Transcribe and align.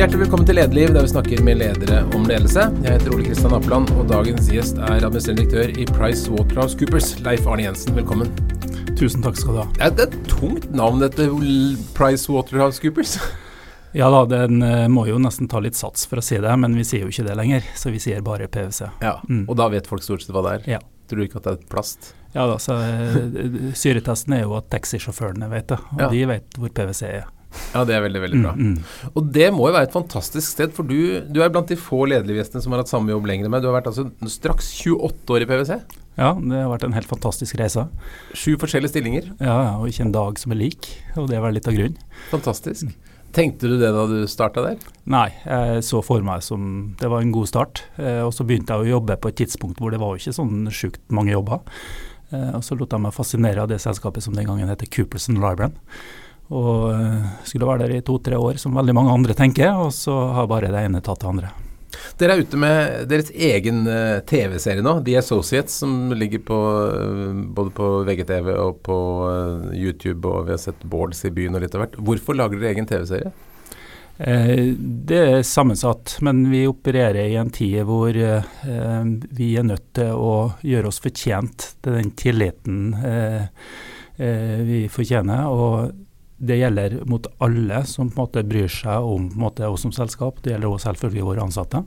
Hjertelig 0.00 0.22
velkommen 0.22 0.46
til 0.48 0.56
Lederliv, 0.56 0.94
der 0.94 1.04
vi 1.04 1.08
snakker 1.10 1.40
med 1.44 1.58
ledere 1.60 1.98
om 2.16 2.22
ledelse. 2.24 2.62
Jeg 2.80 2.94
heter 2.94 3.12
Ole 3.12 3.24
Kristian 3.26 3.52
Appeland, 3.52 3.90
og 4.00 4.06
dagens 4.08 4.46
gjest 4.48 4.78
er 4.80 4.94
administrerende 5.04 5.42
direktør 5.42 5.74
i 5.76 5.84
Price 5.90 6.30
Waterhouse 6.32 6.78
Coopers, 6.80 7.08
Leif 7.20 7.44
Arne 7.44 7.66
Jensen. 7.66 7.92
Velkommen. 7.98 8.30
Tusen 8.96 9.20
takk 9.20 9.36
skal 9.36 9.58
du 9.58 9.60
ha. 9.60 9.66
Det 9.76 10.06
er 10.06 10.06
et 10.06 10.30
tungt 10.30 10.70
navn, 10.72 11.02
dette 11.04 11.26
Price 11.92 12.32
Waterhouse 12.32 12.80
Coopers. 12.80 13.18
Ja 13.92 14.06
da, 14.14 14.22
den 14.30 14.62
uh, 14.62 14.86
må 14.86 15.02
jo 15.08 15.18
nesten 15.20 15.50
ta 15.50 15.60
litt 15.60 15.76
sats 15.76 16.06
for 16.06 16.22
å 16.22 16.24
si 16.24 16.38
det, 16.40 16.52
men 16.62 16.78
vi 16.78 16.84
sier 16.86 17.02
jo 17.02 17.10
ikke 17.10 17.26
det 17.26 17.34
lenger. 17.36 17.66
Så 17.76 17.90
vi 17.90 17.98
sier 18.00 18.22
bare 18.24 18.46
PwC. 18.46 18.86
Ja, 19.02 19.16
mm. 19.26 19.42
Og 19.50 19.58
da 19.58 19.66
vet 19.68 19.90
folk 19.90 20.06
stort 20.06 20.22
sett 20.22 20.30
hva 20.32 20.44
det 20.46 20.52
er? 20.60 20.68
Ja. 20.76 20.78
Tror 21.10 21.20
du 21.20 21.26
ikke 21.26 21.42
at 21.42 21.48
det 21.48 21.56
er 21.58 21.66
plast? 21.74 22.12
Ja 22.32 22.46
da, 22.48 22.56
så 22.62 22.78
uh, 22.78 23.68
syretesten 23.82 24.38
er 24.38 24.46
jo 24.46 24.56
at 24.62 24.70
taxisjåførene 24.72 25.50
vet 25.50 25.74
det, 25.74 25.80
og 25.90 26.06
ja. 26.06 26.08
de 26.14 26.24
vet 26.30 26.56
hvor 26.62 26.72
PwC 26.78 27.02
er. 27.10 27.28
Ja, 27.74 27.84
det 27.86 27.96
er 27.96 28.04
veldig 28.04 28.22
veldig 28.22 28.40
bra. 28.42 28.52
Mm, 28.56 28.74
mm. 28.74 29.10
Og 29.14 29.30
det 29.34 29.48
må 29.54 29.68
jo 29.68 29.74
være 29.76 29.88
et 29.88 29.94
fantastisk 29.94 30.46
sted, 30.54 30.74
for 30.76 30.86
du, 30.86 31.20
du 31.30 31.40
er 31.42 31.52
blant 31.52 31.70
de 31.70 31.78
få 31.78 32.04
lederliggjestene 32.10 32.62
som 32.64 32.74
har 32.74 32.82
hatt 32.82 32.92
samme 32.92 33.12
jobb 33.12 33.28
lenger 33.30 33.48
enn 33.48 33.54
meg. 33.54 33.64
Du 33.64 33.70
har 33.70 33.78
vært 33.78 33.90
altså 33.90 34.06
straks 34.30 34.72
28 34.84 35.36
år 35.36 35.46
i 35.46 35.50
PwC? 35.50 35.78
Ja, 36.20 36.34
det 36.36 36.56
har 36.58 36.72
vært 36.72 36.88
en 36.88 36.96
helt 36.96 37.10
fantastisk 37.10 37.56
reise. 37.60 37.86
Sju 38.36 38.56
forskjellige 38.60 38.92
stillinger? 38.92 39.30
Ja, 39.40 39.78
og 39.78 39.88
ikke 39.90 40.04
en 40.08 40.16
dag 40.16 40.40
som 40.42 40.52
er 40.54 40.60
lik. 40.60 40.90
Og 41.16 41.30
det 41.30 41.40
var 41.42 41.54
litt 41.54 41.70
av 41.70 41.78
grunnen. 41.78 42.02
Fantastisk. 42.32 42.90
Tenkte 43.30 43.68
du 43.70 43.76
det 43.78 43.92
da 43.94 44.04
du 44.10 44.24
starta 44.26 44.62
der? 44.64 44.78
Nei, 45.10 45.28
jeg 45.44 45.84
så 45.86 46.00
for 46.02 46.22
meg 46.26 46.42
som 46.42 46.62
det 46.98 47.10
var 47.12 47.22
en 47.22 47.34
god 47.34 47.46
start. 47.50 47.84
Eh, 48.00 48.24
og 48.26 48.34
så 48.34 48.46
begynte 48.46 48.74
jeg 48.74 48.88
å 48.88 48.96
jobbe 48.96 49.16
på 49.22 49.30
et 49.30 49.38
tidspunkt 49.44 49.78
hvor 49.78 49.94
det 49.94 50.00
var 50.02 50.14
jo 50.14 50.22
ikke 50.22 50.34
sånn 50.34 50.66
sjukt 50.74 51.02
mange 51.14 51.36
jobber. 51.36 51.62
Eh, 52.34 52.50
og 52.58 52.64
så 52.66 52.74
lot 52.78 52.90
jeg 52.90 53.04
meg 53.06 53.14
fascinere 53.14 53.62
av 53.62 53.70
det 53.70 53.78
selskapet 53.82 54.26
som 54.26 54.34
den 54.34 54.50
gangen 54.50 54.70
heter 54.70 54.90
Cooperson 54.90 55.38
Librand. 55.38 55.78
Og 56.50 56.90
eh, 56.90 57.26
skulle 57.46 57.68
være 57.68 57.86
der 57.86 57.98
i 58.00 58.04
to-tre 58.06 58.38
år, 58.38 58.58
som 58.58 58.74
veldig 58.74 58.94
mange 58.96 59.14
andre 59.14 59.36
tenker, 59.38 59.70
og 59.78 59.92
så 59.94 60.14
har 60.34 60.50
bare 60.50 60.72
det 60.72 60.86
ene 60.86 61.02
tatt 61.04 61.22
det 61.22 61.30
andre. 61.30 61.50
Dere 62.18 62.34
er 62.34 62.42
ute 62.44 62.58
med 62.60 63.06
deres 63.10 63.30
egen 63.32 63.82
uh, 63.88 64.20
TV-serie 64.28 64.82
nå, 64.84 64.98
The 65.06 65.16
Associates, 65.20 65.78
som 65.82 66.12
ligger 66.16 66.42
på, 66.46 66.58
uh, 66.58 67.38
både 67.54 67.72
på 67.76 67.92
VGTV 68.08 68.50
og 68.56 68.82
på 68.86 68.98
YouTube, 69.74 70.26
og 70.28 70.48
vi 70.48 70.54
har 70.54 70.60
sett 70.62 70.82
Bårds 70.86 71.22
i 71.26 71.32
byen 71.34 71.56
og 71.56 71.64
litt 71.64 71.76
av 71.76 71.84
hvert. 71.84 71.96
Hvorfor 72.10 72.38
lager 72.38 72.60
dere 72.60 72.74
egen 72.74 72.90
TV-serie? 72.90 73.32
det 74.20 75.16
er 75.16 75.46
sammensatt, 75.48 76.18
men 76.20 76.42
vi 76.50 76.66
opererer 76.68 77.30
i 77.30 77.38
en 77.40 77.48
tid 77.48 77.78
hvor 77.88 78.12
vi 78.12 79.46
er 79.56 79.64
nødt 79.64 79.86
til 79.96 80.10
å 80.12 80.34
gjøre 80.60 80.90
oss 80.90 81.00
fortjent 81.00 81.64
til 81.80 81.96
den 81.96 82.10
tilliten 82.20 82.82
vi 84.68 84.82
fortjener. 84.92 85.48
og 85.48 86.09
det 86.40 86.56
gjelder 86.56 86.94
mot 87.04 87.26
alle 87.44 87.82
som 87.84 88.08
på 88.08 88.16
en 88.16 88.24
måte 88.24 88.42
bryr 88.48 88.70
seg 88.72 89.04
om 89.04 89.26
måte, 89.36 89.66
oss 89.68 89.84
som 89.84 89.92
selskap. 89.92 90.38
Det 90.40 90.54
gjelder 90.54 90.70
også 90.70 90.88
selvfølgelig 90.88 91.26
våre 91.26 91.44
ansatte. 91.44 91.82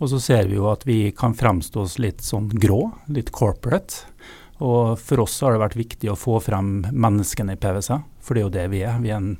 Og 0.00 0.10
så 0.10 0.18
ser 0.22 0.48
vi 0.50 0.58
jo 0.58 0.66
at 0.72 0.82
vi 0.88 0.98
kan 1.14 1.36
fremstå 1.38 1.84
oss 1.84 1.94
litt 2.02 2.24
sånn 2.26 2.48
grå, 2.50 2.88
litt 3.14 3.30
corporate. 3.34 4.08
Og 4.58 4.98
for 4.98 5.22
oss 5.22 5.38
har 5.46 5.54
det 5.54 5.62
vært 5.62 5.78
viktig 5.78 6.10
å 6.10 6.18
få 6.18 6.40
frem 6.42 6.80
menneskene 6.90 7.54
i 7.54 7.60
PwC, 7.60 8.00
for 8.18 8.34
det 8.34 8.42
er 8.42 8.48
jo 8.48 8.56
det 8.58 8.66
vi 8.74 8.82
er. 8.82 8.98
Vi 9.04 9.14
er 9.14 9.20
en, 9.20 9.36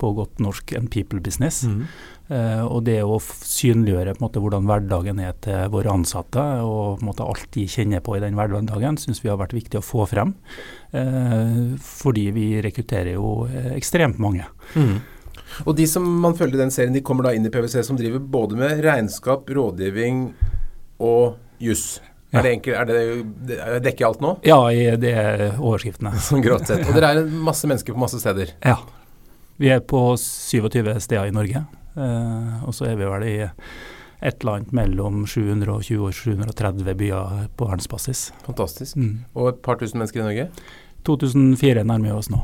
på 0.00 0.14
godt 0.16 0.40
norsk 0.40 0.72
en 0.78 0.88
people 0.92 1.20
business. 1.20 1.60
Mm. 1.68 1.84
Uh, 2.28 2.60
og 2.68 2.82
det 2.84 2.98
å 3.00 3.16
synliggjøre 3.24 4.18
måte, 4.20 4.40
hvordan 4.44 4.66
hverdagen 4.68 5.20
er 5.24 5.36
til 5.40 5.70
våre 5.72 5.94
ansatte, 5.96 6.42
og 6.60 7.00
måte, 7.04 7.24
alt 7.24 7.46
de 7.54 7.64
kjenner 7.70 8.02
på 8.04 8.18
i 8.18 8.20
den 8.20 8.36
hverdagen, 8.36 8.98
syns 9.00 9.22
vi 9.24 9.30
har 9.32 9.38
vært 9.40 9.56
viktig 9.56 9.80
å 9.80 9.84
få 9.84 10.04
frem. 10.10 10.34
Uh, 10.92 11.78
fordi 11.80 12.26
vi 12.36 12.48
rekrutterer 12.64 13.14
jo 13.14 13.46
uh, 13.48 13.70
ekstremt 13.76 14.20
mange. 14.20 14.44
Mm. 14.76 14.98
Og 15.64 15.72
de 15.78 15.86
som 15.88 16.04
man 16.04 16.36
følger 16.36 16.58
i 16.58 16.62
den 16.66 16.74
serien, 16.74 16.92
de 16.92 17.04
kommer 17.04 17.24
da 17.24 17.32
inn 17.32 17.48
i 17.48 17.52
PwC 17.52 17.80
som 17.86 17.96
driver 17.96 18.20
både 18.20 18.60
med 18.60 18.84
regnskap, 18.84 19.48
rådgivning 19.48 20.28
og 21.00 21.38
juss. 21.64 22.02
Ja. 22.28 22.42
Er 22.42 22.44
det 22.44 22.52
enkelt, 22.58 22.76
er 22.76 22.84
det, 23.48 23.80
dekker 23.86 24.10
alt 24.10 24.20
nå? 24.20 24.34
Ja, 24.44 24.60
det 25.00 25.14
er 25.16 25.42
overskriftene. 25.56 26.12
Sånn 26.28 26.44
grått 26.44 26.68
sett. 26.68 26.84
Og 26.84 26.92
dere 26.92 27.14
er 27.16 27.24
masse 27.24 27.68
mennesker 27.70 27.96
på 27.96 28.04
masse 28.04 28.20
steder? 28.20 28.52
Ja. 28.60 28.76
Vi 29.58 29.72
er 29.72 29.80
på 29.80 30.12
27 30.20 30.92
steder 31.00 31.32
i 31.32 31.34
Norge. 31.34 31.64
Eh, 31.98 32.66
og 32.66 32.76
så 32.76 32.88
er 32.88 32.98
vi 32.98 33.08
vel 33.10 33.26
i 33.26 33.38
et 34.18 34.42
eller 34.42 34.58
annet 34.58 34.74
mellom 34.74 35.22
720 35.26 36.04
og 36.08 36.14
730 36.14 36.94
byer 36.98 37.48
på 37.58 37.68
verdensbasis. 37.68 38.28
Fantastisk. 38.46 38.98
Mm. 38.98 39.24
Og 39.38 39.52
et 39.52 39.60
par 39.64 39.78
tusen 39.80 40.00
mennesker 40.00 40.22
i 40.22 40.26
Norge? 40.26 40.48
2004 41.06 41.84
nærmer 41.86 42.10
vi 42.10 42.16
oss 42.16 42.30
nå. 42.32 42.40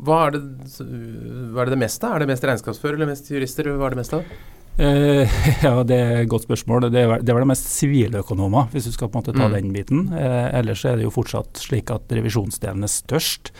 Hva 0.00 0.22
er, 0.26 0.36
det, 0.36 0.40
hva 0.80 1.60
er 1.60 1.68
det, 1.68 1.74
det 1.74 1.82
meste? 1.82 2.08
Er 2.08 2.22
det 2.22 2.30
mest 2.30 2.46
regnskapsfører 2.48 2.96
eller 2.96 3.10
mest 3.10 3.28
jurister? 3.28 3.68
Hva 3.68 3.90
er 3.90 3.96
det 3.96 4.00
meste 4.00 4.20
av? 4.20 4.38
Uh, 4.80 5.28
ja, 5.64 5.74
Det 5.84 5.96
er 5.96 6.22
et 6.22 6.30
godt 6.30 6.46
spørsmål. 6.46 6.88
Det 6.88 7.02
er, 7.02 7.12
det 7.20 7.28
er 7.28 7.36
vel 7.36 7.44
det 7.44 7.52
mest 7.52 7.68
siviløkonomer, 7.68 8.70
hvis 8.72 8.88
du 8.88 8.94
skal 8.94 9.10
på 9.10 9.18
en 9.18 9.20
måte 9.20 9.36
ta 9.36 9.48
mm. 9.48 9.56
den 9.58 9.72
biten. 9.74 10.06
Uh, 10.14 10.48
ellers 10.56 10.86
er 10.88 10.96
det 10.96 11.04
jo 11.04 11.12
fortsatt 11.12 11.60
slik 11.60 11.92
at 11.92 12.08
revisjonsdelen 12.16 12.86
er 12.86 12.92
størst. 12.92 13.52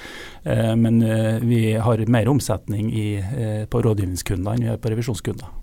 Uh, 0.47 0.73
men 0.81 1.03
vi 1.45 1.75
har 1.77 2.05
mer 2.09 2.31
omsetning 2.33 2.89
i, 2.97 3.09
på 3.71 3.83
rådgivningskunder 3.85 4.57
enn 4.57 4.65
vi 4.65 4.73
har 4.73 4.81
på 4.81 4.93
revisjonskunder. 4.95 5.59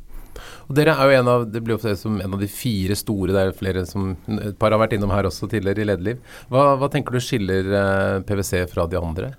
Og 0.67 0.75
dere 0.77 0.93
er 0.93 1.09
jo 1.09 1.17
en 1.17 1.29
av, 1.31 1.47
Det 1.49 1.63
blir 1.63 1.77
ofte 1.77 1.95
som 1.97 2.19
en 2.21 2.37
av 2.37 2.41
de 2.41 2.49
fire 2.51 2.95
store. 2.99 3.33
Det 3.33 3.41
er 3.41 3.57
flere 3.57 3.85
som, 3.89 4.13
Et 4.27 4.57
par 4.59 4.75
har 4.75 4.81
vært 4.83 4.93
innom 4.93 5.13
her 5.15 5.25
også 5.25 5.49
tidligere 5.49 5.81
i 5.81 5.89
Lederliv. 5.89 6.21
Hva, 6.53 6.75
hva 6.77 6.91
tenker 6.93 7.15
du 7.15 7.23
skiller 7.23 7.73
PwC 8.27 8.67
fra 8.69 8.85
de 8.85 9.01
andre? 9.01 9.33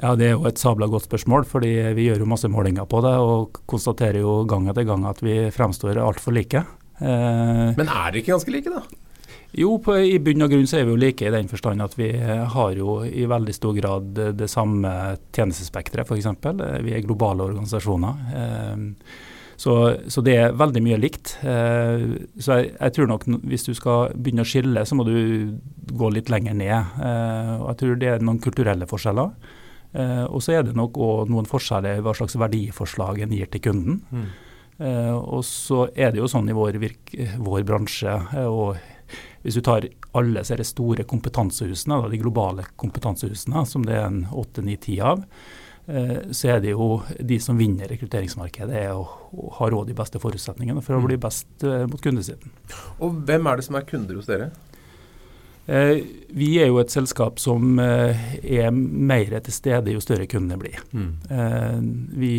Ja, 0.00 0.14
Det 0.16 0.26
er 0.26 0.34
jo 0.36 0.46
et 0.48 0.58
sabla 0.58 0.88
godt 0.88 1.08
spørsmål, 1.08 1.44
fordi 1.48 1.72
vi 1.96 2.08
gjør 2.08 2.24
jo 2.24 2.30
masse 2.32 2.48
målinger 2.48 2.88
på 2.88 3.02
det 3.04 3.12
og 3.20 3.62
konstaterer 3.68 4.22
jo 4.22 4.42
gang 4.48 4.68
etter 4.70 4.86
gang 4.88 5.04
at 5.06 5.20
vi 5.22 5.50
fremstår 5.52 6.00
altfor 6.00 6.32
like. 6.32 6.64
Eh, 7.02 7.72
Men 7.76 7.88
er 7.88 8.12
dere 8.12 8.22
ikke 8.22 8.32
ganske 8.32 8.54
like, 8.54 8.70
da? 8.70 8.82
Jo, 9.52 9.76
på, 9.84 9.98
i 10.00 10.16
bunn 10.16 10.46
og 10.46 10.54
grunn 10.54 10.68
så 10.68 10.78
er 10.78 10.86
vi 10.88 10.94
jo 10.94 11.00
like 11.00 11.26
i 11.26 11.32
den 11.32 11.50
forstand 11.50 11.84
at 11.84 11.92
vi 11.98 12.08
har 12.16 12.78
jo 12.78 13.02
i 13.04 13.26
veldig 13.28 13.52
stor 13.52 13.76
grad 13.76 14.14
det, 14.16 14.48
samme 14.48 14.88
tjenestespekteret, 15.36 16.08
f.eks. 16.08 16.30
Vi 16.80 16.94
er 16.96 17.04
globale 17.04 17.44
organisasjoner. 17.50 18.24
Eh, 18.32 18.88
så, 19.62 19.74
så, 20.10 20.22
det 20.24 20.36
er 20.40 20.56
veldig 20.58 20.80
mye 20.82 20.98
likt. 20.98 21.36
Eh, 21.44 22.06
så 22.40 22.58
jeg, 22.58 22.72
jeg, 22.78 22.94
tror 22.96 23.10
nok 23.12 23.26
hvis 23.44 23.68
du 23.68 23.74
skal 23.76 24.14
begynne 24.16 24.46
å 24.46 24.48
skille, 24.48 24.86
så 24.88 24.96
må 24.98 25.04
du 25.06 25.14
gå 25.92 26.10
litt 26.16 26.32
lenger 26.32 26.56
ned. 26.56 26.96
Eh, 26.96 27.52
og 27.60 27.68
jeg 27.74 27.80
tror 27.82 28.00
det 28.00 28.08
er 28.14 28.24
noen 28.24 28.40
kulturelle 28.42 28.88
forskjeller. 28.90 29.60
Eh, 29.92 30.24
og 30.24 30.40
så 30.44 30.56
er 30.56 30.64
det 30.66 30.76
nok 30.78 30.96
òg 30.96 31.32
noen 31.32 31.48
forskjeller 31.48 32.00
i 32.00 32.04
hva 32.04 32.14
slags 32.16 32.38
verdiforslag 32.40 33.22
en 33.24 33.36
gir 33.36 33.50
til 33.52 33.64
kunden. 33.68 34.00
Mm. 34.10 34.30
Eh, 34.82 35.14
og 35.14 35.44
så 35.46 35.86
er 35.94 36.12
det 36.12 36.22
jo 36.22 36.28
sånn 36.30 36.48
i 36.50 36.56
vår, 36.56 36.78
vår 37.42 37.64
bransje, 37.68 38.14
eh, 38.34 38.48
og 38.48 38.78
hvis 39.44 39.58
du 39.58 39.64
tar 39.64 39.86
alle 40.16 40.42
de 40.42 40.64
store 40.66 41.04
kompetansehusene, 41.08 41.98
de 42.10 42.20
globale 42.20 42.64
kompetansehusene, 42.80 43.66
som 43.68 43.84
det 43.86 43.98
er 43.98 44.08
en 44.08 44.24
åtte, 44.30 44.64
ni, 44.64 44.78
ti 44.80 44.98
av, 45.04 45.22
eh, 45.86 46.32
så 46.32 46.54
er 46.56 46.64
det 46.64 46.72
jo 46.72 47.02
de 47.18 47.38
som 47.42 47.58
vinner 47.60 47.90
rekrutteringsmarkedet, 47.92 48.74
er 48.86 48.96
å, 48.96 49.06
ha 49.58 49.70
råd 49.70 49.92
de 49.92 49.98
beste 49.98 50.22
forutsetningene 50.22 50.82
for 50.84 50.96
å 50.96 51.02
mm. 51.02 51.08
bli 51.10 51.20
best 51.20 51.66
mot 51.90 52.02
kundesiden. 52.02 52.52
Og 53.00 53.22
hvem 53.28 53.48
er 53.48 53.60
det 53.60 53.68
som 53.68 53.78
er 53.78 53.88
kunder 53.88 54.18
hos 54.18 54.30
dere? 54.30 54.50
Eh, 55.66 55.98
vi 56.28 56.48
er 56.58 56.72
jo 56.72 56.80
et 56.82 56.90
selskap 56.90 57.38
som 57.38 57.78
eh, 57.78 58.22
er 58.42 58.70
mer 58.74 59.36
til 59.46 59.54
stede 59.54 59.94
jo 59.94 60.02
større 60.02 60.26
kundene 60.26 60.58
blir. 60.58 60.80
Mm. 60.90 61.10
Eh, 61.30 61.76
vi, 62.18 62.34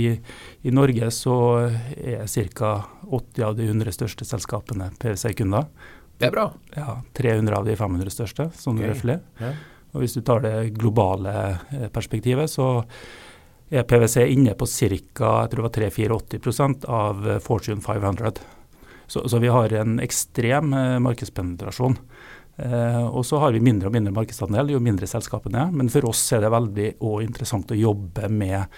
I 0.68 0.74
Norge 0.76 1.12
så 1.16 1.36
er 1.96 2.26
ca. 2.28 2.74
80 3.08 3.46
av 3.48 3.56
de 3.60 3.68
100 3.70 3.96
største 3.96 4.28
selskapene 4.28 4.90
PwC-kunder. 5.00 5.70
Det 6.20 6.28
er 6.28 6.34
bra. 6.36 6.50
Ja, 6.76 6.98
300 7.16 7.56
av 7.58 7.68
de 7.68 7.78
500 7.80 8.12
største, 8.14 8.50
sånn 8.60 8.82
okay. 8.82 8.92
røftlig. 8.92 9.20
Ja. 9.40 9.54
Og 9.94 10.04
hvis 10.04 10.18
du 10.18 10.24
tar 10.26 10.42
det 10.44 10.74
globale 10.76 11.60
perspektivet, 11.94 12.50
så 12.50 12.84
er 13.74 13.86
PwC 13.88 14.26
inne 14.34 14.56
på 14.58 14.68
ca. 14.68 15.32
3-84 15.54 16.90
av 16.90 17.28
Fortune 17.46 17.82
500. 17.82 18.42
Så, 19.08 19.28
så, 19.30 19.40
vi 19.44 19.52
har 19.54 19.74
en 19.78 20.00
ekstrem 20.02 20.74
markedspenetrasjon. 21.06 21.98
Uh, 22.54 23.08
og 23.10 23.24
så 23.26 23.40
har 23.42 23.56
vi 23.56 23.64
mindre 23.66 23.90
og 23.90 23.96
mindre 23.96 24.14
markedsandel 24.14 24.76
jo 24.76 24.82
mindre 24.84 25.10
selskapene 25.10 25.64
er. 25.66 25.74
Men 25.74 25.90
for 25.94 26.06
oss 26.12 26.22
er 26.36 26.44
det 26.44 26.54
veldig 26.54 26.90
interessant 27.26 27.74
å 27.74 27.78
jobbe 27.80 28.30
med 28.30 28.70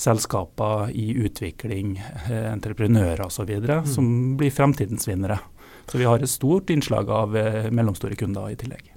selskaper 0.00 0.90
i 0.90 1.12
utvikling, 1.22 1.94
uh, 2.26 2.50
entreprenører 2.50 3.26
osv. 3.28 3.52
Mm. 3.60 3.86
som 3.86 4.08
blir 4.40 4.54
fremtidens 4.54 5.06
vinnere. 5.08 5.38
Så 5.90 5.98
vi 5.98 6.06
har 6.06 6.22
et 6.22 6.30
stort 6.30 6.70
innslag 6.74 7.10
av 7.10 7.36
uh, 7.36 7.68
mellomstore 7.70 8.18
kunder 8.18 8.50
i 8.50 8.58
tillegg. 8.58 8.90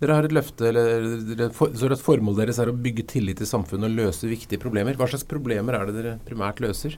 Dere 0.00 0.16
har 0.16 0.26
et 0.26 0.34
løfte, 0.34 0.68
eller 0.70 1.50
for, 1.56 1.72
så 1.76 1.88
et 1.90 2.02
formål 2.02 2.38
deres 2.38 2.60
er 2.60 2.70
å 2.70 2.76
bygge 2.76 3.06
tillit 3.10 3.40
i 3.42 3.48
samfunnet 3.48 3.88
og 3.88 3.96
løse 3.96 4.28
viktige 4.28 4.60
problemer. 4.60 4.96
Hva 4.96 5.08
slags 5.10 5.26
problemer 5.28 5.76
er 5.76 5.88
det 5.88 5.96
dere 5.96 6.14
primært 6.26 6.60
løser? 6.62 6.96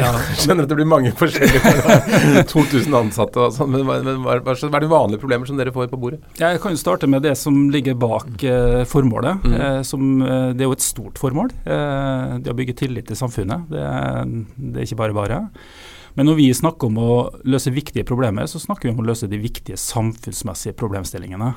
Ja. 0.00 0.10
Jeg 0.32 0.40
skjønner 0.44 0.66
at 0.66 0.72
det 0.72 0.78
blir 0.78 0.88
mange 0.90 1.12
forskjellige 1.18 2.44
2000 2.50 2.96
ansatte 3.02 3.42
og 3.46 3.54
sånn, 3.56 3.72
men, 3.74 3.86
men 3.86 4.22
hva, 4.24 4.38
hva, 4.44 4.56
er 4.56 4.84
de 4.84 4.90
vanlige 4.90 5.22
problemer 5.22 5.48
som 5.48 5.60
dere 5.60 5.74
får 5.74 5.90
på 5.92 6.00
bordet? 6.00 6.20
Jeg 6.40 6.60
kan 6.62 6.74
jo 6.74 6.80
starte 6.80 7.10
med 7.10 7.24
det 7.26 7.34
som 7.40 7.66
ligger 7.74 7.98
bak 7.98 8.44
eh, 8.44 8.82
formålet. 8.90 9.44
Mm. 9.44 9.56
Eh, 9.58 9.80
som, 9.86 10.06
eh, 10.22 10.50
det 10.54 10.64
er 10.64 10.70
jo 10.70 10.76
et 10.78 10.86
stort 10.86 11.20
formål. 11.20 11.52
Eh, 11.64 12.38
det 12.44 12.52
å 12.52 12.58
bygge 12.58 12.78
tillit 12.84 13.10
til 13.10 13.18
samfunnet. 13.18 13.68
Det, 13.70 13.84
det 14.56 14.80
er 14.80 14.88
ikke 14.88 15.02
bare 15.04 15.16
bare. 15.16 15.42
Men 16.14 16.28
når 16.30 16.38
vi 16.38 16.48
snakker 16.54 16.90
om 16.90 16.98
å 17.02 17.14
løse 17.50 17.72
viktige 17.74 18.06
problemer, 18.06 18.46
så 18.46 18.60
snakker 18.62 18.86
vi 18.88 18.94
om 18.94 19.02
å 19.02 19.06
løse 19.08 19.26
de 19.30 19.40
viktige 19.42 19.78
samfunnsmessige 19.80 20.76
problemstillingene. 20.78 21.50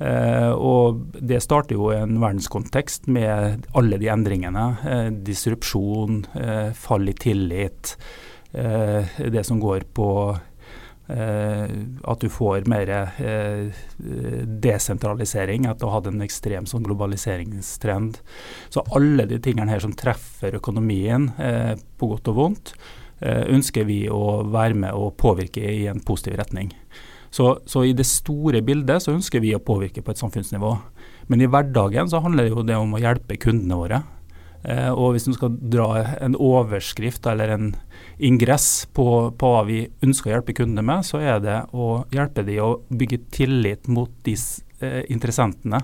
Eh, 0.00 0.50
og 0.56 1.02
Det 1.12 1.42
starter 1.44 1.76
jo 1.76 1.90
i 1.92 1.98
en 2.00 2.16
verdenskontekst 2.22 3.08
med 3.12 3.66
alle 3.76 3.98
de 4.00 4.08
endringene. 4.08 4.66
Eh, 4.88 5.08
disrupsjon, 5.26 6.24
eh, 6.34 6.72
fall 6.72 7.08
i 7.08 7.12
tillit. 7.12 7.96
Det 8.50 9.46
som 9.46 9.60
går 9.60 9.84
på 9.94 10.40
at 11.06 12.18
du 12.18 12.28
får 12.28 12.66
mer 12.66 12.90
desentralisering 14.62 15.66
etter 15.66 15.86
å 15.86 15.90
ha 15.90 16.00
hatt 16.00 16.08
en 16.10 16.22
ekstrem 16.22 16.66
sånn 16.66 16.82
globaliseringstrend. 16.82 18.18
Så 18.70 18.82
alle 18.90 19.26
de 19.26 19.38
tingene 19.38 19.70
her 19.70 19.78
som 19.78 19.94
treffer 19.94 20.58
økonomien 20.58 21.30
på 21.98 22.10
godt 22.10 22.28
og 22.28 22.34
vondt, 22.34 22.74
ønsker 23.22 23.86
vi 23.86 24.08
å 24.10 24.42
være 24.50 24.74
med 24.74 24.98
og 24.98 25.16
påvirke 25.16 25.62
i 25.62 25.86
en 25.86 26.02
positiv 26.02 26.34
retning. 26.42 26.74
Så, 27.30 27.60
så, 27.66 27.84
i 27.86 27.94
det 27.94 28.08
store 28.10 28.62
bildet 28.66 29.04
så 29.04 29.14
ønsker 29.14 29.42
vi 29.42 29.54
å 29.54 29.62
påvirke 29.62 30.02
på 30.02 30.12
et 30.12 30.20
samfunnsnivå. 30.20 30.72
Men 31.30 31.42
i 31.44 31.50
hverdagen 31.50 32.10
så 32.10 32.22
handler 32.24 32.48
det 32.48 32.54
jo 32.56 32.64
det 32.66 32.78
om 32.78 32.96
å 32.96 33.02
hjelpe 33.02 33.38
kundene 33.38 33.78
våre. 33.78 34.00
Eh, 34.62 34.90
og 34.92 35.14
hvis 35.14 35.24
du 35.24 35.32
skal 35.32 35.54
dra 35.72 35.88
en 36.20 36.34
overskrift 36.36 37.24
eller 37.30 37.54
en 37.54 37.68
ingress 38.20 38.84
på, 38.92 39.06
på, 39.38 39.52
hva 39.54 39.62
vi 39.68 39.84
ønsker 40.04 40.30
å 40.30 40.34
hjelpe 40.34 40.56
kundene 40.58 40.84
med, 40.84 41.06
så 41.06 41.22
er 41.22 41.38
det 41.44 41.58
å 41.72 42.02
hjelpe 42.12 42.44
dem 42.44 42.64
å 42.66 42.72
bygge 42.92 43.22
tillit 43.32 43.88
mot 43.88 44.12
de 44.26 44.34
eh, 44.34 45.04
interessentene. 45.08 45.80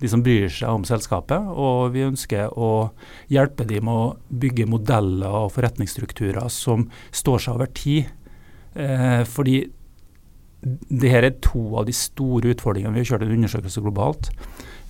De 0.00 0.08
som 0.12 0.22
bryr 0.24 0.48
seg 0.52 0.70
om 0.70 0.84
selskapet. 0.84 1.50
Og 1.56 1.92
vi 1.94 2.04
ønsker 2.06 2.52
å 2.52 2.92
hjelpe 3.32 3.64
dem 3.68 3.88
med 3.88 3.96
å 3.96 4.38
bygge 4.44 4.68
modeller 4.68 5.42
og 5.44 5.54
forretningsstrukturer 5.54 6.52
som 6.52 6.86
står 7.10 7.42
seg 7.42 7.56
over 7.56 7.72
tid. 7.76 8.12
Eh, 8.76 9.22
fordi 9.28 9.62
det 10.66 11.10
her 11.12 11.26
er 11.26 11.36
to 11.44 11.62
av 11.78 11.86
de 11.86 11.94
store 11.94 12.54
utfordringene. 12.54 12.94
Vi 12.96 13.04
har 13.04 13.12
kjørt 13.12 13.26
en 13.26 13.36
undersøkelse 13.36 13.82
globalt 13.84 14.30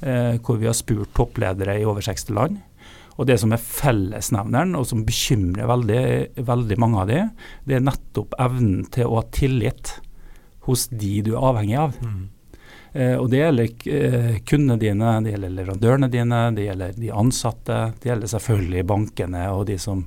eh, 0.00 0.38
hvor 0.40 0.61
vi 0.61 0.69
har 0.69 0.76
spurt 0.76 1.12
toppledere 1.17 1.78
i 1.81 1.87
over 1.88 2.05
60 2.05 2.32
land. 2.37 2.62
Og 3.17 3.28
Det 3.28 3.38
som 3.40 3.52
er 3.52 3.62
fellesnevneren, 3.62 4.75
og 4.76 4.84
som 4.88 5.05
bekymrer 5.08 5.69
veldig, 5.70 6.02
veldig 6.44 6.76
mange 6.81 7.00
av 7.00 7.08
de, 7.08 7.20
det 7.64 7.78
er 7.78 7.87
nettopp 7.87 8.37
evnen 8.44 8.84
til 8.93 9.08
å 9.08 9.23
ha 9.23 9.28
tillit 9.32 9.94
hos 10.67 10.88
de 10.93 11.23
du 11.25 11.32
er 11.32 11.46
avhengig 11.49 11.78
av. 11.81 11.96
Mm. 12.05 12.26
Eh, 12.96 13.14
og 13.20 13.28
Det 13.31 13.43
gjelder 13.43 13.93
eh, 13.93 14.32
kundene 14.48 14.78
dine, 14.81 15.12
det 15.25 15.34
gjelder 15.34 15.54
leverandørene 15.58 16.10
dine, 16.12 16.40
det 16.56 16.66
gjelder 16.70 16.96
de 16.96 17.12
ansatte. 17.12 17.78
Det 18.00 18.10
gjelder 18.10 18.32
selvfølgelig 18.32 18.88
bankene 18.88 19.44
og 19.52 19.66
de 19.69 19.78
som 19.82 20.02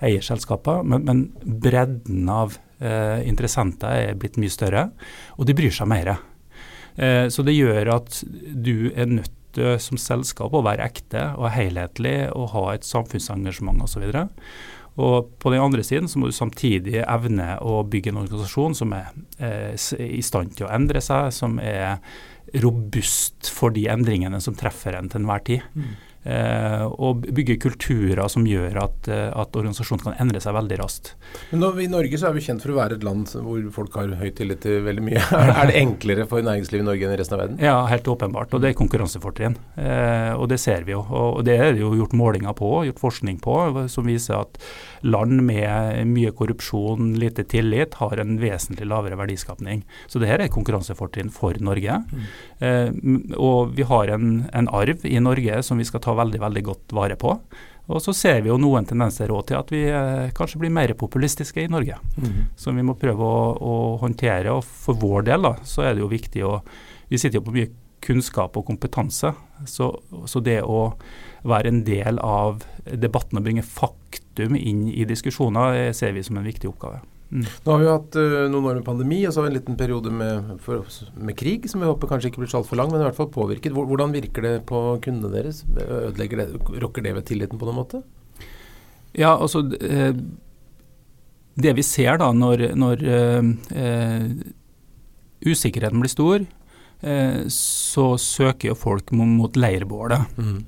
eier 0.00 0.24
selskaper. 0.24 0.82
Men, 0.88 1.06
men 1.06 1.22
bredden 1.60 2.28
av 2.32 2.58
Eh, 2.80 3.28
interessenter 3.28 4.06
er 4.06 4.16
blitt 4.16 4.38
mye 4.40 4.52
større, 4.52 4.86
og 5.36 5.44
de 5.44 5.52
bryr 5.56 5.74
seg 5.74 5.88
mer. 5.90 6.14
Eh, 6.96 7.26
så 7.28 7.44
det 7.44 7.52
gjør 7.52 7.92
at 7.98 8.22
du 8.56 8.88
er 8.94 9.10
nødt 9.10 9.36
til 9.52 9.74
som 9.82 9.98
selskap 9.98 10.54
å 10.54 10.62
være 10.64 10.86
ekte 10.86 11.24
og 11.34 11.50
helhetlig 11.52 12.30
og 12.30 12.52
ha 12.54 12.62
et 12.72 12.86
samfunnsengasjement 12.86 13.82
osv. 13.84 14.06
Og 14.06 14.30
på 15.40 15.52
den 15.52 15.62
andre 15.62 15.84
siden 15.86 16.08
så 16.10 16.20
må 16.20 16.30
du 16.30 16.36
samtidig 16.36 17.00
evne 17.02 17.54
å 17.64 17.80
bygge 17.88 18.12
en 18.12 18.22
organisasjon 18.24 18.76
som 18.78 18.94
er 18.96 19.10
eh, 19.38 19.72
i 20.06 20.22
stand 20.24 20.56
til 20.58 20.68
å 20.68 20.74
endre 20.74 21.02
seg, 21.04 21.30
som 21.34 21.58
er 21.62 21.98
robust 22.60 23.50
for 23.54 23.74
de 23.74 23.86
endringene 23.92 24.40
som 24.42 24.56
treffer 24.58 24.96
en 24.98 25.10
til 25.10 25.22
enhver 25.22 25.44
tid. 25.46 25.66
Mm. 25.74 25.98
Eh, 26.20 26.82
og 27.00 27.22
bygge 27.32 27.54
kulturer 27.62 28.26
som 28.28 28.44
gjør 28.44 28.74
at, 28.82 29.06
eh, 29.08 29.30
at, 29.32 29.54
organisasjonen 29.56 30.02
kan 30.04 30.18
endre 30.20 30.42
seg 30.44 30.52
veldig 30.52 30.76
raskt. 30.82 31.14
Men 31.48 31.62
nå, 31.64 31.70
I 31.80 31.88
Norge 31.88 32.20
så 32.20 32.28
er 32.28 32.34
vi 32.36 32.42
kjent 32.44 32.60
for 32.60 32.74
å 32.74 32.76
være 32.76 32.98
et 32.98 33.06
land 33.06 33.32
hvor 33.32 33.62
folk 33.72 33.96
har 33.96 34.12
høy 34.20 34.28
tillit 34.36 34.60
til 34.60 34.82
veldig 34.84 35.06
mye. 35.06 35.22
er 35.62 35.70
det 35.70 35.78
enklere 35.80 36.28
for 36.28 36.44
næringslivet 36.44 36.84
i 36.84 36.88
Norge 36.90 37.08
enn 37.08 37.14
i 37.14 37.18
resten 37.22 37.38
av 37.38 37.42
verden? 37.46 37.56
Ja, 37.64 37.78
helt 37.88 38.12
åpenbart. 38.12 38.52
Og 38.52 38.60
det 38.60 38.74
er 38.74 38.76
konkurransefortrinn. 38.82 39.56
Eh, 39.80 40.34
og 40.36 40.50
det 40.52 40.60
ser 40.60 40.84
vi 40.84 40.92
jo. 40.92 41.00
Og 41.00 41.40
det 41.48 41.56
er 41.56 41.72
det 41.72 41.86
jo 41.86 41.94
gjort 41.96 42.18
målinger 42.20 42.52
på, 42.58 42.74
gjort 42.90 43.00
forskning 43.00 43.40
på, 43.40 43.56
som 43.88 44.12
viser 44.12 44.42
at 44.42 44.60
land 45.02 45.42
med 45.46 46.06
mye 46.10 46.32
korrupsjon, 46.36 47.14
lite 47.20 47.44
tillit, 47.48 47.96
har 48.00 48.20
en 48.20 48.36
vesentlig 48.40 48.88
lavere 48.90 49.18
verdiskapning. 49.20 49.82
Så 50.06 50.20
det 50.20 50.30
her 50.30 50.40
er 50.40 50.48
et 50.48 50.54
konkurransefortrinn 50.54 51.32
for 51.34 51.56
Norge. 51.64 52.00
Mm. 52.10 52.28
Eh, 52.68 53.34
og 53.40 53.74
vi 53.78 53.86
har 53.88 54.14
en, 54.14 54.44
en 54.52 54.70
arv 54.76 55.06
i 55.08 55.18
Norge 55.22 55.62
som 55.66 55.80
vi 55.80 55.88
skal 55.88 56.04
ta 56.04 56.16
veldig 56.18 56.42
veldig 56.42 56.64
godt 56.70 56.96
vare 56.96 57.18
på. 57.20 57.36
Og 57.90 57.98
så 58.04 58.14
ser 58.14 58.44
vi 58.44 58.52
jo 58.52 58.58
noen 58.60 58.86
tendenser 58.86 59.32
til 59.48 59.58
at 59.58 59.72
vi 59.72 59.82
eh, 59.90 60.30
kanskje 60.36 60.60
blir 60.62 60.74
mer 60.74 60.92
populistiske 60.98 61.64
i 61.64 61.70
Norge. 61.70 61.98
Mm. 62.20 62.50
Som 62.58 62.78
vi 62.78 62.86
må 62.86 62.94
prøve 62.98 63.26
å, 63.26 63.42
å, 63.56 63.76
håndtere. 64.02 64.54
Og 64.54 64.64
for 64.64 64.98
vår 65.00 65.26
del 65.30 65.48
da, 65.48 65.56
så 65.66 65.86
er 65.86 65.96
det 65.96 66.04
jo 66.04 66.12
viktig 66.12 66.46
å 66.46 66.58
Vi 67.10 67.18
sitter 67.18 67.40
jo 67.40 67.46
på 67.48 67.56
mye 67.56 67.72
kunnskap 68.00 68.54
og 68.56 68.68
kompetanse. 68.68 69.32
Så, 69.66 69.90
så 70.30 70.40
det 70.40 70.60
å 70.62 70.92
være 71.42 71.72
en 71.72 71.80
del 71.84 72.20
av 72.22 72.62
debatten 72.86 73.40
og 73.40 73.48
bringe 73.48 73.66
faktum 74.40 74.56
inn 74.56 74.88
i 74.88 75.04
diskusjoner, 75.04 75.88
eh, 75.88 75.92
ser 75.92 76.12
vi 76.12 76.22
som 76.22 76.36
en 76.36 76.44
viktig 76.44 76.68
oppgave. 76.68 77.00
Mm. 77.32 77.46
Nå 77.64 77.72
har 77.72 77.78
vi 77.78 77.86
hatt 77.86 78.16
uh, 78.16 78.48
noen 78.50 78.64
år 78.66 78.74
med 78.80 78.84
pandemi, 78.84 79.26
og 79.26 79.32
så 79.32 79.40
har 79.40 79.48
vi 79.48 79.54
en 79.54 79.60
liten 79.60 79.76
periode 79.76 80.10
med, 80.10 80.58
for, 80.60 80.84
med 81.14 81.36
krig, 81.36 81.68
som 81.70 81.80
vi 81.80 81.86
håper 81.86 82.08
kanskje 82.08 82.30
ikke 82.30 82.42
blir 82.42 82.50
så 82.50 82.58
altfor 82.58 82.76
lang, 82.76 82.90
men 82.90 83.00
i 83.00 83.04
hvert 83.04 83.16
fall 83.16 83.30
påvirket. 83.30 83.72
Hvordan 83.72 84.12
virker 84.12 84.42
det 84.42 84.66
på 84.66 84.98
kundene 85.00 85.30
deres? 85.30 85.64
Ødelegger 85.76 86.42
det, 86.42 86.48
Rokker 86.82 87.02
det 87.02 87.14
ved 87.14 87.26
tilliten 87.26 87.58
på 87.58 87.68
noen 87.68 87.78
måte? 87.84 88.02
Ja, 89.14 89.36
altså 89.36 89.64
eh, 89.80 90.14
Det 91.54 91.72
vi 91.74 91.82
ser 91.82 92.18
da 92.18 92.32
når, 92.32 92.72
når 92.78 93.06
eh 93.10 94.46
usikkerheten 95.40 96.02
blir 96.02 96.10
stor, 96.12 96.42
så 97.48 98.02
søker 98.20 98.68
jo 98.68 98.74
folk 98.76 99.08
mot 99.16 99.54
leirbålet. 99.56 100.36
Mm. 100.36 100.58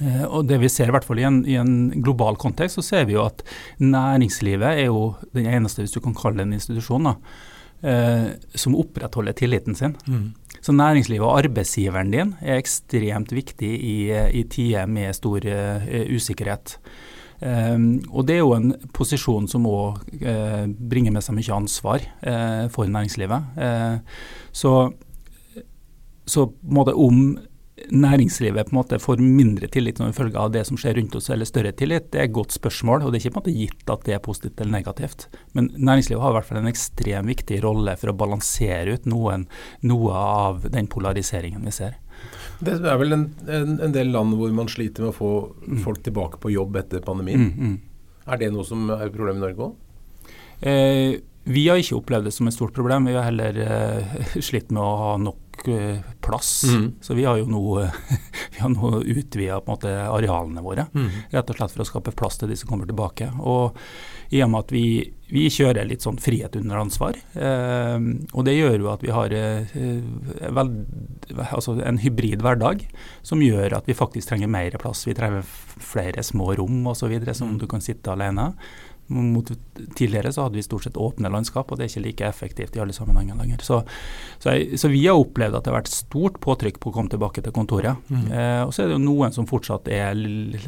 Eh, 0.00 0.24
og 0.24 0.46
det 0.48 0.58
vi 0.62 0.70
ser 0.72 0.90
i 0.90 0.94
hvert 0.94 1.06
fall 1.06 1.20
i 1.20 1.26
en, 1.28 1.40
i 1.48 1.58
en, 1.60 1.76
global 2.02 2.38
kontekst, 2.40 2.78
så 2.78 2.86
ser 2.86 3.08
vi 3.08 3.16
jo 3.16 3.24
at 3.26 3.44
næringslivet 3.82 4.68
er 4.70 4.86
jo 4.88 5.12
den 5.36 5.48
eneste, 5.50 5.84
hvis 5.84 5.94
du 5.94 6.00
kan 6.04 6.16
kalle 6.16 6.40
det 6.40 6.48
en 6.48 6.56
institusjon, 6.56 7.10
da, 7.10 7.14
eh, 7.84 8.28
som 8.54 8.78
opprettholder 8.78 9.36
tilliten 9.38 9.78
sin. 9.78 9.96
Mm. 10.06 10.30
Så 10.62 10.74
næringslivet 10.76 11.26
og 11.26 11.40
arbeidsgiveren 11.42 12.12
din 12.14 12.36
er 12.40 12.60
ekstremt 12.60 13.34
viktig 13.34 13.72
i, 13.72 13.96
i 14.38 14.44
tider 14.46 14.86
med 14.86 15.10
stor 15.18 15.42
uh, 15.42 15.88
usikkerhet. 16.14 16.76
Um, 17.42 17.96
og 18.12 18.28
det 18.28 18.36
er 18.36 18.44
jo 18.44 18.52
en 18.54 18.68
posisjon 18.94 19.48
som 19.50 19.66
òg 19.66 19.98
uh, 20.22 20.68
bringer 20.70 21.10
med 21.10 21.26
seg 21.26 21.34
mye 21.34 21.56
ansvar 21.56 22.04
uh, 22.22 22.70
for 22.70 22.86
næringslivet. 22.86 23.58
så 24.54 24.92
så 26.26 26.46
må 26.62 26.84
det 26.86 26.94
om 26.94 27.38
næringslivet 27.90 28.68
på 28.68 28.74
en 28.74 28.78
måte 28.78 28.98
får 29.02 29.22
mindre 29.22 29.68
tillit 29.72 29.98
som 29.98 30.12
følge 30.14 30.38
av 30.38 30.52
det 30.54 30.64
som 30.68 30.78
skjer 30.80 30.98
rundt 30.98 31.16
oss, 31.18 31.30
eller 31.32 31.48
større 31.48 31.72
tillit, 31.76 32.10
det 32.12 32.20
er 32.20 32.28
et 32.28 32.36
godt 32.36 32.54
spørsmål. 32.54 33.02
og 33.02 33.12
Det 33.12 33.18
er 33.18 33.26
ikke 33.26 33.34
på 33.34 33.40
en 33.40 33.42
måte 33.42 33.56
gitt 33.56 33.92
at 33.94 34.06
det 34.06 34.16
er 34.16 34.22
positivt 34.24 34.60
eller 34.60 34.76
negativt. 34.76 35.26
Men 35.56 35.70
næringslivet 35.76 36.22
har 36.22 36.34
i 36.34 36.38
hvert 36.38 36.48
fall 36.50 36.60
en 36.62 36.70
ekstremt 36.70 37.32
viktig 37.32 37.62
rolle 37.64 37.96
for 38.00 38.12
å 38.12 38.16
balansere 38.24 38.96
ut 38.98 39.08
noen, 39.10 39.48
noe 39.88 40.12
av 40.12 40.68
den 40.72 40.90
polariseringen 40.92 41.64
vi 41.66 41.74
ser. 41.74 41.98
Det 42.62 42.76
er 42.78 42.98
vel 43.00 43.16
en, 43.16 43.26
en, 43.48 43.78
en, 43.82 43.94
del 43.94 44.12
land 44.14 44.36
hvor 44.38 44.52
man 44.54 44.70
sliter 44.70 45.02
med 45.02 45.10
å 45.10 45.16
få 45.16 45.32
mm. 45.66 45.80
folk 45.82 46.04
tilbake 46.06 46.38
på 46.42 46.52
jobb 46.54 46.78
etter 46.78 47.02
pandemien. 47.02 47.48
Mm, 47.48 47.72
mm. 47.72 48.24
Er 48.30 48.38
det 48.38 48.52
noe 48.54 48.66
som 48.66 48.86
er 48.92 49.08
et 49.08 49.14
problem 49.14 49.40
i 49.40 49.46
Norge 49.48 49.66
òg? 49.66 49.78
Eh, 50.62 51.18
vi 51.50 51.64
har 51.66 51.80
ikke 51.80 51.98
opplevd 51.98 52.28
det 52.28 52.34
som 52.36 52.46
et 52.46 52.54
stort 52.54 52.74
problem. 52.76 53.08
Vi 53.10 53.16
har 53.18 53.26
heller 53.26 53.58
eh, 53.64 54.36
slitt 54.48 54.70
med 54.70 54.82
å 54.82 54.92
ha 55.00 55.14
nok 55.18 55.41
Eh, 55.68 55.98
plass. 56.20 56.64
Mm. 56.64 56.92
Så 57.00 57.14
vi 57.14 57.24
har 57.24 57.38
jo 57.38 57.46
nå, 57.46 57.88
nå 58.74 58.90
utvida 59.02 59.60
arealene 60.10 60.62
våre, 60.62 60.86
mm. 60.94 61.08
rett 61.30 61.50
og 61.50 61.58
slett 61.58 61.74
for 61.74 61.84
å 61.84 61.86
skape 61.86 62.14
plass 62.18 62.38
til 62.40 62.50
de 62.50 62.58
som 62.58 62.70
kommer 62.70 62.88
tilbake. 62.88 63.28
Og 63.38 63.76
i 64.32 64.40
og 64.42 64.50
med 64.50 64.64
at 64.64 64.72
vi, 64.74 64.84
vi 65.30 65.46
kjører 65.52 65.86
litt 65.86 66.02
sånn 66.06 66.18
frihet 66.22 66.56
under 66.58 66.82
ansvar, 66.82 67.18
eh, 67.34 67.98
og 68.32 68.46
det 68.48 68.56
gjør 68.56 68.78
jo 68.78 68.92
at 68.94 69.04
vi 69.06 69.14
har 69.14 69.34
eh, 69.38 69.74
vel, 70.58 70.72
altså 71.48 71.76
en 71.82 72.00
hybrid 72.02 72.42
hverdag 72.42 72.86
som 73.26 73.42
gjør 73.44 73.78
at 73.78 73.90
vi 73.90 73.98
faktisk 73.98 74.32
trenger 74.32 74.50
mer 74.50 74.78
plass. 74.82 75.04
Vi 75.06 75.18
trenger 75.18 75.46
flere 75.82 76.24
små 76.26 76.52
rom 76.58 76.86
osv. 76.90 77.12
som 77.34 77.54
mm. 77.54 77.60
du 77.62 77.68
kan 77.70 77.84
sitte 77.84 78.14
alene. 78.14 78.52
Mot, 79.12 79.50
tidligere 79.96 80.32
så 80.32 80.46
hadde 80.46 80.58
vi 80.58 80.64
stort 80.64 80.86
sett 80.86 80.96
åpne 81.00 81.30
landskap, 81.32 81.70
og 81.70 81.78
det 81.78 81.86
er 81.86 81.90
ikke 81.92 82.04
like 82.06 82.28
effektivt 82.28 82.76
i 82.76 82.82
alle 82.82 82.96
sammenhenger 82.96 83.38
lenger. 83.38 83.62
Så, 83.64 83.82
så, 84.38 84.54
jeg, 84.54 84.80
så, 84.80 84.90
vi 84.92 85.04
har 85.06 85.20
opplevd 85.20 85.58
at 85.58 85.66
det 85.66 85.72
har 85.72 85.80
vært 85.80 85.92
stort 85.92 86.38
påtrykk 86.44 86.80
på 86.82 86.90
å 86.90 86.96
komme 86.96 87.12
tilbake 87.12 87.44
til 87.44 87.54
kontoret. 87.54 88.00
Mm. 88.08 88.26
Eh, 88.30 88.62
og 88.64 88.74
så 88.74 88.84
er 88.84 88.90
det 88.90 88.98
jo 88.98 89.04
noen 89.04 89.34
som 89.36 89.48
fortsatt 89.50 89.90
er, 89.92 90.18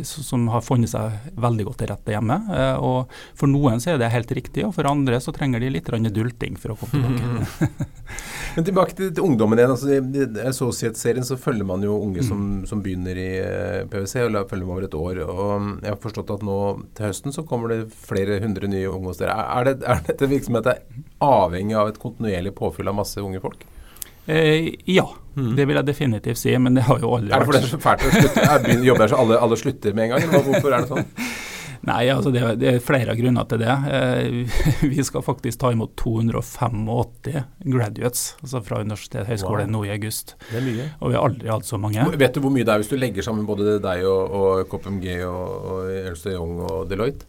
som 0.05 0.49
har 0.53 0.65
funnet 0.65 0.93
seg 0.93 1.33
veldig 1.41 1.69
godt 1.71 1.83
til 1.83 1.93
rette 1.93 2.17
hjemme. 2.17 2.39
Eh, 2.55 2.77
og 2.85 3.15
for 3.39 3.51
noen 3.51 3.83
så 3.83 3.95
er 3.95 4.03
det 4.03 4.13
helt 4.15 4.37
riktig, 4.37 4.67
og 4.69 4.75
for 4.77 4.91
andre 4.91 5.21
så 5.23 5.35
trenger 5.35 5.65
de 5.65 5.73
litt 5.77 5.93
dulting 6.15 6.61
for 6.61 6.75
å 6.75 6.79
komme 6.81 7.05
tilbake. 7.05 7.71
Mm. 7.71 7.93
Men 8.55 8.67
tilbake 8.67 8.95
til, 8.97 9.11
til 9.15 9.27
ungdommen 9.27 9.59
igjen. 9.59 9.73
altså 9.75 9.91
I 9.95 10.47
Associate-serien 10.49 11.27
så 11.27 11.39
følger 11.41 11.67
man 11.67 11.83
jo 11.85 11.97
unge 11.99 12.23
som, 12.27 12.41
mm. 12.61 12.67
som 12.71 12.83
begynner 12.85 13.19
i 13.19 13.31
eh, 13.41 13.81
PwC, 13.91 14.21
og 14.27 14.51
følger 14.51 14.65
dem 14.65 14.75
over 14.75 14.87
et 14.87 14.97
år. 14.99 15.23
og 15.25 15.69
Jeg 15.83 15.91
har 15.91 16.01
forstått 16.03 16.35
at 16.37 16.45
nå 16.47 16.59
til 16.95 17.09
høsten 17.09 17.35
så 17.35 17.47
kommer 17.49 17.73
det 17.73 17.81
flere 18.07 18.34
hundre 18.43 18.71
nye 18.71 18.89
unge 18.91 19.13
hos 19.13 19.21
dere. 19.21 19.37
Er, 19.37 19.69
det, 19.69 19.87
er 19.87 20.03
dette 20.09 20.31
virksomheten 20.31 21.05
avhengig 21.25 21.79
av 21.79 21.93
et 21.93 22.01
kontinuerlig 22.03 22.55
påfyll 22.59 22.91
av 22.91 22.99
masse 22.99 23.23
unge 23.23 23.43
folk? 23.45 23.65
Eh, 24.27 24.75
ja, 24.89 25.05
mm. 25.37 25.51
det 25.57 25.67
vil 25.69 25.77
jeg 25.77 25.89
definitivt 25.91 26.41
si, 26.41 26.55
men 26.59 26.79
det 26.79 26.87
har 26.87 27.03
jo 27.03 27.13
aldri 27.19 27.29
vært 27.29 27.37
Er 27.37 27.43
det 27.43 27.49
fordi 27.51 27.61
det 27.61 27.67
er 27.67 27.75
så 27.75 27.83
fælt 27.85 28.05
å 28.05 28.13
slutte, 28.15 28.77
Jobber 28.89 29.05
der 29.05 29.13
så 29.13 29.19
alle, 29.21 29.41
alle 29.47 29.59
slutter 29.61 29.97
med 29.97 30.07
en 30.07 30.15
gang, 30.15 30.25
eller 30.25 30.47
hvorfor 30.47 30.71
er 30.71 30.87
det 30.87 30.93
sånn? 30.95 31.11
Nei, 31.85 32.07
altså 32.09 32.31
det, 32.33 32.43
det, 32.63 32.69
er 32.71 32.85
flere 32.85 33.13
grunner 33.19 33.45
til 33.49 33.61
det. 33.61 33.73
Eh, 33.93 34.61
vi 34.95 35.05
skal 35.05 35.25
faktisk 35.25 35.61
ta 35.61 35.73
imot 35.75 35.93
285 36.01 36.87
graduates 37.75 38.23
altså 38.41 38.63
fra 38.65 38.81
universitet 38.81 39.27
og 39.27 39.33
høyskole 39.33 39.67
wow. 39.67 39.73
nå 39.75 39.83
i 39.89 39.93
august. 39.93 40.37
Det 40.49 40.61
er 40.61 40.65
mye. 40.65 40.87
Og 41.01 41.13
vi 41.13 41.19
har 41.19 41.29
aldri 41.29 41.53
hatt 41.53 41.69
så 41.69 41.81
mange. 41.81 42.07
Vet 42.21 42.37
du 42.37 42.41
hvor 42.45 42.55
mye 42.55 42.65
det 42.65 42.73
er 42.73 42.81
hvis 42.81 42.93
du 42.93 42.97
legger 42.97 43.27
sammen 43.27 43.45
både 43.49 43.77
deg 43.85 44.07
og, 44.09 44.39
og 44.39 44.71
KPMG 44.73 45.11
og, 45.29 45.69
og 45.75 45.93
Ernst 45.99 46.31
Young 46.33 46.57
og 46.65 46.89
Deloitte? 46.89 47.29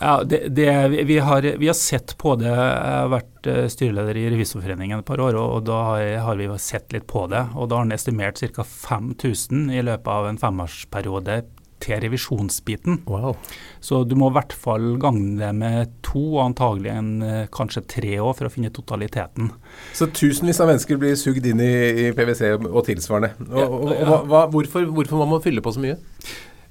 Ja, 0.00 0.22
det, 0.24 0.48
det, 0.54 0.88
vi, 0.88 1.18
har, 1.18 1.42
vi, 1.42 1.66
har, 1.66 1.74
sett 1.74 2.14
på 2.18 2.36
det. 2.38 2.50
Jeg 2.50 2.94
har 2.94 3.10
vært 3.10 3.48
eh, 3.50 3.64
styreleder 3.72 4.18
i 4.20 4.28
Revisorforeningen 4.30 5.02
et 5.02 5.08
par 5.08 5.20
år, 5.22 5.34
og, 5.34 5.58
og 5.58 5.64
da 5.66 5.78
har 6.22 6.38
vi 6.38 6.48
sett 6.62 6.94
litt 6.94 7.08
på 7.10 7.26
det. 7.32 7.48
og 7.54 7.70
Da 7.70 7.80
har 7.80 7.88
han 7.88 7.96
estimert 7.96 8.38
ca. 8.38 8.64
5000 8.64 9.72
i 9.74 9.82
løpet 9.82 10.12
av 10.14 10.30
en 10.30 10.38
femårsperiode 10.38 11.40
til 11.82 12.00
revisjonsbiten. 12.02 13.02
Wow. 13.10 13.36
Så 13.80 14.02
du 14.06 14.14
må 14.18 14.30
i 14.30 14.36
hvert 14.38 14.54
fall 14.56 14.96
gange 15.02 15.36
det 15.38 15.50
med 15.58 15.92
to, 16.06 16.22
og 16.38 16.42
antagelig 16.48 16.90
en, 16.94 17.12
eh, 17.22 17.46
kanskje 17.54 17.86
tre 17.86 18.18
år, 18.18 18.34
for 18.38 18.48
å 18.48 18.52
finne 18.52 18.70
totaliteten. 18.74 19.52
Så 19.94 20.10
tusenvis 20.10 20.60
av 20.60 20.70
mennesker 20.70 20.98
blir 20.98 21.14
sugd 21.18 21.46
inn 21.46 21.62
i, 21.62 22.08
i 22.08 22.10
PwC 22.12 22.54
og 22.58 22.84
tilsvarende. 22.86 23.34
Og, 23.50 23.78
og, 23.92 24.28
hva, 24.30 24.46
hvorfor, 24.50 24.86
hvorfor, 24.90 25.18
må 25.18 25.32
man 25.34 25.42
fylle 25.44 25.62
på 25.64 25.74
så 25.74 25.82
mye? 25.82 25.98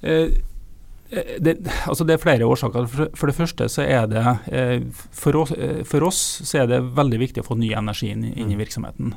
Eh, 0.03 0.37
det, 1.09 1.55
altså 1.87 2.03
det, 2.03 2.17
er 2.17 2.21
flere 2.21 2.47
årsaker. 2.47 2.87
For 2.87 3.29
det 3.29 3.35
første 3.37 3.67
så 3.71 3.83
er 3.87 4.07
det 4.11 4.23
eh, 4.51 4.81
for 5.15 5.39
oss, 5.39 5.53
eh, 5.55 5.83
for 5.87 6.03
oss, 6.07 6.19
så 6.43 6.63
er 6.63 6.71
det 6.71 6.81
veldig 6.97 7.19
viktig 7.21 7.43
å 7.43 7.47
få 7.47 7.57
ny 7.59 7.71
energi 7.77 8.11
inn, 8.11 8.25
inn 8.27 8.51
i 8.51 8.57
mm. 8.57 8.63
virksomheten. 8.63 9.13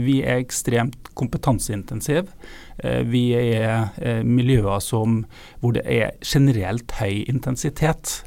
Vi 0.00 0.20
er 0.24 0.40
ekstremt 0.40 1.10
kompetanseintensiv. 1.18 2.30
Vi 3.08 3.22
er 3.36 4.22
miljøer 4.24 4.80
som, 4.84 5.22
hvor 5.60 5.76
det 5.76 5.84
er 5.88 6.16
generelt 6.24 6.92
høy 7.00 7.24
intensitet. 7.24 8.18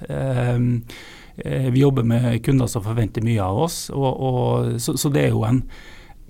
Vi 1.39 1.83
jobber 1.83 2.07
med 2.07 2.41
kunder 2.45 2.69
som 2.69 2.85
forventer 2.85 3.25
mye 3.25 3.45
av 3.45 3.63
oss. 3.65 3.79
Og, 3.93 4.09
og, 4.09 4.77
så, 4.81 4.97
så, 4.97 5.11
det 5.13 5.27
er 5.27 5.35
jo 5.35 5.45
en 5.47 5.63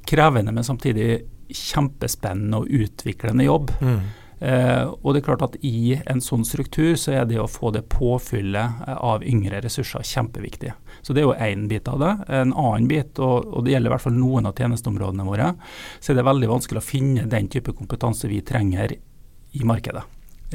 krevende, 0.09 0.53
men 0.55 0.67
samtidig 0.67 1.21
kjempespennende 1.49 2.61
og 2.61 2.71
utviklende 2.81 3.47
jobb. 3.47 3.71
Mm. 3.81 4.01
Eh, 4.39 4.85
og 4.87 5.13
det 5.13 5.19
er 5.19 5.25
klart 5.25 5.43
at 5.43 5.57
I 5.67 5.99
en 6.07 6.21
sånn 6.23 6.45
struktur 6.47 6.93
så 6.99 7.17
er 7.19 7.25
det 7.27 7.41
å 7.41 7.49
få 7.49 7.73
det 7.75 7.83
påfyllet 7.91 8.85
eh, 8.87 8.95
av 8.95 9.25
yngre 9.27 9.59
ressurser 9.65 10.05
kjempeviktig. 10.07 10.71
Så 11.01 11.13
Det 11.13 11.23
er 11.23 11.27
jo 11.27 11.35
én 11.35 11.67
bit 11.71 11.87
av 11.91 11.99
det. 11.99 12.13
En 12.41 12.53
annen 12.53 12.87
bit, 12.87 13.19
og, 13.19 13.49
og 13.51 13.65
det 13.65 13.75
gjelder 13.75 13.91
i 13.91 13.95
hvert 13.95 14.07
fall 14.07 14.17
noen 14.19 14.47
av 14.47 14.55
tjenesteområdene 14.55 15.27
våre, 15.27 15.51
så 15.99 16.13
er 16.13 16.19
det 16.19 16.27
veldig 16.29 16.51
vanskelig 16.53 16.81
å 16.81 16.87
finne 16.87 17.27
den 17.31 17.51
type 17.51 17.75
kompetanse 17.75 18.31
vi 18.31 18.41
trenger 18.45 18.95
i 18.95 19.67
markedet. 19.67 20.05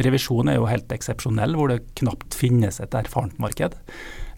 Revisjon 0.05 0.51
er 0.51 0.59
jo 0.59 0.67
helt 0.67 0.91
eksepsjonell, 0.91 1.55
hvor 1.55 1.71
det 1.71 1.85
knapt 2.01 2.35
finnes 2.35 2.81
et 2.83 2.97
erfarent 2.99 3.37
marked. 3.43 3.77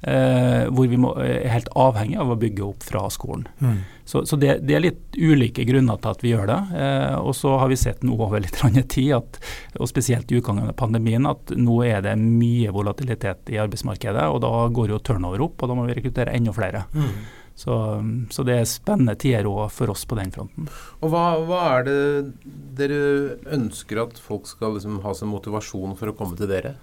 Eh, 0.02 0.66
hvor 0.68 0.88
vi 0.90 0.98
må, 1.00 1.12
er 1.24 1.48
helt 1.50 1.70
avhengig 1.78 2.18
av 2.20 2.30
å 2.30 2.38
bygge 2.38 2.64
opp 2.66 2.84
fra 2.84 3.06
skolen. 3.10 3.46
Mm. 3.58 3.78
Så, 4.06 4.22
så 4.28 4.36
det, 4.38 4.58
det, 4.68 4.76
er 4.76 4.84
litt 4.84 5.16
ulike 5.16 5.64
grunner 5.66 5.98
til 6.02 6.12
at 6.12 6.22
vi 6.22 6.32
gjør 6.34 6.50
det. 6.50 6.58
Eh, 6.82 7.16
og 7.18 7.32
så 7.34 7.56
har 7.62 7.72
vi 7.72 7.78
sett 7.80 8.04
nå 8.06 8.18
over 8.20 8.44
litt 8.44 8.60
tid, 8.92 9.16
at, 9.16 9.40
og 9.80 9.90
spesielt 9.90 10.30
i 10.30 10.38
utgangen 10.38 10.68
av 10.68 10.76
pandemien, 10.78 11.26
at 11.26 11.54
nå 11.56 11.80
er 11.86 12.04
det 12.04 12.14
mye 12.20 12.74
volatilitet 12.74 13.50
i 13.54 13.58
arbeidsmarkedet. 13.62 14.28
og 14.30 14.44
Da 14.44 14.52
går 14.68 14.94
jo 14.94 15.02
turnover 15.02 15.48
opp, 15.48 15.58
og 15.62 15.72
da 15.72 15.78
må 15.78 15.88
vi 15.88 15.98
rekruttere 15.98 16.36
enda 16.36 16.54
flere. 16.54 16.86
Mm. 16.94 17.10
Så, 17.56 17.74
så, 18.30 18.44
det 18.44 18.58
er 18.60 18.66
spennende 18.68 19.14
tider 19.16 19.46
òg 19.48 19.70
for 19.72 19.88
oss 19.88 20.04
på 20.04 20.18
den 20.18 20.28
fronten. 20.34 20.68
Og 21.00 21.08
hva, 21.08 21.38
hva, 21.48 21.60
er 21.78 21.86
det 21.86 22.00
dere 22.76 22.98
ønsker 23.56 24.02
at 24.02 24.20
folk 24.20 24.44
skal 24.50 24.76
liksom 24.76 25.00
ha 25.06 25.14
som 25.16 25.32
motivasjon 25.32 25.96
for 25.96 26.12
å 26.12 26.14
komme 26.18 26.36
til 26.36 26.52
dere? 26.52 26.74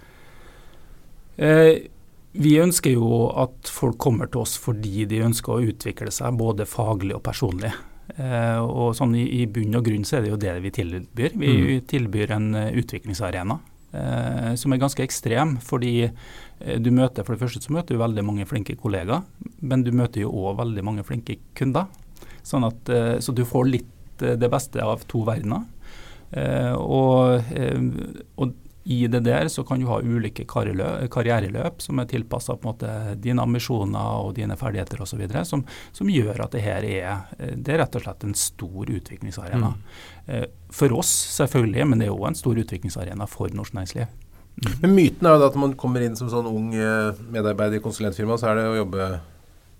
Eh, 1.38 1.93
vi 2.34 2.54
ønsker 2.58 2.96
jo 2.96 3.28
at 3.38 3.70
folk 3.70 3.98
kommer 4.02 4.30
til 4.30 4.42
oss 4.42 4.56
fordi 4.60 5.04
de 5.10 5.22
ønsker 5.26 5.54
å 5.54 5.66
utvikle 5.70 6.10
seg 6.14 6.38
både 6.38 6.66
faglig 6.66 7.14
og 7.16 7.22
personlig. 7.26 7.70
Eh, 8.16 8.58
og 8.60 8.96
sånn 8.98 9.14
i, 9.16 9.24
i, 9.40 9.44
bunn 9.50 9.78
og 9.78 9.86
grunn 9.86 10.04
så 10.04 10.18
er 10.18 10.24
det 10.24 10.32
jo 10.32 10.40
det 10.42 10.56
vi 10.64 10.72
tilbyr. 10.74 11.38
Vi 11.38 11.54
mm. 11.54 11.86
tilbyr 11.90 12.34
en 12.36 12.50
uh, 12.58 12.66
utviklingsarena 12.74 13.60
eh, 13.94 14.54
som 14.54 14.72
er 14.72 14.82
ganske 14.82 15.04
ekstrem. 15.04 15.56
Fordi 15.64 15.94
eh, 16.04 16.78
du 16.80 16.90
møter 16.94 17.24
for 17.24 17.34
det 17.34 17.44
første 17.44 17.62
så 17.64 17.74
møter 17.74 17.96
du 17.96 18.02
veldig 18.02 18.26
mange 18.26 18.48
flinke 18.50 18.76
kollegaer, 18.80 19.24
men 19.62 19.84
du 19.86 19.92
møter 19.94 20.24
jo 20.24 20.32
òg 20.34 20.58
veldig 20.62 20.86
mange 20.86 21.06
flinke 21.06 21.38
kunder. 21.58 21.88
Sånn 22.44 22.66
at, 22.66 22.90
eh, 22.92 23.16
så 23.24 23.34
du 23.36 23.44
får 23.48 23.70
litt 23.70 24.24
eh, 24.24 24.36
det 24.40 24.50
beste 24.52 24.82
av 24.84 25.06
to 25.10 25.24
verdener. 25.28 25.70
og, 26.34 27.44
og 28.42 28.54
i 28.84 29.06
det 29.08 29.22
der 29.24 29.48
så 29.48 29.64
kan 29.64 29.80
du 29.80 29.86
ha 29.88 30.00
ulike 30.04 30.44
karriereløp 30.44 31.80
som 31.80 32.00
er 32.02 32.08
tilpassa 32.10 32.56
dine 33.16 33.42
ambisjoner 33.42 34.26
og 34.26 34.34
dine 34.36 34.58
ferdigheter 34.60 35.00
osv. 35.00 35.22
Som, 35.48 35.64
som 35.92 36.10
gjør 36.12 36.44
at 36.44 36.52
det 36.52 36.64
her 36.66 36.84
er, 36.84 37.24
det 37.56 37.74
er 37.74 37.80
rett 37.80 37.96
og 37.96 38.04
slett 38.04 38.26
en 38.28 38.36
stor 38.36 38.92
utviklingsarena. 38.92 39.72
Mm. 40.28 40.52
For 40.74 40.92
oss 40.96 41.12
selvfølgelig, 41.38 41.88
men 41.88 42.02
det 42.02 42.10
er 42.10 42.16
òg 42.16 42.28
en 42.28 42.38
stor 42.38 42.60
utviklingsarena 42.60 43.28
for 43.30 43.52
norsk 43.56 43.76
næringsliv. 43.78 44.12
Mm. 44.54 44.72
Men 44.82 44.94
Myten 44.94 45.26
er 45.26 45.38
jo 45.38 45.48
at 45.48 45.56
man 45.58 45.78
kommer 45.78 46.04
inn 46.04 46.16
som 46.18 46.28
sånn 46.30 46.46
ung 46.46 46.74
eh, 46.78 47.22
medarbeider 47.34 47.80
i 47.80 47.84
konsulentfirma, 47.84 48.36
så 48.38 48.52
er 48.52 48.60
det 48.60 48.66
å 48.70 48.76
jobbe 48.82 49.08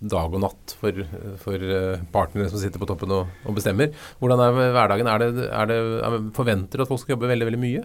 dag 0.05 0.35
og 0.35 0.43
natt 0.43 0.75
for, 0.81 1.05
for 1.41 1.63
eh, 1.77 2.03
partnere 2.13 2.51
som 2.51 2.61
sitter 2.61 2.83
på 2.83 2.89
toppen 2.91 3.13
og, 3.15 3.31
og 3.47 3.57
bestemmer. 3.57 3.95
Hvordan 4.21 4.43
er 4.43 4.75
hverdagen? 4.75 5.11
Er 5.11 5.23
det, 5.23 5.47
er 5.47 5.71
det, 5.71 5.79
er 6.09 6.19
forventer 6.37 6.83
at 6.83 6.91
folk 6.91 7.03
skal 7.03 7.15
jobbe 7.15 7.31
veldig 7.31 7.49
veldig 7.51 7.63
mye? 7.63 7.85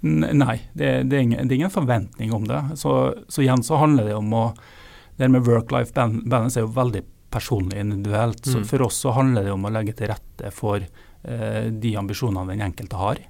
Nei, 0.00 0.56
det, 0.72 0.90
det, 1.08 1.16
er 1.16 1.22
ingen, 1.24 1.48
det, 1.48 1.54
er 1.54 1.58
ingen, 1.60 1.72
forventning 1.72 2.32
om 2.36 2.46
det. 2.48 2.62
Så, 2.80 3.14
så, 3.28 3.42
igjen 3.42 3.64
så 3.66 3.80
handler 3.80 4.10
det 4.10 4.16
om 4.18 4.32
å 4.36 4.46
Det 5.16 5.30
med 5.32 5.46
work-life 5.46 5.94
balance 5.96 6.58
er 6.60 6.66
jo 6.66 6.74
veldig 6.76 7.00
personlig 7.32 7.80
individuelt. 7.80 8.44
Så 8.44 8.60
mm. 8.60 8.66
for 8.68 8.82
oss 8.84 8.98
så 9.00 9.14
handler 9.16 9.46
det 9.46 9.54
om 9.54 9.64
å 9.64 9.72
legge 9.72 9.94
til 9.96 10.10
rette 10.12 10.50
for 10.52 10.82
eh, 10.82 11.64
de 11.72 11.94
ambisjonene 11.96 12.52
den 12.52 12.66
enkelte 12.68 13.00
har. 13.00 13.22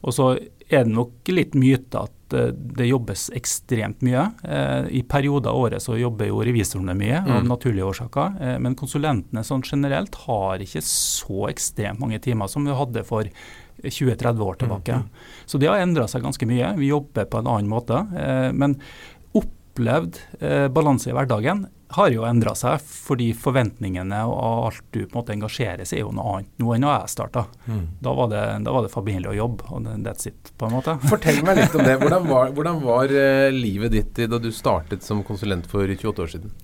Og 0.00 0.16
så 0.16 0.30
er 0.70 0.86
det 0.86 0.94
nok 0.94 1.30
litt 1.34 1.56
myte 1.58 2.04
at 2.06 2.34
eh, 2.36 2.52
det 2.54 2.88
jobbes 2.88 3.26
ekstremt 3.36 4.04
mye. 4.06 4.26
Eh, 4.44 4.88
I 5.00 5.02
perioder 5.08 5.52
av 5.52 5.64
året 5.66 5.84
så 5.84 5.98
jobber 5.98 6.30
jo 6.30 6.42
revisorene 6.46 6.94
mye, 6.96 7.18
av 7.20 7.42
mm. 7.42 7.50
naturlige 7.50 7.88
årsaker. 7.90 8.38
Eh, 8.40 8.56
men 8.62 8.78
konsulentene 8.78 9.44
sånn 9.46 9.64
generelt 9.66 10.16
har 10.26 10.62
ikke 10.62 10.82
så 10.86 11.48
ekstremt 11.50 12.00
mange 12.02 12.20
timer 12.22 12.50
som 12.50 12.66
vi 12.66 12.76
hadde 12.76 13.04
for 13.08 13.28
20-30 13.84 14.44
år 14.44 14.60
tilbake. 14.60 15.00
Mm, 15.00 15.08
mm. 15.08 15.44
Så 15.46 15.58
det 15.58 15.70
har 15.70 15.82
endra 15.82 16.06
seg 16.10 16.24
ganske 16.24 16.48
mye. 16.48 16.74
Vi 16.78 16.92
jobber 16.92 17.28
på 17.30 17.40
en 17.40 17.50
annen 17.50 17.70
måte. 17.70 18.04
Eh, 18.16 18.48
men 18.52 18.78
opplevd 19.36 20.22
eh, 20.40 20.66
balanse 20.72 21.10
i 21.10 21.16
hverdagen 21.16 21.66
har 21.90 22.10
jo 22.14 22.22
endra 22.22 22.52
seg, 22.54 22.78
fordi 22.86 23.32
forventningene 23.34 24.20
og 24.30 24.66
alt 24.68 24.84
du 24.94 25.00
på 25.00 25.08
en 25.08 25.16
måte 25.16 25.34
engasjerer 25.34 25.88
seg 25.88 25.98
i, 25.98 26.02
er 26.02 26.06
jo 26.06 26.12
noe 26.14 26.36
annet 26.36 26.62
nå 26.62 26.74
enn 26.74 26.86
da 26.86 26.92
jeg 27.00 27.12
starta. 27.16 27.44
Mm. 27.66 27.82
Da, 27.98 28.14
var 28.14 28.30
det, 28.30 28.42
da 28.66 28.74
var 28.76 28.86
det 28.86 28.92
familie 28.92 29.32
og 29.32 29.38
jobb, 29.38 29.64
og 29.74 29.88
that's 30.06 30.30
it, 30.30 30.52
på 30.54 30.68
en 30.68 30.76
måte. 30.76 30.94
Fortell 31.10 31.42
meg 31.46 31.58
litt 31.58 31.74
om 31.74 31.82
det. 31.82 31.96
Hvordan 32.02 32.28
var, 32.30 32.52
hvordan 32.54 32.82
var 32.84 33.14
uh, 33.14 33.48
livet 33.54 33.96
ditt 33.96 34.22
da 34.30 34.38
du 34.38 34.50
startet 34.54 35.02
som 35.06 35.24
konsulent 35.26 35.66
for 35.70 35.90
28 35.90 36.22
år 36.22 36.30
siden? 36.36 36.54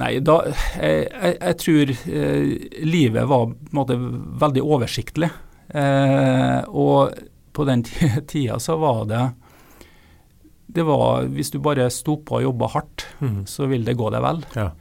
Nei, 0.00 0.16
da, 0.26 0.40
jeg, 0.74 1.02
jeg, 1.06 1.34
jeg 1.38 1.58
tror 1.62 1.90
eh, 1.94 2.54
livet 2.82 3.28
var 3.30 3.44
på 3.46 3.70
en 3.70 3.78
måte 3.78 3.98
veldig 4.42 4.62
oversiktlig. 4.66 5.28
Eh, 5.74 6.60
og 6.70 7.14
på 7.54 7.66
den 7.68 7.82
tida 8.30 8.60
så 8.62 8.78
var 8.80 9.04
det 9.10 9.24
det 10.74 10.82
var, 10.82 11.28
Hvis 11.30 11.52
du 11.54 11.60
bare 11.62 11.86
sto 11.92 12.16
på 12.18 12.40
og 12.40 12.42
jobba 12.48 12.70
hardt, 12.72 13.04
mm. 13.20 13.44
så 13.46 13.68
vil 13.70 13.84
det 13.86 13.94
gå 13.94 14.08
deg 14.10 14.24
vel. 14.24 14.40
Ja. 14.56 14.72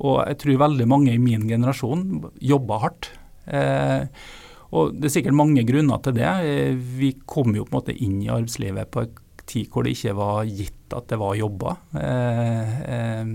Og 0.00 0.22
jeg 0.24 0.38
tror 0.40 0.62
veldig 0.62 0.86
mange 0.88 1.12
i 1.12 1.20
min 1.20 1.44
generasjon 1.50 2.06
jobba 2.40 2.78
hardt. 2.86 3.10
Eh, 3.44 4.06
og 4.74 4.96
Det 4.96 5.10
er 5.10 5.14
sikkert 5.18 5.36
mange 5.36 5.66
grunner 5.68 6.00
til 6.02 6.16
det. 6.16 6.30
Eh, 6.48 6.72
vi 6.74 7.12
kom 7.28 7.52
jo 7.54 7.66
på 7.66 7.74
en 7.74 7.78
måte 7.78 7.96
inn 7.96 8.22
i 8.22 8.32
arbeidslivet 8.32 8.90
på 8.90 9.04
en 9.04 9.20
tid 9.44 9.68
hvor 9.68 9.84
det 9.84 9.92
ikke 9.94 10.16
var 10.16 10.48
gitt 10.48 10.96
at 10.96 11.10
det 11.12 11.20
var 11.20 11.36
jobber. 11.36 11.76
Eh, 12.00 12.74
eh, 12.96 13.34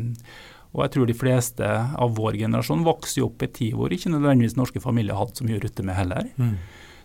og 0.74 0.84
jeg 0.86 0.94
tror 0.94 1.10
de 1.10 1.18
fleste 1.18 1.70
av 1.70 2.18
vår 2.18 2.38
generasjon 2.44 2.86
vokste 2.86 3.24
opp 3.26 3.42
i 3.42 3.48
en 3.50 3.56
tid 3.56 3.78
hvor 3.78 3.94
ikke 3.94 4.12
nødvendigvis 4.14 4.58
norske 4.58 4.82
familier 4.84 5.18
hadde 5.18 5.40
så 5.40 5.48
mye 5.48 5.58
å 5.58 5.64
rutte 5.64 5.86
med 5.86 5.98
heller. 5.98 6.30
Mm. 6.38 6.58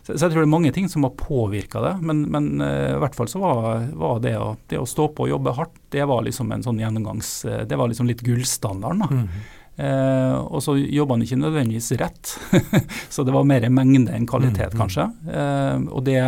Så, 0.04 0.12
så, 0.12 0.26
jeg 0.26 0.34
tror 0.34 0.42
det 0.42 0.46
er 0.46 0.52
mange 0.52 0.73
ting 0.76 0.88
som 0.92 1.06
har 1.06 1.14
påvirka 1.16 1.80
det, 1.80 1.94
men, 2.04 2.26
men 2.28 2.49
uh, 2.61 2.92
i 2.92 3.00
hvert 3.00 3.16
fall 3.16 3.30
så 3.30 3.40
var, 3.40 3.87
var 3.96 4.18
det, 4.20 4.34
å, 4.37 4.50
det, 4.68 4.76
å, 4.82 4.88
stå 4.88 5.08
på 5.16 5.25
og 5.25 5.32
jobbe 5.32 5.54
hardt, 5.56 5.78
det 5.94 6.04
var 6.11 6.26
liksom 6.26 6.52
en 6.52 6.64
sånn 6.66 6.82
gjennomgangs... 6.82 7.30
Det 7.64 7.78
var 7.80 7.88
liksom 7.88 8.11
litt 8.11 8.20
gullstandarden. 8.26 9.00
da. 9.00 9.08
Mm. 9.25 9.44
Uh, 9.75 10.37
og 10.54 10.61
så 10.62 10.76
jobba 10.78 11.16
han 11.16 11.25
ikke 11.25 11.40
nødvendigvis 11.40 11.88
rett, 11.99 12.34
så 13.14 13.25
det 13.26 13.32
var 13.34 13.49
mer 13.49 13.64
mengde 13.75 14.12
enn 14.14 14.28
kvalitet, 14.30 14.70
mm, 14.70 14.76
mm. 14.76 14.82
kanskje. 14.84 15.08
Uh, 15.26 15.88
og 15.96 16.04
det, 16.06 16.20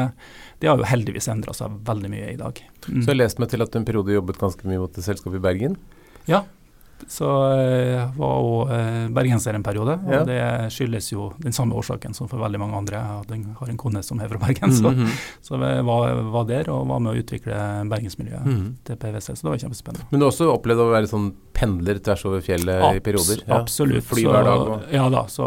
det, 0.58 0.66
har 0.66 0.80
jo 0.80 0.88
heldigvis 0.90 1.30
endra 1.30 1.54
seg 1.54 1.76
veldig 1.86 2.10
mye 2.10 2.32
i 2.32 2.40
dag. 2.40 2.58
Mm. 2.88 3.04
Så 3.04 3.12
jeg 3.12 3.20
leste 3.20 3.44
meg 3.44 3.52
til 3.52 3.62
at 3.62 3.70
du 3.70 3.78
en 3.78 3.86
periode 3.86 4.16
jobbet 4.16 4.40
ganske 4.40 4.66
mye 4.66 4.82
mot 4.82 4.98
et 4.98 5.06
selskap 5.06 5.36
i 5.38 5.42
Bergen? 5.44 5.78
Ja, 6.26 6.42
så 7.06 7.28
jeg 7.54 8.06
var 8.16 8.42
òg 8.42 8.70
eh, 8.74 9.02
bergenser 9.14 9.54
en 9.54 9.64
periode. 9.66 9.94
og 10.00 10.12
ja. 10.12 10.22
Det 10.26 10.38
skyldes 10.74 11.10
jo 11.12 11.28
den 11.42 11.54
samme 11.54 11.76
årsaken 11.78 12.16
som 12.16 12.30
for 12.30 12.40
veldig 12.42 12.60
mange 12.62 12.78
andre. 12.80 13.02
Jeg 13.30 13.44
har 13.60 13.72
en 13.72 13.80
kone 13.80 14.02
som 14.02 14.20
er 14.20 14.30
fra 14.32 14.40
Bergen, 14.42 14.72
så, 14.72 14.90
mm 14.90 15.04
-hmm. 15.04 15.18
så 15.46 15.60
jeg 15.60 15.84
var, 15.84 16.22
var, 16.32 16.44
der 16.44 16.70
og 16.70 16.88
var 16.88 16.98
med 16.98 17.12
å 17.12 17.20
utvikle 17.22 17.54
bergensmiljøet 17.90 18.46
mm 18.46 18.56
-hmm. 18.56 18.72
til 18.84 18.96
PwC. 18.96 19.36
Så 19.36 19.42
det 19.42 19.50
var 19.50 19.58
kjempespennende. 19.58 20.06
Men 20.10 20.20
du 20.20 20.24
har 20.26 20.32
også 20.32 20.52
opplevd 20.52 20.80
å 20.80 20.90
være 20.90 21.06
sånn 21.06 21.32
pendler 21.52 21.98
tvers 21.98 22.24
over 22.24 22.40
fjellet 22.40 22.82
Abs 22.82 22.96
i 22.96 23.00
perioder? 23.00 23.42
Ja. 23.46 23.60
Absolutt. 23.60 24.04
Fly 24.04 24.24
hver 24.24 24.44
dag? 24.44 24.60
Og... 24.68 24.82
Ja 24.92 25.08
da, 25.08 25.26
så, 25.26 25.46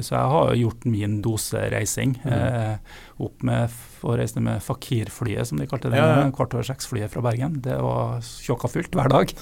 så, 0.00 0.14
jeg 0.14 0.28
har 0.34 0.54
gjort 0.54 0.84
min 0.84 1.22
dose 1.22 1.70
reising. 1.72 2.18
Mm. 2.24 2.32
Eh, 2.32 2.76
opp 3.22 3.44
med 3.46 3.72
og 4.06 4.18
reiste 4.20 4.42
med 4.44 4.60
Fakir-flyet, 4.62 5.48
som 5.48 5.60
de 5.60 5.66
kalte 5.68 5.90
det. 5.90 5.98
Ja, 6.00 6.20
ja. 6.20 6.26
Kvart 6.36 6.52
over 6.54 6.66
seks-flyet 6.68 7.12
fra 7.12 7.22
Bergen. 7.24 7.56
Det 7.64 7.78
var 7.80 8.20
tjokka 8.20 8.68
fullt 8.70 8.98
hver 8.98 9.08
dag. 9.12 9.32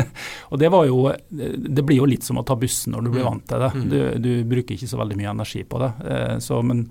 og 0.50 0.62
det 0.62 0.70
var 0.72 0.86
jo 0.88 1.00
Det 1.30 1.82
blir 1.84 1.98
jo 1.98 2.08
litt 2.08 2.24
som 2.26 2.38
å 2.38 2.46
ta 2.46 2.56
bussen 2.58 2.94
når 2.94 3.04
du 3.04 3.10
blir 3.10 3.24
mm. 3.24 3.28
vant 3.28 3.46
til 3.50 3.64
det. 3.64 3.72
Mm. 3.74 3.84
Du, 3.90 3.98
du 4.22 4.32
bruker 4.54 4.78
ikke 4.78 4.90
så 4.90 5.00
veldig 5.02 5.18
mye 5.18 5.34
energi 5.34 5.64
på 5.66 5.82
det. 5.82 5.92
Eh, 6.14 6.36
så, 6.44 6.62
men 6.62 6.86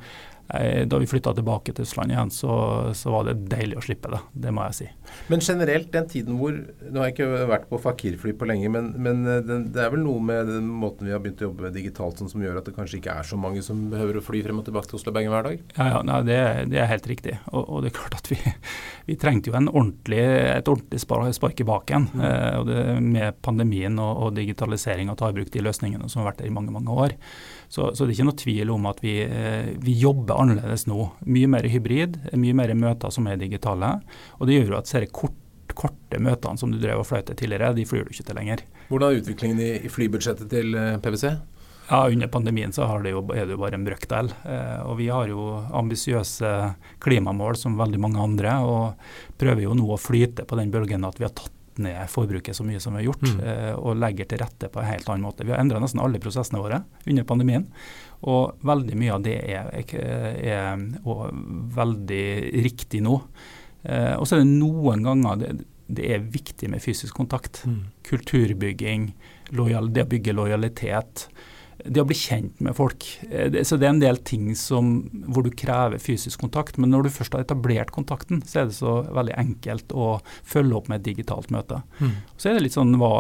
da 0.54 1.00
vi 1.02 1.08
flytta 1.10 1.32
tilbake 1.34 1.74
til 1.74 1.86
Østlandet 1.88 2.14
igjen, 2.14 2.32
så, 2.34 2.56
så, 2.94 3.10
var 3.14 3.26
det 3.26 3.34
deilig 3.50 3.80
å 3.80 3.84
slippe 3.86 4.12
det. 4.14 4.20
Det 4.46 4.52
må 4.54 4.68
jeg 4.68 4.78
si. 4.78 4.88
Men 5.32 5.42
generelt, 5.42 5.90
den 5.94 6.08
tiden 6.10 6.38
hvor 6.38 6.54
Nå 6.54 7.02
har 7.02 7.10
jeg 7.10 7.16
ikke 7.16 7.48
vært 7.50 7.66
på 7.70 7.80
Fakir-fly 7.82 8.34
på 8.38 8.48
lenge, 8.50 8.70
men, 8.72 8.92
men 9.02 9.24
eh, 9.30 9.42
den, 9.46 9.68
det 9.74 9.82
er 9.82 9.92
vel 9.94 10.04
noe 10.04 10.22
med 10.24 10.50
den 10.50 10.68
måten 10.70 11.08
vi 11.08 11.14
har 11.16 11.22
begynt 11.24 11.42
å 11.42 11.48
jobbe 11.50 11.68
med 11.68 11.76
digitalt 11.78 12.22
sånn, 12.22 12.30
som 12.32 12.44
gjør 12.44 12.60
at 12.60 12.70
det 12.70 12.76
kanskje 12.76 13.00
ikke 13.00 13.16
er 13.22 13.28
så 13.28 13.40
mange 13.40 13.64
som 13.66 13.88
behøver 13.92 14.20
å 14.20 14.24
fly 14.26 14.44
frem 14.46 14.62
og 14.62 14.68
tilbake 14.68 14.92
til 14.92 15.00
Oslo 15.00 15.14
Bergen 15.16 15.34
hver 15.34 15.48
dag? 15.48 15.64
Ja, 15.78 15.88
ja 15.96 16.02
nei, 16.06 16.20
det, 16.28 16.40
det, 16.74 16.82
er 16.84 16.92
helt 16.92 17.10
riktig. 17.10 17.38
Og, 17.52 17.64
og, 17.64 17.82
det 17.84 17.92
er 17.92 17.98
klart 17.98 18.20
at 18.20 18.30
vi, 18.32 18.40
vi 19.10 19.18
trengte 19.20 19.52
jo 19.52 19.58
ordentlig, 19.58 20.22
et 20.54 20.72
ordentlig 20.72 21.02
spark 21.04 21.64
i 21.64 21.68
baken. 21.68 22.10
Mm. 22.14 22.24
Eh, 22.30 22.54
og 22.60 22.70
det, 22.70 22.80
med 23.08 23.42
pandemien 23.46 24.00
og, 24.02 24.28
og 24.28 24.38
digitalisering 24.38 25.12
og 25.12 25.20
ta 25.22 25.32
i 25.32 25.38
bruk 25.38 25.52
de 25.54 25.66
løsningene 25.66 26.10
som 26.12 26.24
har 26.24 26.32
vært 26.32 26.44
der 26.44 26.52
i 26.52 26.56
mange, 26.56 26.74
mange 26.76 26.94
år. 26.94 27.18
Så, 27.74 27.88
så, 27.96 28.06
det 28.06 28.12
er 28.12 28.18
ikke 28.20 28.28
noe 28.28 28.38
tvil 28.38 28.70
om 28.70 28.84
at 28.86 29.00
vi, 29.02 29.16
eh, 29.26 29.72
vi, 29.82 29.96
jobber 29.98 30.44
annerledes 30.44 30.86
nå. 30.86 31.08
Mye 31.26 31.48
mer 31.50 31.66
hybrid, 31.66 32.20
mye 32.38 32.58
mer 32.60 32.74
møter 32.78 33.14
som 33.14 33.26
er 33.26 33.40
digitale. 33.42 33.96
Og 34.38 34.46
det 34.46 34.60
gjør 34.60 34.76
jo 34.76 34.78
at 34.78 34.90
disse 34.92 35.10
kort, 35.10 35.40
korte 35.74 36.20
møtene 36.22 36.62
som 36.62 36.70
du 36.70 36.78
drev 36.78 37.02
og 37.02 37.08
fløy 37.10 37.24
til 37.26 37.40
tidligere, 37.40 37.72
de 37.74 37.88
flyr 37.90 38.06
du 38.06 38.14
ikke 38.14 38.28
til 38.28 38.38
lenger. 38.38 38.62
Hvordan 38.92 39.08
er 39.08 39.24
utviklingen 39.24 39.64
i, 39.66 39.72
i 39.88 39.90
flybudsjettet 39.90 40.54
til 40.54 40.78
eh, 40.78 41.00
PwC? 41.02 41.34
Ja, 41.90 42.04
Under 42.06 42.30
pandemien 42.32 42.72
så 42.78 42.86
det 43.02 43.16
jo, 43.16 43.26
er 43.34 43.50
det 43.50 43.58
jo 43.58 43.64
bare 43.66 43.82
en 43.82 43.90
brøkdel. 43.90 44.30
Eh, 44.46 44.80
og 44.86 45.02
vi 45.02 45.10
har 45.10 45.34
jo 45.34 45.50
ambisiøse 45.74 46.54
klimamål 47.02 47.58
som 47.58 47.82
veldig 47.82 48.06
mange 48.06 48.22
andre, 48.22 48.54
og 48.62 49.36
prøver 49.42 49.66
jo 49.66 49.74
nå 49.82 49.90
å 49.90 50.00
flyte 50.00 50.46
på 50.46 50.62
den 50.62 50.70
bølgen 50.70 51.10
at 51.10 51.18
vi 51.18 51.26
har 51.26 51.34
tatt 51.34 51.58
ned 51.82 52.10
forbruket 52.12 52.58
så 52.58 52.66
mye 52.68 52.80
som 52.84 52.94
vi 52.94 53.02
har 53.02 53.10
gjort, 53.10 53.26
mm. 53.26 53.42
eh, 53.50 53.74
og 53.76 53.98
legger 54.02 54.30
til 54.30 54.42
rette 54.44 54.70
på 54.72 54.82
en 54.82 54.90
helt 54.90 55.10
annen 55.10 55.26
måte. 55.26 55.46
Vi 55.48 55.54
har 55.54 55.62
endra 55.64 55.82
nesten 55.82 56.02
alle 56.04 56.22
prosessene 56.24 56.62
våre 56.62 56.84
under 57.10 57.28
pandemien, 57.28 57.68
og 58.30 58.64
veldig 58.64 58.98
mye 59.00 59.16
av 59.16 59.26
det 59.26 59.38
er, 59.42 59.70
er, 59.74 60.84
veldig 61.78 62.26
riktig 62.66 63.04
nå. 63.06 63.20
Eh, 63.84 64.14
og 64.16 64.28
så 64.28 64.38
er 64.38 64.44
det 64.44 64.52
noen 64.54 65.04
ganger 65.06 65.42
det, 65.42 65.54
det 65.94 66.12
er 66.16 66.28
viktig 66.34 66.70
med 66.72 66.84
fysisk 66.84 67.16
kontakt. 67.18 67.64
Mm. 67.68 67.82
Kulturbygging, 68.08 69.10
lojal, 69.58 69.92
det 69.94 70.06
å 70.06 70.12
bygge 70.14 70.38
lojalitet 70.38 71.28
det 71.86 72.02
å 72.02 72.08
bli 72.08 72.16
kjent 72.18 72.62
med 72.64 72.76
folk. 72.78 73.06
Eh, 73.30 73.60
så 73.66 73.78
det 73.80 73.88
er 73.88 73.94
en 73.94 74.02
del 74.02 74.20
ting 74.26 74.52
som, 74.60 74.94
hvor 75.28 75.46
du 75.46 75.52
krever 75.58 76.02
fysisk 76.02 76.44
kontakt. 76.44 76.80
Men 76.82 76.94
når 76.94 77.08
du 77.08 77.14
først 77.16 77.36
har 77.36 77.44
etablert 77.44 77.94
kontakten, 77.96 78.42
så 78.48 78.62
er 78.62 78.70
det 78.70 78.78
så 78.78 78.96
veldig 79.14 79.36
enkelt 79.40 79.96
å 79.96 80.08
følge 80.48 80.80
opp 80.80 80.90
med 80.92 81.02
et 81.02 81.10
digitalt 81.12 81.52
møte. 81.54 81.82
Mm. 82.00 82.16
Så 82.38 82.50
er 82.50 82.58
det 82.58 82.66
litt 82.66 82.78
sånn 82.78 82.96
hva, 83.02 83.12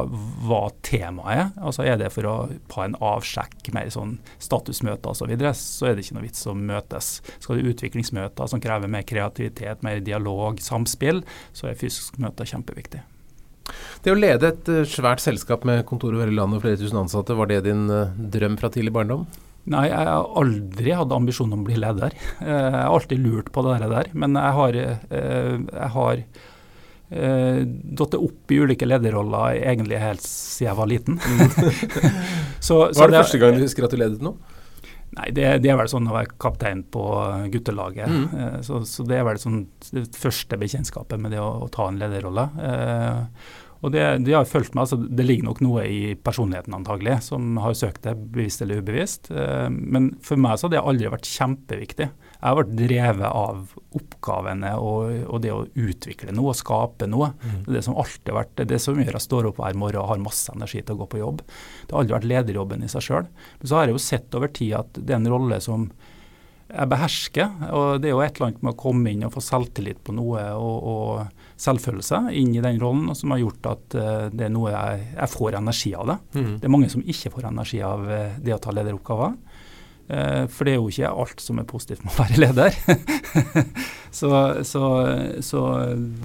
hva 0.48 0.63
temaet 0.86 1.34
er. 1.34 1.46
Altså 1.63 1.88
Er 1.88 1.99
det 1.99 2.12
for 2.15 2.30
å 2.30 2.36
ha 2.78 2.88
en 2.88 2.97
avsjekk, 3.04 3.71
mer 3.76 3.91
sånn 3.93 4.17
statusmøter 4.43 5.12
osv., 5.12 5.23
så, 5.23 5.30
videre, 5.30 5.54
så 5.56 5.88
er 5.88 5.95
det 5.95 6.04
ikke 6.04 6.17
noe 6.17 6.26
vits 6.26 6.47
å 6.52 6.56
møtes. 6.58 7.13
Skal 7.39 7.62
det 7.62 7.71
utviklingsmøter 7.71 8.49
som 8.52 8.60
krever 8.63 8.91
mer 8.91 9.06
kreativitet, 9.08 9.86
mer 9.88 10.04
dialog, 10.04 10.60
samspill, 10.60 11.23
så 11.56 11.69
er 11.69 11.80
fysisk 11.80 12.19
møte 12.19 12.47
kjempeviktig. 12.49 13.06
Det 14.04 14.12
å 14.12 14.19
lede 14.19 14.52
et 14.52 14.69
eh, 14.71 14.84
svært 14.89 15.23
selskap 15.23 15.63
med 15.67 15.86
kontor 15.88 16.15
over 16.15 16.28
hele 16.28 16.36
landet 16.41 16.60
og 16.60 16.65
flere 16.65 16.80
tusen 16.80 16.99
ansatte, 16.99 17.36
var 17.38 17.49
det 17.52 17.63
din 17.67 17.86
eh, 17.91 18.15
drøm 18.36 18.58
fra 18.60 18.71
tidlig 18.73 18.93
barndom? 18.95 19.26
Nei, 19.71 19.86
jeg 19.88 20.08
har 20.10 20.26
aldri 20.41 20.91
hatt 20.91 21.13
ambisjon 21.15 21.54
om 21.56 21.62
å 21.63 21.67
bli 21.69 21.78
leder. 21.80 22.15
Eh, 22.43 22.49
jeg 22.49 22.73
har 22.82 22.89
alltid 22.89 23.21
lurt 23.23 23.54
på 23.56 23.63
det 23.69 23.78
der, 23.86 24.10
men 24.13 24.36
jeg 24.39 24.58
har, 24.60 24.82
jeg 24.82 25.93
har 25.97 26.26
datt 27.13 28.15
opp 28.17 28.49
i 28.49 28.58
ulike 28.58 28.88
lederroller 28.88 29.60
egentlig 29.60 29.99
helt 30.02 30.23
siden 30.26 30.71
jeg 30.71 30.78
var 30.80 30.89
liten. 30.89 31.19
så, 32.67 32.88
Hva 32.89 33.06
er 33.06 33.12
det, 33.12 33.13
det 33.13 33.19
første 33.21 33.41
gang 33.43 33.54
du 33.60 33.62
husker 33.67 33.86
at 33.86 33.93
du 33.93 33.99
ledet 34.02 34.26
noe? 34.26 34.60
Nei, 35.13 35.28
det, 35.36 35.45
det, 35.62 35.69
er 35.69 35.78
vel 35.78 35.89
sånn 35.91 36.10
å 36.10 36.15
være 36.15 36.38
kaptein 36.41 36.82
på 36.93 37.04
guttelaget. 37.54 38.10
Mm. 38.10 38.63
Så, 38.65 38.82
så, 38.89 39.06
det 39.06 39.19
er 39.19 39.28
vel 39.28 39.41
sånn 39.41 39.60
det 39.91 40.08
første 40.17 40.58
bekjentskapet 40.58 41.21
med 41.21 41.36
det 41.36 41.41
å, 41.43 41.52
å 41.65 41.69
ta 41.73 41.86
en 41.89 41.99
lederrolle. 42.02 42.47
Eh, 42.58 43.43
og 43.84 43.91
det, 43.91 44.04
det 44.23 44.36
har 44.36 44.47
fulgt 44.47 44.73
meg, 44.73 44.86
altså 44.86 44.95
Det 44.95 45.26
ligger 45.28 45.49
nok 45.49 45.60
noe 45.63 45.84
i 45.91 46.02
personligheten 46.15 46.76
antagelig, 46.78 47.17
som 47.26 47.58
har 47.60 47.76
søkt 47.76 48.06
det, 48.08 48.15
bevisst 48.34 48.63
eller 48.63 48.80
ubevisst. 48.80 49.30
Eh, 49.32 49.67
men 49.69 50.13
for 50.23 50.39
meg 50.39 50.58
så 50.58 50.69
har 50.69 50.78
det 50.78 50.84
aldri 50.84 51.12
vært 51.12 51.30
kjempeviktig. 51.30 52.10
Jeg 52.43 52.51
har 52.51 52.58
vært 52.60 52.71
drevet 52.75 53.29
av 53.39 53.75
oppgavene 53.95 54.73
og, 54.75 55.12
og, 55.29 55.38
det 55.45 55.53
å 55.56 55.62
utvikle 55.63 56.34
noe 56.36 56.51
og 56.51 56.58
skape 56.60 57.08
noe. 57.08 57.29
Mm. 57.39 57.62
Det 57.63 57.71
er 57.71 57.77
det 57.77 57.84
som 57.86 57.95
alltid 58.01 58.32
har 58.34 58.39
vært, 58.41 58.63
det 58.67 58.79
som 58.84 58.99
gjør 58.99 59.15
jeg 59.15 59.25
står 59.29 59.47
opp 59.47 59.62
hver 59.63 59.77
morgen 59.79 60.01
og 60.01 60.10
har 60.10 60.25
masse 60.25 60.51
energi 60.51 60.82
til 60.82 60.97
å 60.97 61.03
gå 61.06 61.08
på 61.13 61.21
jobb. 61.21 61.39
Det 61.45 61.95
har 61.95 62.03
aldri 62.03 62.17
vært 62.17 62.27
lederjobben 62.34 62.84
i 62.84 62.91
seg 62.91 63.06
sjøl. 63.08 63.29
Men 63.62 63.71
så 63.71 63.79
har 63.79 63.88
jeg 63.88 63.95
jo 63.95 64.03
sett 64.10 64.36
over 64.36 64.51
tid 64.60 64.75
at 64.82 64.99
det 64.99 65.15
er 65.15 65.21
en 65.21 65.32
rolle 65.32 65.62
som 65.63 65.88
jeg 66.73 66.89
behersker. 66.89 67.49
og 67.71 68.01
Det 68.01 68.10
er 68.10 68.15
jo 68.15 68.21
et 68.25 68.36
eller 68.36 68.49
annet 68.49 68.63
med 68.65 68.73
å 68.73 68.82
komme 68.84 69.13
inn 69.13 69.25
og 69.27 69.34
få 69.36 69.43
selvtillit 69.45 70.03
på 70.03 70.15
noe 70.17 70.43
og, 70.58 70.88
og 70.93 71.60
selvfølelse 71.63 72.25
inn 72.39 72.53
i 72.58 72.63
den 72.63 72.79
rollen, 72.82 73.13
som 73.15 73.34
har 73.34 73.43
gjort 73.43 73.71
at 73.71 73.97
uh, 73.99 74.27
det 74.34 74.47
er 74.47 74.53
noe 74.53 74.73
jeg, 74.73 75.08
jeg 75.13 75.34
får 75.36 75.60
energi 75.60 75.93
av 75.95 76.12
det. 76.12 76.19
Mm. 76.36 76.53
Det 76.58 76.67
er 76.67 76.75
mange 76.75 76.91
som 76.91 77.06
ikke 77.15 77.34
får 77.36 77.49
energi 77.51 77.84
av 77.86 78.08
uh, 78.10 78.39
det 78.41 78.56
å 78.56 78.62
ta 78.63 78.73
lederoppgaver. 78.75 79.38
Eh, 80.12 80.46
for 80.52 80.68
det 80.68 80.74
er 80.74 80.82
jo 80.82 80.89
ikke 80.92 81.10
alt 81.24 81.42
som 81.42 81.60
er 81.62 81.68
positivt 81.68 82.04
med 82.04 82.12
å 82.12 82.24
være 82.26 82.39
leder. 82.42 82.76
så, 84.20 84.30
så, 84.68 84.84
så, 85.46 85.62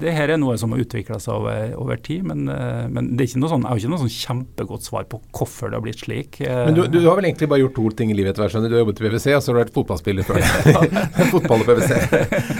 det 0.01 0.15
her 0.17 0.33
er 0.33 0.41
noe 0.41 0.57
som 0.59 0.75
har 0.75 0.83
utvikla 0.83 1.19
seg 1.23 1.37
over, 1.37 1.71
over, 1.79 2.01
tid. 2.03 2.25
Men, 2.27 2.43
eh, 2.51 2.89
men 2.91 3.13
det 3.13 3.23
er 3.23 3.31
ikke 3.31 3.43
noe 3.43 3.53
sånn, 3.53 3.63
jeg 3.63 3.71
har 3.71 3.81
ikke 3.81 3.93
noe 3.93 4.01
sånn 4.03 4.15
kjempegodt 4.15 4.89
svar 4.89 5.07
på 5.11 5.21
hvorfor 5.31 5.71
det 5.71 5.79
har 5.79 5.85
blitt 5.85 6.03
slik. 6.03 6.41
Eh. 6.43 6.63
Men 6.67 6.75
du, 6.75 6.83
du 6.91 6.99
har 7.07 7.17
vel 7.19 7.29
egentlig 7.31 7.51
bare 7.53 7.63
gjort 7.63 7.77
to 7.79 7.87
ting 8.01 8.13
i 8.13 8.19
livet 8.19 8.35
etter 8.35 8.45
hvert, 8.45 8.67
Du 8.67 8.75
har 8.75 8.83
jobbet 8.83 9.01
i 9.01 9.07
PwC, 9.07 9.31
og 9.37 9.41
så 9.45 9.53
har 9.53 9.57
du 9.57 9.63
vært 9.63 9.75
fotballspiller 9.79 10.27
før. 10.27 10.43
Fotball 11.33 11.63
og 11.63 11.71
PwC. 11.71 11.91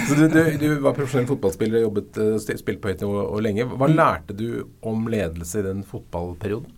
Så 0.08 0.18
du, 0.18 0.26
du, 0.32 0.42
du, 0.62 0.68
var 0.86 0.96
profesjonell 0.96 1.30
fotballspiller 1.30 1.82
og 1.82 1.90
jobbet, 1.90 2.24
spilt 2.64 2.82
på 2.82 2.94
høyt 2.94 3.04
nivå 3.04 3.44
lenge. 3.44 3.68
Hva 3.76 3.92
mm. 3.92 3.96
lærte 4.00 4.40
du 4.40 4.50
om 4.88 5.08
ledelse 5.12 5.60
i 5.60 5.68
den 5.68 5.84
fotballperioden? 5.88 6.78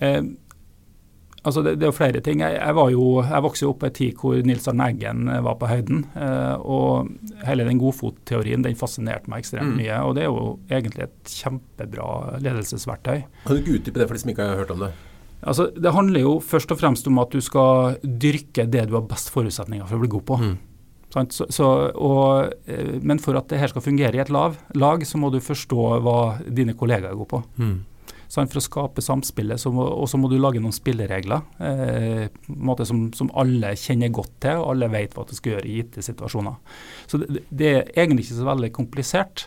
Eh, 0.00 0.22
Altså 1.48 1.62
det, 1.64 1.78
det, 1.80 1.86
er 1.86 1.92
jo 1.92 1.96
flere 1.96 2.20
ting. 2.24 2.42
Jeg, 2.44 2.58
jeg, 2.58 2.76
var 2.76 2.92
jo, 2.92 3.06
jeg 3.24 3.44
vokste 3.46 3.64
jo 3.64 3.72
opp 3.72 3.84
i 3.86 3.88
en 3.88 3.96
tid 3.98 4.20
hvor 4.20 4.38
Nils 4.44 4.68
Arne 4.70 4.88
Eggen 4.92 5.32
eh, 5.32 5.40
var 5.46 5.58
på 5.60 5.70
høyden. 5.70 6.04
Eh, 6.12 6.54
og 6.60 7.44
hele 7.48 7.66
den 7.68 7.80
godfotteorien 7.80 8.64
den 8.66 8.78
fascinerte 8.78 9.32
meg 9.32 9.44
ekstremt 9.44 9.72
mm. 9.72 9.80
mye. 9.80 9.98
Og 10.04 10.16
det 10.18 10.24
er 10.26 10.30
jo 10.30 10.46
egentlig 10.68 11.06
et 11.08 11.34
kjempebra 11.38 12.38
ledelsesverktøy. 12.44 13.26
Kan 13.46 13.56
du 13.56 13.62
ikke 13.62 13.78
utdype 13.80 14.02
det 14.02 14.08
for 14.10 14.18
de 14.18 14.24
som 14.24 14.34
ikke 14.34 14.50
har 14.50 14.60
hørt 14.60 14.74
om 14.76 14.86
det? 14.86 14.92
Altså, 15.38 15.68
Det 15.74 15.94
handler 15.94 16.24
jo 16.26 16.38
først 16.42 16.72
og 16.74 16.80
fremst 16.80 17.06
om 17.08 17.20
at 17.22 17.32
du 17.32 17.40
skal 17.44 17.98
dyrke 18.02 18.66
det 18.66 18.88
du 18.90 18.96
har 18.98 19.06
best 19.08 19.30
forutsetninger 19.34 19.86
for 19.86 19.98
å 19.98 20.04
bli 20.04 20.14
god 20.18 20.26
på. 20.28 20.40
Mm. 20.42 20.56
Så, 21.08 21.46
så, 21.48 21.66
og, 21.96 22.52
eh, 22.68 22.98
men 23.00 23.20
for 23.22 23.38
at 23.38 23.48
det 23.48 23.62
her 23.62 23.70
skal 23.72 23.84
fungere 23.84 24.18
i 24.18 24.20
et 24.20 24.32
lag, 24.34 24.58
lag, 24.76 25.04
så 25.08 25.20
må 25.20 25.30
du 25.32 25.40
forstå 25.40 25.86
hva 26.04 26.18
dine 26.44 26.76
kollegaer 26.76 27.14
er 27.14 27.16
gode 27.16 27.32
på. 27.32 27.40
Mm. 27.56 27.78
For 28.28 28.60
å 28.60 28.62
skape 28.62 29.04
samspillet, 29.04 29.60
så 29.60 29.72
må, 29.72 29.86
og 29.88 30.08
så 30.10 30.20
må 30.20 30.28
du 30.28 30.36
lage 30.36 30.60
noen 30.60 30.74
spilleregler 30.76 31.46
eh, 31.64 32.26
som, 32.84 33.06
som, 33.16 33.30
alle 33.40 33.72
kjenner 33.80 34.12
godt 34.12 34.34
til, 34.44 34.60
og 34.60 34.74
alle 34.74 34.90
vet 34.92 35.16
hva 35.16 35.24
du 35.28 35.32
skal 35.36 35.56
gjøre 35.56 35.68
i 35.68 35.78
gitte 35.78 36.04
situasjoner. 36.04 36.58
Så 37.08 37.22
det, 37.22 37.46
det, 37.48 37.72
er 37.72 38.04
egentlig 38.04 38.26
ikke 38.26 38.40
så 38.42 38.50
veldig 38.50 38.70
komplisert. 38.76 39.46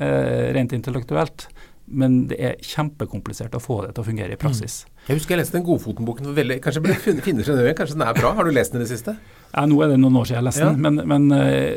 eh, 0.00 0.48
rent 0.56 0.72
intellektuelt. 0.72 1.48
Men 1.84 2.22
det 2.30 2.38
er 2.40 2.60
kjempekomplisert 2.64 3.54
å 3.58 3.60
få 3.60 3.82
det 3.84 3.92
til 3.92 4.00
å 4.00 4.06
fungere 4.06 4.32
i 4.32 4.40
praksis. 4.40 4.84
Mm. 4.86 5.00
Jeg 5.10 5.18
husker 5.18 5.34
jeg 5.34 5.42
leste 5.42 5.58
den 5.58 5.66
Godfoten-boken. 5.66 6.30
Kanskje 6.64 6.80
kanskje 7.76 7.98
den 7.98 8.06
er 8.06 8.16
bra? 8.16 8.32
Har 8.38 8.48
du 8.48 8.54
lest 8.56 8.72
den 8.72 8.80
i 8.80 8.86
det 8.86 8.94
siste? 8.94 9.18
Ja, 9.54 9.64
Nå 9.70 9.76
er 9.84 9.92
det 9.92 10.00
noen 10.02 10.16
år 10.18 10.26
siden 10.26 10.40
jeg 10.40 10.46
leste 10.48 10.66
den, 10.66 10.80
men, 10.82 10.96
men 11.06 11.34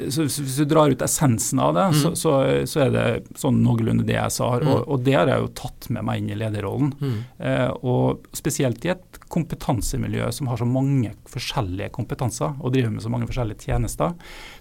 så, 0.09 0.25
så, 0.33 0.41
hvis 0.41 0.55
du 0.57 0.65
drar 0.65 0.89
ut 0.89 1.03
essensen 1.05 1.59
av 1.61 1.75
det, 1.77 1.83
mm. 1.93 1.97
så, 2.01 2.11
så, 2.17 2.31
så, 2.65 2.79
er 2.87 2.93
det 2.95 3.03
sånn 3.37 3.59
noenlunde 3.61 4.05
det 4.07 4.15
jeg 4.15 4.33
sa. 4.33 4.47
Mm. 4.57 4.71
Og, 4.71 4.79
og, 4.81 5.03
det 5.05 5.13
har 5.13 5.29
jeg 5.29 5.43
jo 5.43 5.51
tatt 5.61 5.89
med 5.93 6.07
meg 6.07 6.23
inn 6.23 6.31
i 6.33 6.39
lederrollen. 6.39 6.89
Mm. 6.97 7.19
Eh, 7.37 7.69
og 7.85 8.25
spesielt 8.37 8.87
i 8.87 8.93
et 8.95 9.21
kompetansemiljø 9.29 10.29
som 10.33 10.49
har 10.51 10.61
så 10.61 10.67
mange 10.69 11.13
forskjellige 11.29 11.91
kompetanser 11.95 12.55
og 12.57 12.73
driver 12.73 12.93
med 12.95 13.05
så 13.05 13.11
mange 13.13 13.29
forskjellige 13.29 13.67
tjenester, 13.67 14.15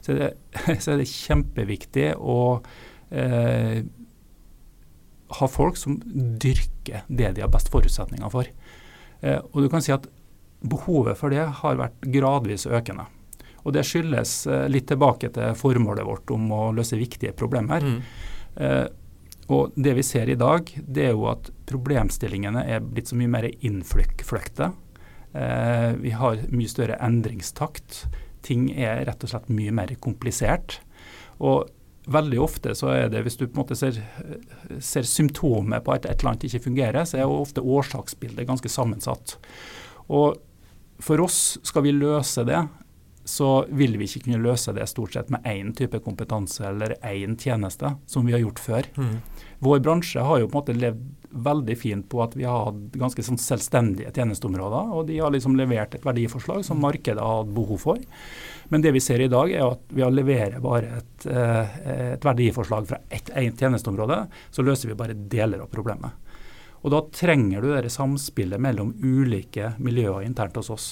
så 0.05 0.15
er 0.15 0.21
det, 0.21 0.33
er 0.77 1.01
det 1.01 1.09
kjempeviktig 1.11 2.09
å 2.19 2.41
eh, 3.11 3.81
ha 5.41 5.49
folk 5.51 5.79
som 5.81 5.99
dyrker 6.05 7.07
det 7.09 7.33
de 7.37 7.45
har 7.45 7.53
best 7.53 7.71
forutsetninger 7.73 8.31
for. 8.33 8.51
Eh, 9.23 9.41
og 9.41 9.63
du 9.65 9.71
kan 9.73 9.85
si 9.85 9.95
at 9.95 10.07
Behovet 10.61 11.19
for 11.19 11.35
det 11.35 11.45
har 11.61 11.79
vært 11.81 12.09
gradvis 12.15 12.67
økende. 12.67 13.07
Og 13.67 13.75
Det 13.75 13.83
skyldes 13.87 14.47
eh, 14.47 14.69
litt 14.71 14.87
tilbake 14.89 15.33
til 15.35 15.57
formålet 15.59 16.07
vårt 16.07 16.31
om 16.35 16.47
å 16.55 16.63
løse 16.75 16.99
viktige 16.99 17.35
problemer. 17.37 17.83
Mm. 17.83 17.99
Eh, 18.63 18.87
og 19.53 19.75
Det 19.77 19.95
vi 19.95 20.03
ser 20.07 20.31
i 20.31 20.39
dag, 20.39 20.71
det 20.87 21.09
er 21.09 21.15
jo 21.15 21.27
at 21.31 21.51
problemstillingene 21.67 22.65
er 22.67 22.83
blitt 22.83 23.11
så 23.11 23.19
mye 23.19 23.31
mer 23.31 23.49
innfløkte. 23.51 24.73
Eh, 25.35 25.93
vi 26.03 26.15
har 26.15 26.43
mye 26.51 26.71
større 26.71 26.99
endringstakt. 27.03 28.05
Ting 28.47 28.71
er 28.73 29.05
rett 29.07 29.27
og 29.27 29.33
slett 29.35 29.51
mye 29.51 29.75
mer 29.75 29.95
komplisert. 30.03 30.81
Og 31.43 31.67
veldig 32.07 32.39
ofte 32.41 32.75
så 32.79 32.93
er 32.95 33.11
det, 33.11 33.25
hvis 33.27 33.39
du 33.39 33.47
på 33.47 33.57
en 33.57 33.65
måte 33.65 33.79
ser, 33.79 33.99
ser 34.79 35.07
symptomer 35.07 35.83
på 35.83 35.95
at 35.95 36.07
et 36.07 36.21
eller 36.21 36.37
annet 36.37 36.47
ikke 36.49 36.69
fungerer, 36.69 37.03
så 37.03 37.19
er 37.19 37.27
jo 37.27 37.41
ofte 37.43 37.65
årsaksbildet 37.67 38.47
ganske 38.47 38.71
sammensatt. 38.71 39.37
Og 40.09 40.37
for 41.03 41.21
oss, 41.21 41.59
skal 41.67 41.85
vi 41.85 41.95
løse 41.97 42.45
det, 42.49 42.63
så 43.27 43.67
vil 43.75 43.97
vi 43.99 44.07
ikke 44.07 44.29
kunne 44.29 44.39
løse 44.45 44.71
det 44.75 44.87
stort 44.87 45.17
sett 45.17 45.31
med 45.35 45.47
én 45.51 45.73
type 45.75 45.99
kompetanse 46.05 46.63
eller 46.69 46.95
én 47.03 47.35
tjeneste, 47.35 47.97
som 48.07 48.27
vi 48.27 48.37
har 48.37 48.45
gjort 48.45 48.63
før. 48.63 48.89
Mm. 48.95 49.17
Vår 49.67 49.81
bransje 49.83 50.23
har 50.23 50.41
jo 50.41 50.47
på 50.47 50.55
en 50.55 50.61
måte 50.61 50.77
levd 50.77 51.05
veldig 51.37 51.77
fint 51.77 52.07
på 52.09 52.21
at 52.23 52.37
vi 52.39 52.47
har 52.47 52.69
hatt 52.69 52.95
ganske 52.97 53.25
sånn 53.27 53.41
selvstendige 53.41 54.13
tjenesteområder, 54.15 54.93
og 54.95 55.09
de 55.11 55.19
har 55.21 55.33
liksom 55.35 55.57
levert 55.59 55.97
et 55.97 56.07
verdiforslag 56.07 56.63
som 56.65 56.81
markedet 56.81 57.23
har 57.23 57.43
hatt 57.43 57.53
behov 57.57 57.83
for. 57.83 58.01
Men 58.71 58.85
det 58.85 58.95
vi 58.97 59.03
ser 59.03 59.23
i 59.23 59.31
dag, 59.33 59.51
er 59.51 59.67
at 59.67 59.83
ved 59.91 60.07
å 60.07 60.13
levere 60.15 60.63
bare 60.63 61.01
et, 61.01 61.27
eh, 61.27 61.77
et 62.15 62.25
verdiforslag 62.25 62.89
fra 62.89 63.03
ett 63.11 63.31
tjenesteområde, 63.35 64.23
så 64.51 64.65
løser 64.65 64.89
vi 64.89 64.99
bare 64.99 65.19
deler 65.19 65.67
av 65.67 65.71
problemet. 65.73 66.15
Og 66.87 66.93
Da 66.95 67.01
trenger 67.11 67.65
du 67.65 67.73
det 67.75 67.91
samspillet 67.91 68.63
mellom 68.63 68.93
ulike 69.03 69.73
miljøer 69.83 70.23
internt 70.23 70.55
hos 70.61 70.71
oss. 70.71 70.87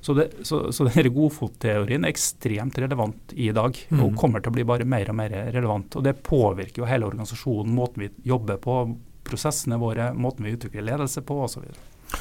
Så, 0.00 0.14
det, 0.16 0.30
så, 0.48 0.72
så 0.72 0.86
denne 0.88 1.10
godfotteorien 1.12 2.04
er 2.04 2.12
ekstremt 2.14 2.78
relevant 2.80 3.34
i 3.36 3.50
dag, 3.52 3.76
mm. 3.88 4.00
og 4.04 4.16
kommer 4.20 4.40
til 4.40 4.52
å 4.52 4.56
bli 4.56 4.64
bare 4.68 4.86
mer 4.88 5.12
og 5.12 5.18
mer 5.20 5.34
relevant. 5.52 5.98
Og 6.00 6.06
Det 6.06 6.16
påvirker 6.24 6.80
jo 6.80 6.88
hele 6.88 7.08
organisasjonen, 7.10 7.76
måten 7.76 8.06
vi 8.06 8.10
jobber 8.28 8.60
på, 8.62 8.78
prosessene 9.24 9.76
våre, 9.80 10.12
måten 10.16 10.48
vi 10.48 10.54
utvikler 10.56 10.84
ledelse 10.88 11.24
på 11.24 11.38
osv. 11.44 11.68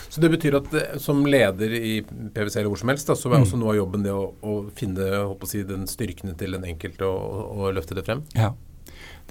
Så 0.10 0.22
det 0.22 0.30
betyr 0.34 0.58
at 0.58 0.74
eh, 0.74 1.00
som 1.00 1.24
leder 1.28 1.74
i 1.76 1.96
PwC 2.04 2.60
eller 2.60 2.72
hvor 2.72 2.80
som 2.82 2.92
helst, 2.92 3.08
da, 3.08 3.16
så 3.20 3.30
er 3.30 3.40
mm. 3.40 3.48
også 3.48 3.60
noe 3.62 3.74
av 3.74 3.80
jobben 3.80 4.06
det 4.06 4.14
å, 4.16 4.28
å 4.42 4.54
finne 4.76 5.10
å 5.24 5.50
si, 5.50 5.64
den 5.68 5.88
styrkene 5.90 6.36
til 6.40 6.56
den 6.58 6.68
enkelte 6.74 7.08
og, 7.08 7.42
og, 7.56 7.66
løfte 7.78 7.98
det 7.98 8.06
frem? 8.08 8.24
Ja, 8.36 8.54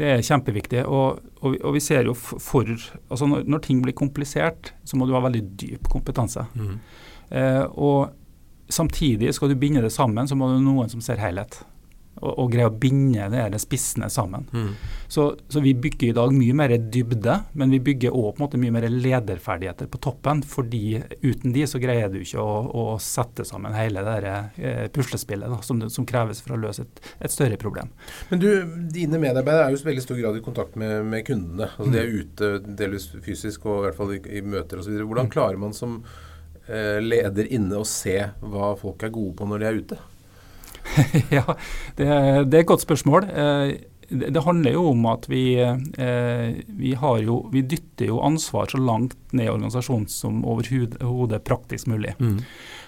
det 0.01 0.09
er 0.09 0.25
kjempeviktig. 0.25 0.85
Og, 0.89 1.21
og, 1.43 1.57
og 1.61 1.77
vi 1.77 1.83
ser 1.85 2.09
jo 2.09 2.15
for 2.17 2.69
altså 2.69 3.29
når, 3.29 3.45
når, 3.49 3.65
ting 3.67 3.83
blir 3.85 3.97
komplisert, 3.97 4.73
så 4.85 4.99
må 4.99 5.09
du 5.09 5.15
ha 5.17 5.23
veldig 5.25 5.43
dyp 5.61 5.91
kompetanse. 5.93 6.47
Mm. 6.55 6.79
Eh, 7.31 7.65
og 7.73 8.73
samtidig 8.73 9.35
skal 9.37 9.53
du 9.53 9.59
binde 9.61 9.85
det 9.85 9.93
sammen, 9.93 10.29
så 10.29 10.39
må 10.39 10.49
du 10.49 10.57
ha 10.57 10.65
noen 10.65 10.93
som 10.93 11.05
ser 11.05 11.21
helhet 11.23 11.61
og, 12.21 12.33
og 12.39 12.51
greie 12.53 12.69
å 12.69 12.75
binde 12.75 13.29
de 13.33 13.61
spissene 13.61 14.09
sammen. 14.13 14.45
Mm. 14.53 14.73
Så, 15.09 15.27
så, 15.49 15.61
vi 15.61 15.75
bygger 15.75 16.09
i 16.09 16.17
dag 16.17 16.33
mye 16.35 16.55
mer 16.57 16.75
dybde, 16.93 17.39
men 17.59 17.73
vi 17.75 17.81
bygger 17.85 18.15
òg 18.17 18.43
mye 18.61 18.75
mer 18.75 18.87
lederferdigheter 18.89 19.89
på 19.93 20.01
toppen. 20.03 20.43
fordi 20.43 21.03
uten 21.23 21.53
de 21.53 21.67
så 21.67 21.81
greier 21.83 22.09
du 22.13 22.21
ikke 22.23 22.43
å, 22.43 22.55
å 22.69 22.85
sette 23.03 23.45
sammen 23.49 23.75
hele 23.77 24.05
det 24.07 24.35
eh, 24.57 24.87
puslespillet 24.93 25.51
da, 25.51 25.61
som, 25.63 25.81
som, 25.91 26.07
kreves 26.07 26.43
for 26.45 26.57
å 26.57 26.61
løse 26.61 26.87
et, 26.87 27.03
et, 27.19 27.33
større 27.33 27.57
problem. 27.61 27.93
Men 28.31 28.43
du, 28.43 28.49
dine 28.93 29.21
medarbeidere 29.23 29.71
er 29.71 29.77
jo 29.77 29.83
i 29.83 29.89
veldig 29.91 30.05
stor 30.05 30.21
grad 30.21 30.39
i 30.39 30.45
kontakt 30.45 30.77
med, 30.81 30.99
med 31.07 31.27
kundene. 31.27 31.71
Altså 31.77 31.91
mm. 31.91 31.95
De 31.95 32.03
er 32.03 32.21
ute 32.21 32.77
delvis 32.83 33.09
fysisk 33.25 33.67
og 33.67 33.81
i 33.81 33.87
hvert 33.89 33.99
fall 33.99 34.15
i, 34.17 34.21
i 34.39 34.45
møter 34.45 34.83
osv. 34.83 34.95
Hvordan 35.01 35.31
mm. 35.31 35.33
klarer 35.33 35.61
man 35.61 35.77
som 35.77 36.01
eh, 36.67 36.99
leder 37.03 37.51
inne 37.53 37.81
å 37.81 37.89
se 37.89 38.19
hva 38.41 38.75
folk 38.81 39.03
er 39.07 39.15
gode 39.15 39.37
på 39.39 39.49
når 39.49 39.63
de 39.63 39.71
er 39.71 39.85
ute? 39.85 40.01
ja, 41.37 41.47
det, 41.97 42.07
det, 42.07 42.57
er 42.57 42.61
et 42.63 42.69
godt 42.69 42.85
spørsmål. 42.85 43.29
Eh, 43.31 43.75
det, 44.13 44.43
handler 44.45 44.77
jo 44.77 44.85
om 44.91 45.07
at 45.09 45.29
vi, 45.31 45.57
eh, 45.63 46.49
vi, 46.67 46.93
jo, 47.25 47.39
vi, 47.53 47.63
dytter 47.63 48.11
jo 48.11 48.21
ansvar 48.25 48.69
så 48.71 48.81
langt 48.81 49.17
ned 49.33 49.47
i 49.47 49.53
organisasjonen 49.53 50.09
som 50.11 50.45
overhodet 50.45 51.45
praktisk 51.45 51.89
mulig. 51.93 52.15
Mm. 52.19 52.41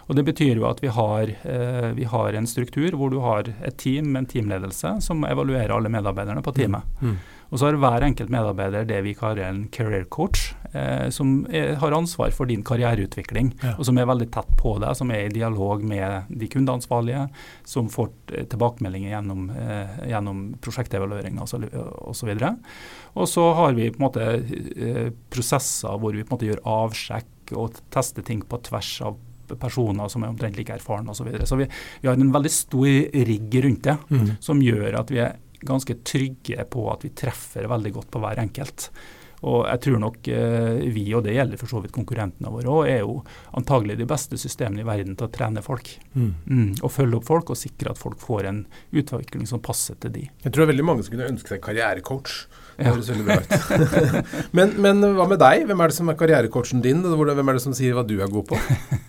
Og 0.06 0.16
Det 0.16 0.24
betyr 0.26 0.58
jo 0.58 0.66
at 0.68 0.82
vi 0.84 0.90
har, 0.92 1.30
eh, 1.42 1.92
vi 1.96 2.04
har, 2.04 2.32
en 2.32 2.46
struktur 2.46 2.96
hvor 2.98 3.10
du 3.10 3.20
har 3.24 3.48
et 3.48 3.76
team 3.80 4.12
med 4.12 4.24
en 4.24 4.32
teamledelse 4.34 4.98
som 5.00 5.24
evaluerer 5.24 5.72
alle 5.72 5.88
medarbeiderne 5.88 6.42
på 6.44 6.52
teamet. 6.52 6.84
Mm. 7.00 7.16
Og 7.54 7.60
så 7.60 7.68
har 7.68 7.76
hver 7.78 8.02
enkelt 8.02 8.32
medarbeider 8.34 8.86
det 8.88 8.96
vi 9.06 9.12
kaller 9.14 9.46
en 9.46 9.60
career 9.70 10.08
coach, 10.10 10.48
eh, 10.74 11.06
som 11.14 11.44
er, 11.54 11.76
har 11.78 11.94
ansvar 11.94 12.32
for 12.34 12.50
din 12.50 12.64
karriereutvikling, 12.66 13.52
ja. 13.62 13.76
og 13.78 13.86
som 13.86 14.00
er 14.00 14.08
veldig 14.10 14.26
tett 14.34 14.50
på 14.58 14.72
deg, 14.82 14.96
som 14.98 15.12
er 15.14 15.28
i 15.28 15.34
dialog 15.36 15.84
med 15.86 16.32
de 16.34 16.48
kundeansvarlige, 16.50 17.28
som 17.70 17.86
får 17.92 18.10
tilbakemeldinger 18.50 19.12
gjennom, 19.12 19.44
eh, 19.54 19.92
gjennom 20.10 20.40
prosjektevalueringer 20.66 21.46
osv. 21.46 21.68
Og, 21.70 22.16
så 22.18 22.32
og 23.14 23.30
så 23.30 23.46
har 23.60 23.78
vi 23.78 23.92
på 23.94 24.02
en 24.02 24.06
måte 24.08 24.26
eh, 24.34 25.14
prosesser 25.30 26.02
hvor 26.02 26.18
vi 26.18 26.26
på 26.26 26.32
en 26.32 26.34
måte 26.34 26.50
gjør 26.50 26.66
avsjekk 26.74 27.54
og 27.54 27.78
tester 27.94 28.26
ting 28.26 28.42
på 28.42 28.58
tvers 28.66 28.96
av 29.06 29.22
personer 29.60 30.10
som 30.10 30.24
er 30.24 30.32
omtrent 30.32 30.58
like 30.58 30.74
erfarne 30.74 31.12
osv. 31.12 31.22
Så, 31.22 31.30
videre. 31.30 31.46
så 31.46 31.60
vi, 31.60 31.70
vi, 32.02 32.10
har 32.10 32.18
en 32.18 32.34
veldig 32.34 32.50
stor 32.50 32.90
rigg 33.30 33.58
rundt 33.62 33.86
det, 33.86 33.98
mm. 34.10 34.30
som 34.42 34.62
gjør 34.64 34.98
at 35.04 35.14
vi 35.14 35.22
er 35.22 35.36
ganske 35.66 35.98
trygge 36.06 36.64
på 36.70 36.86
at 36.92 37.04
vi 37.06 37.12
treffer 37.16 37.68
veldig 37.70 37.94
godt 37.98 38.10
på 38.14 38.22
hver 38.22 38.42
enkelt. 38.44 38.90
Og 39.44 39.66
jeg 39.68 39.80
tror 39.84 40.00
nok 40.00 40.28
eh, 40.32 40.84
vi, 40.94 41.04
og 41.16 41.24
det 41.26 41.34
gjelder 41.36 41.60
for 41.60 41.68
så 41.68 41.82
vidt 41.84 41.92
konkurrentene 41.94 42.52
våre 42.52 42.70
òg, 42.72 42.86
er 42.88 43.02
jo 43.02 43.18
antagelig 43.58 43.98
de 44.00 44.06
beste 44.08 44.38
systemene 44.40 44.80
i 44.80 44.88
verden 44.88 45.18
til 45.18 45.28
å 45.28 45.32
trene 45.34 45.64
folk. 45.64 45.90
Mm. 46.14 46.30
Mm, 46.48 46.70
og 46.80 46.92
følge 46.94 47.18
opp 47.20 47.28
folk 47.28 47.52
og 47.52 47.60
sikre 47.60 47.92
at 47.92 48.00
folk 48.00 48.22
får 48.22 48.48
en 48.48 48.62
utvikling 48.96 49.44
som 49.50 49.62
passer 49.64 49.98
til 50.00 50.14
de. 50.16 50.28
Jeg 50.46 50.50
tror 50.50 50.62
det 50.62 50.68
er 50.68 50.72
veldig 50.72 50.88
mange 50.88 51.04
som 51.04 51.16
kunne 51.16 51.28
ønske 51.34 51.52
seg 51.54 51.64
karrierecoach. 51.64 52.38
Det 52.76 52.86
høres 52.88 53.10
veldig 53.12 53.24
bra 53.26 53.36
ut. 53.40 53.52
men, 54.56 54.72
men, 54.82 55.04
hva 55.16 55.26
med 55.30 55.40
deg? 55.42 55.66
Hvem 55.68 55.82
er 55.84 55.92
det 55.92 55.96
som 55.96 56.10
er 56.10 56.18
karrierecoachen 56.18 56.82
din? 56.84 57.02
Hvem 57.04 57.50
er 57.50 57.58
det 57.58 57.62
som 57.64 57.76
sier 57.76 57.94
hva 57.96 58.04
du 58.06 58.16
er 58.18 58.32
god 58.32 58.48
på? 58.50 58.58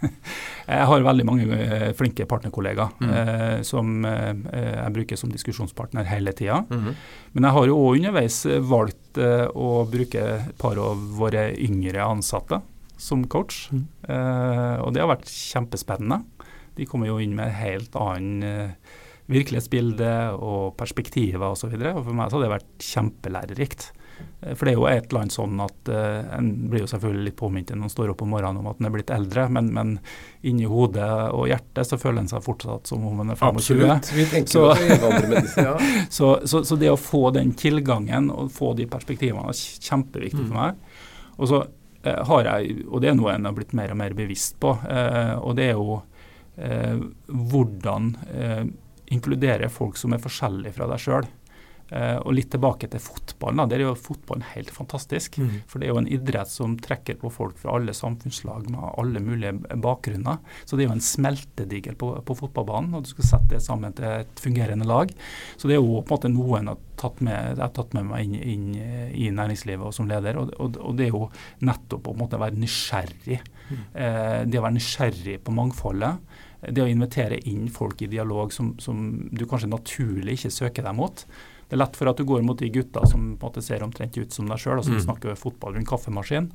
jeg 0.76 0.90
har 0.90 1.08
veldig 1.08 1.26
mange 1.28 1.48
uh, 1.48 1.90
flinke 1.98 2.28
partnerkollegaer 2.30 2.94
mm. 3.02 3.10
eh, 3.22 3.58
som 3.66 4.06
eh, 4.10 4.32
jeg 4.34 4.94
bruker 4.96 5.20
som 5.20 5.32
diskusjonspartner 5.34 6.08
hele 6.10 6.34
tida. 6.38 6.62
Mm. 6.70 6.94
Men 7.36 7.48
jeg 7.48 7.58
har 7.58 7.70
jo 7.70 7.80
òg 7.82 8.00
underveis 8.00 8.40
valgt 8.66 9.20
å 9.20 9.70
bruke 9.88 10.22
et 10.36 10.56
par 10.60 10.80
av 10.82 11.00
våre 11.16 11.48
yngre 11.62 12.04
ansatte 12.04 12.60
som 13.00 13.24
coach. 13.32 13.70
Mm. 13.72 13.86
og 14.84 14.90
det 14.96 15.02
har 15.04 15.10
vært 15.12 15.32
kjempespennende. 15.32 16.22
De 16.76 16.88
kommer 16.88 17.08
jo 17.08 17.18
inn 17.24 17.36
med 17.36 17.48
en 17.48 17.58
helt 17.60 17.96
annen 18.00 18.76
virkelighetsbilde 19.32 20.10
og 20.38 20.76
perspektiver 20.78 21.48
osv. 21.48 21.72
For 21.74 22.14
meg 22.14 22.30
så 22.30 22.38
har 22.38 22.44
det 22.46 22.56
vært 22.56 22.90
kjempelærerikt. 22.92 23.88
Eh, 24.42 24.54
for 24.56 24.66
det 24.66 24.74
er 24.74 24.78
jo 24.78 24.88
et 24.90 25.08
eller 25.10 25.24
annet 25.24 25.36
sånn 25.36 25.62
at 25.64 25.92
uh, 25.92 26.36
En 26.38 26.50
blir 26.70 26.84
jo 26.84 26.90
selvfølgelig 26.90 27.30
litt 27.30 27.38
påminnet 27.40 27.74
når 27.76 27.88
en 27.88 27.94
står 27.94 28.12
opp 28.14 28.24
om 28.26 28.32
morgenen 28.36 28.62
om 28.62 28.70
at 28.72 28.82
en 28.82 28.90
er 28.90 28.94
blitt 28.96 29.14
eldre, 29.14 29.48
men, 29.52 29.72
men 29.76 29.96
inni 30.46 30.68
hodet 30.70 31.10
og 31.36 31.48
hjertet 31.50 31.90
så 31.90 32.00
føler 32.02 32.24
en 32.24 32.32
seg 32.32 32.44
fortsatt 32.46 32.92
som 32.92 33.06
om 33.08 33.24
en 33.24 33.34
er 33.34 33.40
25. 33.40 33.56
Absolutt. 33.62 34.12
Vi 34.16 34.28
tenker 34.32 34.52
så, 34.52 34.66
ja. 35.62 35.76
så, 36.18 36.32
så, 36.46 36.64
så, 36.68 36.80
det 36.80 36.92
å 36.94 37.00
få 37.00 37.30
den 37.36 37.56
tilgangen 37.60 38.30
og 38.34 38.54
få 38.56 38.74
de 38.78 38.88
perspektivene 38.92 39.50
er 39.52 39.64
kjempeviktig 39.90 40.44
mm. 40.44 40.52
for 40.52 40.60
meg. 40.60 41.02
Og 41.36 41.52
så 41.52 41.64
uh, 41.66 42.22
har 42.32 42.52
jeg, 42.52 42.86
og 42.88 43.04
det 43.04 43.12
er 43.12 43.20
noe 43.20 43.36
en 43.36 43.50
har 43.50 43.58
blitt 43.58 43.76
mer 43.78 43.96
og 43.96 44.02
mer 44.04 44.18
bevisst 44.18 44.60
på, 44.62 44.78
uh, 44.86 45.36
og 45.42 45.58
det 45.60 45.72
er 45.72 45.80
jo 45.80 46.02
hvordan 46.56 48.14
inkludere 49.14 49.70
folk 49.70 49.98
som 50.00 50.16
er 50.16 50.24
forskjellige 50.24 50.78
fra 50.78 50.90
deg 50.92 51.02
sjøl. 51.02 51.28
Uh, 51.86 52.18
og 52.26 52.34
litt 52.34 52.48
tilbake 52.50 52.88
til 52.90 53.02
fotballen. 53.04 53.60
Da. 53.62 53.66
Der 53.70 53.84
er 53.84 53.92
jo 53.92 53.98
fotballen 54.00 54.42
helt 54.56 54.72
fantastisk. 54.74 55.36
Mm. 55.38 55.60
For 55.70 55.78
det 55.78 55.86
er 55.86 55.92
jo 55.94 56.00
en 56.00 56.10
idrett 56.10 56.50
som 56.50 56.74
trekker 56.82 57.20
på 57.22 57.30
folk 57.30 57.60
fra 57.62 57.76
alle 57.78 57.94
samfunnslag 57.94 58.66
med 58.74 58.82
alle 58.98 59.22
mulige 59.22 59.54
bakgrunner. 59.84 60.40
Så 60.66 60.74
det 60.74 60.86
er 60.86 60.90
jo 60.90 60.96
en 60.96 61.06
smeltedigel 61.06 61.98
på, 62.02 62.10
på, 62.26 62.38
fotballbanen, 62.40 62.96
og 62.98 63.06
du 63.06 63.12
skal 63.12 63.30
sette 63.30 63.54
det 63.54 63.62
sammen 63.62 63.94
til 63.94 64.08
et 64.10 64.42
fungerende 64.42 64.88
lag. 64.90 65.14
Så 65.62 65.70
det 65.70 65.78
er 65.78 65.84
jo 65.84 66.02
på 66.02 66.10
en 66.10 66.16
måte 66.16 66.34
noe 66.34 66.58
jeg 66.58 66.72
har 66.72 66.82
tatt 66.98 67.22
med, 67.28 67.62
jeg 67.62 67.76
tatt 67.78 67.94
med 68.00 68.10
meg 68.10 68.26
inn, 68.26 68.36
inn, 68.42 68.66
i 69.14 69.30
næringslivet 69.38 69.86
og 69.86 69.94
som 69.94 70.10
leder. 70.10 70.42
Og, 70.42 70.56
og, 70.58 70.82
og, 70.82 70.98
det 70.98 71.12
er 71.12 71.14
jo 71.14 71.28
nettopp 71.70 72.10
å 72.10 72.18
måte 72.18 72.42
være 72.42 72.58
nysgjerrig. 72.66 73.44
Mm. 73.70 73.86
Uh, 73.94 74.42
det 74.50 74.58
å 74.58 74.66
være 74.66 74.80
nysgjerrig 74.80 75.38
på 75.46 75.54
mangfoldet 75.54 76.35
det 76.70 76.84
å 76.84 76.90
invitere 76.90 77.40
inn 77.50 77.68
folk 77.74 78.02
i 78.02 78.12
dialog 78.12 78.54
som, 78.54 78.76
som, 78.82 79.28
du 79.32 79.46
kanskje 79.50 79.72
naturlig 79.72 80.40
ikke 80.40 80.54
søker 80.54 80.88
deg 80.88 80.98
mot. 80.98 81.26
Det 81.66 81.74
er 81.74 81.82
lett 81.82 81.96
for 81.98 82.10
at 82.12 82.20
du 82.22 82.28
går 82.30 82.44
mot 82.46 82.60
de 82.62 82.68
gutta 82.70 83.08
som 83.10 83.32
måte 83.42 83.62
ser 83.66 83.82
omtrent 83.82 84.18
ut 84.18 84.34
som 84.34 84.46
deg 84.50 84.60
sjøl, 84.62 84.78
og 84.78 84.86
som 84.86 84.94
mm. 85.00 85.02
snakker 85.08 85.40
fotball 85.40 85.74
rundt 85.74 85.90
kaffemaskinen. 85.90 86.52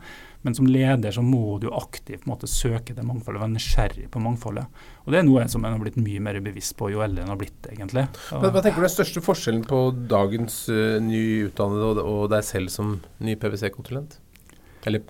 Men 0.47 0.55
som 0.57 0.69
leder 0.71 1.13
så 1.13 1.25
må 1.27 1.59
du 1.61 1.67
aktivt 1.75 2.29
måte 2.31 2.49
søke 2.49 2.95
det 2.95 3.03
mangfoldet, 3.05 3.43
være 3.43 3.57
nysgjerrig 3.57 4.07
på 4.15 4.23
mangfoldet. 4.23 4.71
Og 5.05 5.13
Det 5.13 5.19
er 5.21 5.27
noe 5.27 5.49
som 5.51 5.67
en 5.67 5.75
har 5.75 5.83
blitt 5.83 5.99
mye 6.01 6.23
mer 6.23 6.39
bevisst 6.45 6.77
på 6.79 6.93
jo 6.95 7.03
eldre 7.05 7.27
en 7.27 7.35
har 7.35 7.41
blitt, 7.41 7.59
egentlig. 7.73 8.07
Hva, 8.31 8.53
hva 8.55 8.63
tenker 8.63 8.81
du 8.81 8.87
er 8.87 8.95
største 8.95 9.23
forskjellen 9.25 9.67
på 9.69 9.83
dagens 10.11 10.63
uh, 10.71 10.97
nyutdannede 11.03 11.91
og, 11.91 12.03
og 12.07 12.27
deg 12.33 12.47
selv 12.47 12.73
som 12.73 13.01
ny 13.19 13.35
PwC-konsulent? 13.41 14.21
Eller 14.87 15.03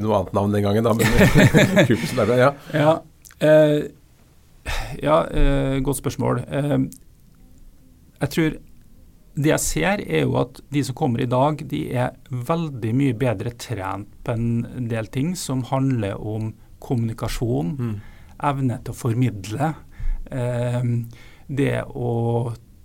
noe 0.00 0.22
annet 0.22 0.32
navn 0.34 0.56
den 0.56 0.64
gangen, 0.64 0.88
da, 0.88 0.96
men 0.96 2.32
ja. 2.40 2.50
ja 2.74 2.94
eh, 3.44 3.76
ja, 5.02 5.24
eh, 5.30 5.80
godt 5.84 6.00
spørsmål. 6.02 6.44
Eh, 6.46 6.78
jeg 8.20 8.32
tror 8.34 8.56
det 9.34 9.50
jeg 9.50 9.60
ser, 9.60 10.02
er 10.06 10.22
jo 10.22 10.36
at 10.38 10.60
de 10.70 10.84
som 10.86 10.94
kommer 10.94 11.24
i 11.24 11.30
dag, 11.30 11.58
de 11.70 11.80
er 11.90 12.14
veldig 12.30 12.92
mye 12.94 13.14
bedre 13.18 13.50
trent 13.58 14.12
på 14.24 14.36
en 14.36 14.88
del 14.90 15.10
ting 15.10 15.34
som 15.38 15.64
handler 15.66 16.20
om 16.22 16.52
kommunikasjon, 16.84 17.72
mm. 17.74 17.94
evne 18.46 18.78
til 18.84 18.94
å 18.94 18.98
formidle. 18.98 19.72
Eh, 20.30 20.86
det 21.48 21.82
å 21.90 22.12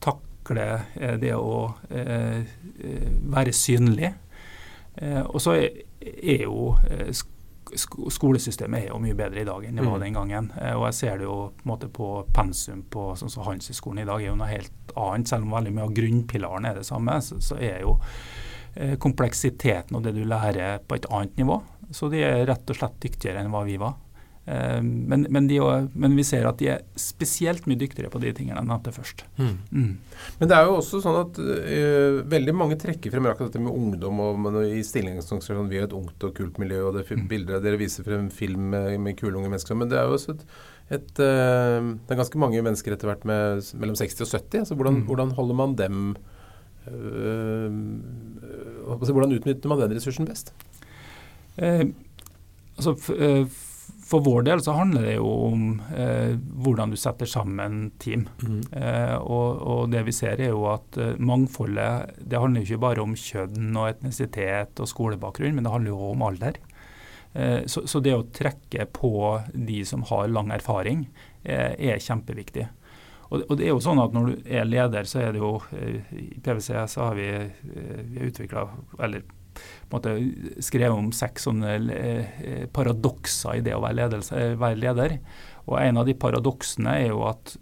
takle, 0.04 0.68
eh, 0.96 1.18
det 1.22 1.36
å 1.36 1.74
eh, 1.90 2.42
eh, 2.80 3.10
være 3.30 3.54
synlig. 3.54 4.14
og 5.00 5.40
så 5.40 5.54
er, 5.56 5.84
er 6.02 6.42
jo 6.44 6.74
skolesystemet 7.78 8.86
er 8.86 8.92
jo 8.92 9.00
mye 9.02 9.18
bedre 9.18 9.44
i 9.44 9.48
dag 9.48 9.66
enn 9.66 9.80
det 9.80 9.86
var 9.86 9.98
mm. 10.00 10.04
den 10.04 10.18
gangen. 10.18 10.52
Eh, 10.60 10.76
og 10.76 10.88
jeg 10.90 10.98
ser 11.00 11.22
det 11.22 11.28
jo 11.28 11.38
på, 11.54 11.66
en 11.66 11.72
måte 11.72 11.90
på 11.94 12.10
pensum 12.36 12.84
på 12.92 13.10
sånn 13.20 13.32
som 13.34 13.46
Handelshøyskolen 13.48 14.04
i 14.04 14.08
dag 14.10 14.24
er 14.24 14.32
jo 14.32 14.38
noe 14.40 14.52
helt 14.52 14.94
annet. 14.96 15.32
Selv 15.32 15.48
om 15.48 15.56
veldig 15.58 15.74
mye 15.76 15.88
av 15.88 15.96
grunnpilaren 16.00 16.70
er 16.70 16.80
det 16.80 16.88
samme, 16.88 17.20
så, 17.26 17.40
så 17.44 17.60
er 17.60 17.84
jo 17.86 17.96
eh, 18.76 18.96
kompleksiteten 19.02 19.98
og 19.98 20.06
det 20.06 20.16
du 20.18 20.24
lærer 20.28 20.82
på 20.86 21.00
et 21.00 21.10
annet 21.12 21.42
nivå. 21.42 21.62
Så 21.96 22.12
de 22.14 22.22
er 22.26 22.46
rett 22.50 22.70
og 22.70 22.78
slett 22.78 23.00
dyktigere 23.02 23.42
enn 23.44 23.54
hva 23.54 23.64
vi 23.68 23.80
var. 23.82 23.98
Eh, 24.50 24.82
men, 24.82 25.28
men, 25.30 25.48
de, 25.48 25.60
men, 25.94 26.16
vi 26.18 26.24
ser 26.26 26.48
at 26.50 26.58
de 26.58 26.72
er 26.74 26.82
spesielt 26.98 27.68
mye 27.70 27.78
dyktigere 27.78 28.10
på 28.10 28.22
de 28.24 28.32
tingene 28.34 28.58
enn 28.62 28.70
nevnte 28.72 28.94
først. 28.96 29.22
Mm. 29.38 29.52
Mm. 29.70 29.92
Men 30.40 30.50
det 30.50 30.56
er 30.58 30.66
jo 30.66 30.78
også 30.80 31.02
sånn 31.04 31.20
at 31.20 31.38
uh, 31.38 32.22
veldig 32.32 32.56
mange 32.58 32.80
trekker 32.82 33.14
frem 33.14 33.28
akkurat 33.30 33.52
dette 33.52 33.62
med 33.62 33.76
ungdom. 33.76 34.24
og 34.24 34.40
man, 34.42 34.58
I 34.66 34.82
stillingsorganisasjonen 34.86 35.62
sånn, 35.68 35.70
vi 35.70 35.82
er 35.82 35.86
et 35.86 35.94
ungt 35.98 36.26
og 36.26 36.34
kult 36.40 36.58
miljø, 36.62 36.82
og 36.88 36.98
det 36.98 37.06
mm. 37.06 37.28
bilder 37.30 37.62
dere 37.62 37.82
viser 37.82 38.08
frem 38.08 38.32
film 38.34 38.72
med, 38.74 38.96
med 39.06 39.20
kule 39.20 39.38
unge 39.38 39.52
mennesker. 39.54 39.78
Men 39.78 39.92
det 39.92 40.02
er 40.02 40.10
jo 40.10 40.18
også 40.18 40.34
et, 40.34 40.44
et 40.98 41.14
uh, 41.22 41.78
Det 41.94 42.16
er 42.16 42.22
ganske 42.24 42.42
mange 42.42 42.66
mennesker 42.66 42.98
etter 42.98 43.12
hvert 43.12 43.30
med 43.30 43.62
mellom 43.78 44.02
60 44.02 44.26
og 44.26 44.34
70. 44.34 44.66
altså 44.66 44.80
Hvordan, 44.80 45.02
mm. 45.04 45.08
hvordan 45.12 45.38
holder 45.38 45.62
man 45.62 45.78
dem 45.78 45.96
uh, 46.90 47.70
Hvordan 48.98 49.38
utnytter 49.38 49.70
man 49.70 49.86
den 49.86 49.98
ressursen 50.00 50.26
best? 50.30 50.56
altså 52.80 52.94
for 54.10 54.24
vår 54.26 54.48
del 54.48 54.62
så 54.66 54.74
handler 54.74 55.06
det 55.06 55.16
jo 55.20 55.30
om 55.50 55.66
eh, 55.94 56.34
hvordan 56.66 56.94
du 56.94 56.98
setter 56.98 57.30
sammen 57.30 57.92
team. 58.02 58.26
Mm. 58.42 58.62
Eh, 58.74 59.16
og, 59.20 59.62
og, 59.62 59.84
det 59.94 60.02
vi 60.08 60.16
ser 60.16 60.42
er 60.42 60.50
jo 60.54 60.66
at 60.72 60.98
eh, 60.98 61.14
mangfoldet 61.22 62.16
det 62.18 62.42
handler 62.42 62.64
jo 62.64 62.72
ikke 62.72 62.86
bare 62.88 63.06
om 63.06 63.14
kjønn 63.14 63.70
og 63.76 63.92
etnisitet 63.92 64.82
og 64.82 64.90
skolebakgrunn, 64.90 65.54
men 65.58 65.68
det 65.68 65.76
handler 65.76 65.94
jo 65.94 66.12
om 66.14 66.26
alder. 66.26 66.58
Eh, 67.34 67.66
så, 67.66 67.86
så, 67.88 68.02
det 68.02 68.16
å 68.18 68.26
trekke 68.34 68.88
på 68.94 69.14
de 69.54 69.84
som 69.86 70.04
har 70.10 70.30
lang 70.34 70.50
erfaring, 70.56 71.06
eh, 71.44 71.76
er 71.78 72.02
kjempeviktig. 72.02 72.66
Og, 73.30 73.44
og, 73.44 73.58
det 73.60 73.68
er 73.68 73.76
jo 73.76 73.82
sånn 73.84 74.00
at 74.02 74.16
Når 74.16 74.26
du 74.26 74.48
er 74.50 74.64
leder, 74.66 75.06
så 75.06 75.20
er 75.22 75.36
det 75.36 75.44
jo 75.44 75.60
eh, 75.78 76.00
I 76.18 76.40
PwC 76.42 76.72
så 76.90 77.12
har 77.12 77.20
vi, 77.20 77.28
vi 78.10 78.26
utvikla 78.26 78.66
eller 79.06 79.22
måte, 79.92 80.16
skrevet 80.64 80.98
om 80.98 81.10
seks 81.16 81.48
sånne 81.50 81.78
eh, 81.96 82.68
paradokser 82.74 83.60
i 83.60 83.64
det 83.66 83.76
å 83.78 83.82
være, 83.84 84.02
ledelse, 84.04 84.36
eh, 84.38 84.60
være, 84.60 84.80
leder. 84.84 85.18
Og 85.70 85.80
En 85.82 86.02
av 86.02 86.08
de 86.08 86.16
paradoksene 86.18 87.00
er 87.00 87.12
jo 87.12 87.26
at 87.30 87.58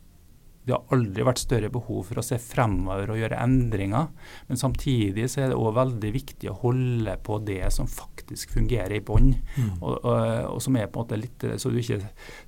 det 0.67 0.75
har 0.75 0.91
aldri 0.91 1.23
vært 1.23 1.39
større 1.39 1.69
behov 1.71 2.09
for 2.09 2.19
å 2.19 2.23
se 2.25 2.35
fremover 2.43 3.13
og 3.13 3.19
gjøre 3.21 3.39
endringer. 3.39 4.09
Men 4.49 4.59
samtidig 4.59 5.29
så 5.31 5.45
er 5.45 5.53
det 5.53 5.59
òg 5.59 5.77
veldig 5.77 6.09
viktig 6.11 6.49
å 6.51 6.57
holde 6.65 7.13
på 7.23 7.37
det 7.47 7.61
som 7.71 7.87
faktisk 7.87 8.51
fungerer 8.57 8.97
i 8.97 9.03
bånn. 9.07 9.29
Mm. 9.55 9.69
Og, 9.77 9.93
og, 9.95 10.17
og, 10.49 10.59
som 10.65 10.75
er 10.75 10.89
på 10.91 10.99
en 10.99 11.07
måte 11.07 11.21
litt 11.21 11.45
Så 11.55 11.71
du 11.71 11.79
ikke 11.79 12.01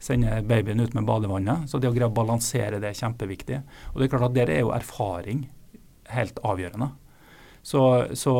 sender 0.03 0.43
babyen 0.43 0.83
ut 0.83 0.97
med 0.97 1.07
badevannet. 1.07 1.69
Så 1.71 1.79
det 1.79 1.87
å 1.87 1.95
greie 1.95 2.11
å 2.11 2.17
balansere 2.17 2.81
det 2.83 2.91
er 2.91 2.99
kjempeviktig. 2.99 3.61
Og 3.93 4.01
det 4.01 4.09
er 4.09 4.11
klart 4.11 4.27
at 4.27 4.35
der 4.35 4.51
er 4.51 4.65
jo 4.65 4.75
erfaring 4.75 5.45
helt 6.11 6.43
avgjørende. 6.43 6.91
Så, 7.61 7.81
så, 8.13 8.33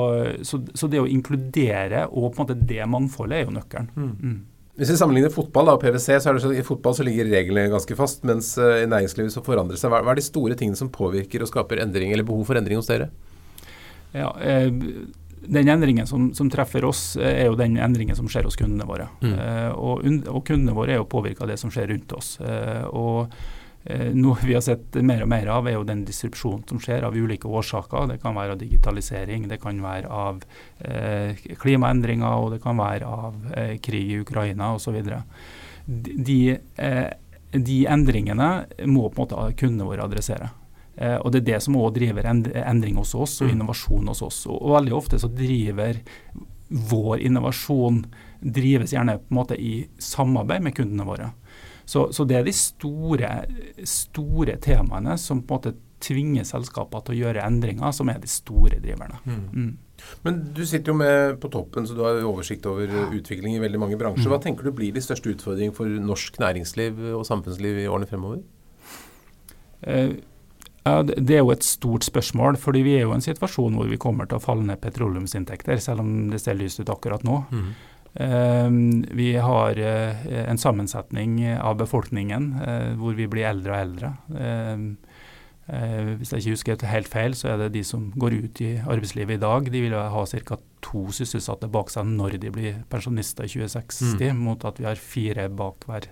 så, 0.47 0.61
så, 0.73 0.87
det 0.87 1.01
å 1.01 1.09
inkludere 1.09 2.05
og 2.07 2.31
på 2.31 2.39
en 2.39 2.45
måte 2.45 2.55
det 2.55 2.85
mangfoldet 2.89 3.41
er 3.41 3.45
jo 3.45 3.55
nøkkelen. 3.55 3.91
Mm. 3.95 4.13
Mm. 4.23 4.39
Hvis 4.79 4.93
vi 4.93 4.97
sammenligner 5.01 5.33
fotball 5.33 5.67
da, 5.67 5.75
og 5.75 5.81
PwC, 5.83 6.05
så 6.07 6.31
er 6.31 6.37
det 6.37 6.43
sånn 6.45 6.55
i 6.55 6.63
fotball 6.63 6.95
så 6.95 7.03
ligger 7.03 7.27
reglene 7.27 7.67
ganske 7.73 7.97
fast, 7.99 8.23
mens 8.27 8.53
uh, 8.61 8.77
i 8.79 8.87
næringslivet 8.87 9.35
så 9.35 9.43
forandrer 9.43 9.75
det 9.75 9.81
seg. 9.81 9.91
Hva, 9.91 9.99
hva, 10.05 10.13
er 10.15 10.21
de 10.21 10.23
store 10.23 10.55
tingene 10.59 10.79
som 10.79 10.91
påvirker 10.93 11.43
og 11.43 11.51
skaper 11.51 11.83
endring, 11.83 12.13
eller 12.15 12.27
behov 12.27 12.47
for 12.47 12.59
endring 12.59 12.79
hos 12.79 12.87
dere? 12.87 13.09
Ja, 14.15 14.31
eh, 14.39 14.71
den 15.49 15.69
endringen 15.69 16.07
som, 16.07 16.31
som, 16.33 16.47
treffer 16.49 16.87
oss, 16.87 17.03
eh, 17.19 17.43
er 17.43 17.51
jo 17.51 17.59
den 17.59 17.75
endringen 17.75 18.15
som 18.15 18.31
skjer 18.31 18.47
hos 18.47 18.55
kundene 18.57 18.87
våre. 18.87 19.09
Mm. 19.19 19.35
Eh, 19.35 19.69
og, 19.75 20.07
og, 20.31 20.39
kundene 20.47 20.77
våre 20.77 20.95
er 20.95 21.03
jo 21.03 21.11
påvirka 21.11 21.43
av 21.43 21.51
det 21.51 21.59
som 21.59 21.75
skjer 21.75 21.91
rundt 21.91 22.15
oss. 22.15 22.37
Eh, 22.39 22.87
og 22.87 23.35
Eh, 23.35 23.68
noe 24.13 24.37
vi 24.43 24.53
har 24.53 24.61
sett 24.61 24.97
mer 25.01 25.23
og 25.23 25.29
mer 25.31 25.47
av, 25.49 25.67
er 25.67 25.77
jo 25.77 25.85
den 25.87 26.01
disrupsjonen 26.05 26.65
som 26.67 26.81
skjer 26.83 27.05
av 27.07 27.15
ulike 27.15 27.47
årsaker. 27.47 28.09
Det 28.11 28.17
kan 28.21 28.35
være 28.35 28.53
av 28.53 28.59
digitalisering, 28.59 29.47
det 29.47 29.61
kan 29.63 29.79
være 29.81 30.11
av 30.11 30.43
eh, 30.83 31.39
klimaendringer 31.61 32.43
og 32.43 32.51
det 32.53 32.59
kan 32.65 32.77
være 32.77 33.07
av 33.07 33.47
eh, 33.55 33.77
krig 33.81 34.11
i 34.11 34.19
Ukraina 34.19 34.73
osv. 34.75 34.99
De, 35.87 36.39
eh, 36.75 37.07
de 37.55 37.79
endringene 37.89 38.49
må 38.85 39.07
på 39.07 39.15
en 39.15 39.23
måte 39.23 39.59
kundene 39.63 39.87
våre 39.87 40.05
adressere. 40.05 40.51
Eh, 40.99 41.15
og 41.15 41.31
Det 41.31 41.41
er 41.41 41.47
det 41.53 41.63
som 41.63 41.79
også 41.79 41.95
driver 41.95 42.27
endring 42.27 42.99
hos 42.99 43.15
oss 43.15 43.39
og 43.41 43.47
mm. 43.47 43.55
innovasjon 43.55 44.11
hos 44.11 44.21
oss. 44.25 44.45
Og, 44.49 44.59
og 44.59 44.75
Veldig 44.75 44.95
ofte 44.97 45.19
så 45.21 45.31
driver 45.31 46.01
vår 46.69 47.23
innovasjon 47.25 48.03
drives 48.39 48.93
gjerne 48.93 49.17
på 49.17 49.31
en 49.31 49.39
måte 49.39 49.57
i 49.57 49.87
samarbeid 49.97 50.63
med 50.63 50.75
kundene 50.77 51.07
våre. 51.07 51.31
Så, 51.89 52.09
så, 52.13 52.25
det 52.29 52.37
er 52.37 52.45
de 52.45 52.53
store, 52.53 53.29
store 53.87 54.59
temaene 54.61 55.15
som 55.17 55.41
på 55.41 55.57
en 55.57 55.61
måte 55.61 55.77
tvinger 55.99 56.45
selskaper 56.47 57.01
til 57.03 57.15
å 57.15 57.19
gjøre 57.23 57.43
endringer, 57.43 57.91
som 57.95 58.11
er 58.11 58.21
de 58.21 58.29
store 58.31 58.77
driverne. 58.79 59.17
Mm. 59.25 59.41
Mm. 59.49 59.71
Men 60.23 60.37
du 60.55 60.61
sitter 60.63 60.93
jo 60.93 60.99
med 60.99 61.39
på 61.43 61.49
toppen, 61.51 61.87
så 61.89 61.97
du 61.97 62.03
har 62.05 62.21
oversikt 62.23 62.69
over 62.69 62.93
utvikling 63.17 63.57
i 63.57 63.63
veldig 63.63 63.81
mange 63.81 63.99
bransjer. 63.99 64.29
Mm. 64.29 64.35
Hva 64.35 64.41
tenker 64.45 64.69
du 64.69 64.75
blir 64.77 64.95
de 64.95 65.03
største 65.03 65.33
utfordringene 65.33 65.75
for 65.75 65.99
norsk 66.11 66.39
næringsliv 66.39 67.01
og 67.17 67.25
samfunnsliv 67.27 67.81
i 67.81 67.89
årene 67.91 68.07
fremover? 68.07 68.45
Eh, 69.81 70.13
ja, 70.85 71.01
det 71.03 71.35
er 71.35 71.43
jo 71.43 71.51
et 71.53 71.65
stort 71.65 72.07
spørsmål, 72.07 72.57
fordi 72.61 72.85
vi 72.85 72.95
er 72.97 73.07
jo 73.07 73.13
i 73.13 73.17
en 73.17 73.25
situasjon 73.25 73.75
hvor 73.75 73.89
vi 73.89 73.99
kommer 74.01 74.29
til 74.29 74.39
å 74.39 74.43
falle 74.43 74.65
ned 74.65 74.79
petroleumsinntekter, 74.81 75.81
selv 75.83 76.05
om 76.05 76.29
det 76.31 76.41
ser 76.43 76.57
lyst 76.59 76.81
ut 76.81 76.91
akkurat 76.93 77.25
nå. 77.27 77.43
Mm. 77.51 77.71
Ehm, 78.19 79.05
vi 79.11 79.35
har 79.35 79.77
eh, 79.79 80.27
en 80.49 80.57
sammensetning 80.57 81.39
av 81.55 81.77
befolkningen 81.79 82.49
eh, 82.67 82.89
hvor 82.99 83.15
vi 83.15 83.29
blir 83.31 83.47
eldre 83.47 83.71
og 83.71 83.79
eldre. 83.79 84.09
Ehm, 84.35 84.89
eh, 85.71 86.09
hvis 86.19 86.33
jeg 86.33 86.43
ikke 86.43 86.55
husker 86.57 86.89
helt 86.91 87.11
feil, 87.11 87.37
så 87.39 87.53
er 87.53 87.63
det 87.63 87.69
de 87.77 87.83
som 87.87 88.09
går 88.19 88.35
ut 88.43 88.61
i 88.65 88.73
arbeidslivet 88.83 89.37
i 89.37 89.43
dag, 89.45 89.71
de 89.71 89.83
vil 89.85 89.95
ha 89.95 90.25
ca. 90.43 90.59
to 90.83 91.05
sysselsatte 91.15 91.71
bak 91.71 91.93
seg 91.93 92.11
når 92.11 92.35
de 92.43 92.51
blir 92.51 92.83
pensjonister 92.91 93.47
i 93.47 93.53
2060, 93.55 94.19
mm. 94.19 94.43
mot 94.49 94.67
at 94.67 94.83
vi 94.83 94.89
har 94.89 94.99
fire 94.99 95.47
bak 95.47 95.87
hver 95.87 96.11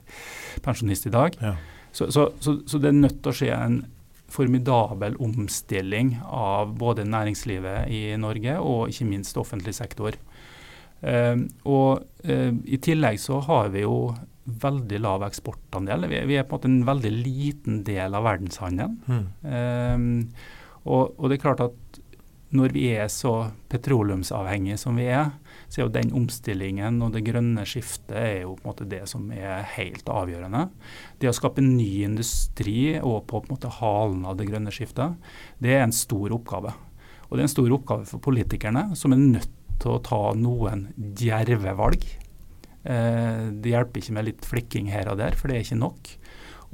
pensjonist 0.63 1.11
i 1.11 1.15
dag. 1.17 1.35
Ja. 1.43 1.57
Så, 1.91 2.07
så, 2.13 2.29
så, 2.39 2.59
så, 2.67 2.79
det 2.79 2.91
er 2.93 2.99
nødt 3.01 3.19
til 3.19 3.33
å 3.33 3.35
skje 3.35 3.51
en 3.51 3.81
formidabel 4.31 5.15
omstilling 5.23 6.17
av 6.23 6.75
både 6.79 7.07
næringslivet 7.07 7.87
i 7.91 8.01
Norge 8.19 8.57
og 8.59 8.91
ikke 8.91 9.07
minst 9.07 9.39
offentlig 9.39 9.75
sektor. 9.75 10.15
Uh, 11.01 11.45
og 11.69 12.07
uh, 12.25 12.51
I 12.65 12.79
tillegg 12.81 13.19
så 13.21 13.41
har 13.45 13.69
vi 13.75 13.85
jo 13.85 14.11
veldig 14.47 14.99
lav 15.03 15.25
eksportandel. 15.27 16.07
Vi, 16.09 16.21
vi, 16.29 16.37
er 16.39 16.47
på 16.47 16.55
en 16.55 16.59
måte 16.59 16.71
en 16.71 16.87
veldig 16.87 17.13
liten 17.19 17.81
del 17.87 18.15
av 18.15 18.25
verdenshandelen. 18.27 18.99
Mm. 19.07 19.25
Uh, 19.43 20.53
og, 20.87 21.17
og, 21.17 21.27
det 21.27 21.37
er 21.37 21.43
klart 21.43 21.65
at 21.65 22.01
når 22.55 22.71
vi 22.71 22.85
er 22.95 23.09
så 23.11 23.49
petroleumsavhengige 23.67 24.77
som 24.79 24.95
vi 24.95 25.09
er, 25.11 25.33
så 25.67 25.81
er 25.81 25.83
jo 25.83 25.95
den 25.97 26.13
omstillingen 26.15 27.01
og 27.03 27.11
det 27.11 27.25
grønne 27.27 27.65
skiftet 27.67 28.15
er 28.15 28.37
jo 28.45 28.53
på 28.55 28.63
en 28.63 28.69
måte 28.69 28.87
det 28.87 29.01
som 29.11 29.25
er 29.35 29.65
helt 29.73 30.07
avgjørende. 30.07 30.63
Det 31.19 31.27
å 31.27 31.35
skape 31.35 31.65
ny 31.65 32.05
industri 32.07 32.95
og 33.01 33.25
på 33.27 33.41
en 33.43 33.51
måte 33.51 33.73
halen 33.81 34.23
av 34.23 34.39
det 34.39 34.47
grønne 34.47 34.71
skiftet, 34.71 35.19
det 35.59 35.75
er 35.75 35.83
en 35.83 35.95
stor 35.95 36.37
oppgave. 36.37 36.71
Og 37.27 37.35
det 37.35 37.43
er 37.43 37.49
en 37.49 37.55
stor 37.57 37.75
oppgave 37.75 38.07
for 38.07 38.23
politikerne, 38.23 38.85
som 38.95 39.11
er 39.11 39.19
nødt 39.19 39.56
til 39.81 39.95
å 39.95 40.03
ta 40.03 40.21
noen 40.37 40.87
djerve 40.95 41.73
valg. 41.77 42.05
Eh, 42.83 43.43
det 43.51 43.73
hjelper 43.73 44.01
ikke 44.01 44.15
med 44.17 44.29
litt 44.29 44.47
flikking 44.47 44.91
her 44.93 45.11
og 45.11 45.19
der, 45.21 45.37
for 45.37 45.49
det 45.49 45.57
er 45.57 45.67
ikke 45.67 45.81
nok. 45.81 46.13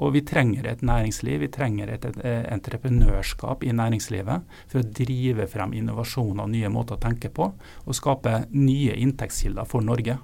Og 0.03 0.15
vi 0.15 0.23
trenger 0.25 0.65
et 0.65 0.81
næringsliv, 0.81 1.43
vi 1.43 1.51
trenger 1.53 1.91
et, 1.93 2.05
et 2.09 2.47
entreprenørskap 2.49 3.61
i 3.63 3.73
næringslivet 3.77 4.47
for 4.71 4.81
å 4.81 4.87
drive 5.01 5.45
frem 5.51 5.75
innovasjon 5.77 6.41
og 6.41 6.49
nye 6.49 6.71
måter 6.73 6.97
å 6.97 7.03
tenke 7.03 7.29
på, 7.29 7.51
og 7.53 7.97
skape 7.97 8.47
nye 8.55 8.97
inntektskilder 9.03 9.69
for 9.69 9.85
Norge. 9.85 10.17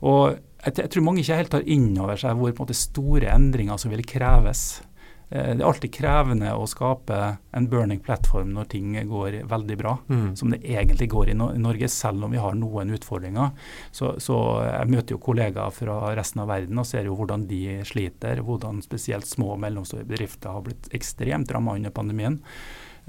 Og 0.00 0.38
jeg, 0.64 0.88
tror 0.92 1.04
mange 1.04 1.20
ikke 1.20 1.36
helt 1.36 1.52
tar 1.52 1.68
inn 1.68 1.92
over 2.00 2.16
seg 2.20 2.38
hvor 2.40 2.54
måte, 2.56 2.76
store 2.76 3.28
endringer 3.32 3.76
som 3.80 3.92
vil 3.92 4.04
kreves 4.08 4.80
Eh, 4.80 4.89
det 5.30 5.62
er 5.62 5.68
alltid 5.68 5.92
krevende 5.94 6.50
å 6.58 6.64
skape 6.66 7.16
en 7.54 7.68
burning 7.70 8.00
platform 8.02 8.50
når 8.56 8.66
ting 8.72 8.96
går 9.06 9.36
veldig 9.50 9.76
bra, 9.78 9.92
mm. 10.08 10.32
som 10.36 10.50
det 10.50 10.58
egentlig 10.66 11.06
går 11.12 11.30
i, 11.30 11.36
Norge, 11.38 11.88
selv 11.92 12.26
om 12.26 12.34
vi 12.34 12.42
har 12.42 12.56
noen 12.58 12.90
utfordringer. 12.96 13.52
Så, 13.94 14.16
så, 14.18 14.40
Jeg 14.66 14.90
møter 14.90 15.14
jo 15.14 15.22
kollegaer 15.22 15.70
fra 15.74 16.00
resten 16.18 16.42
av 16.42 16.50
verden 16.50 16.82
og 16.82 16.88
ser 16.90 17.06
jo 17.06 17.14
hvordan 17.18 17.46
de 17.50 17.80
sliter. 17.86 18.42
Hvordan 18.42 18.82
spesielt 18.82 19.28
små 19.30 19.54
og 19.54 19.62
mellomstore 19.62 20.06
bedrifter 20.08 20.50
har 20.50 20.66
blitt 20.66 20.90
ekstremt 20.96 21.54
rammet 21.54 21.78
under 21.78 21.94
pandemien. 21.94 22.40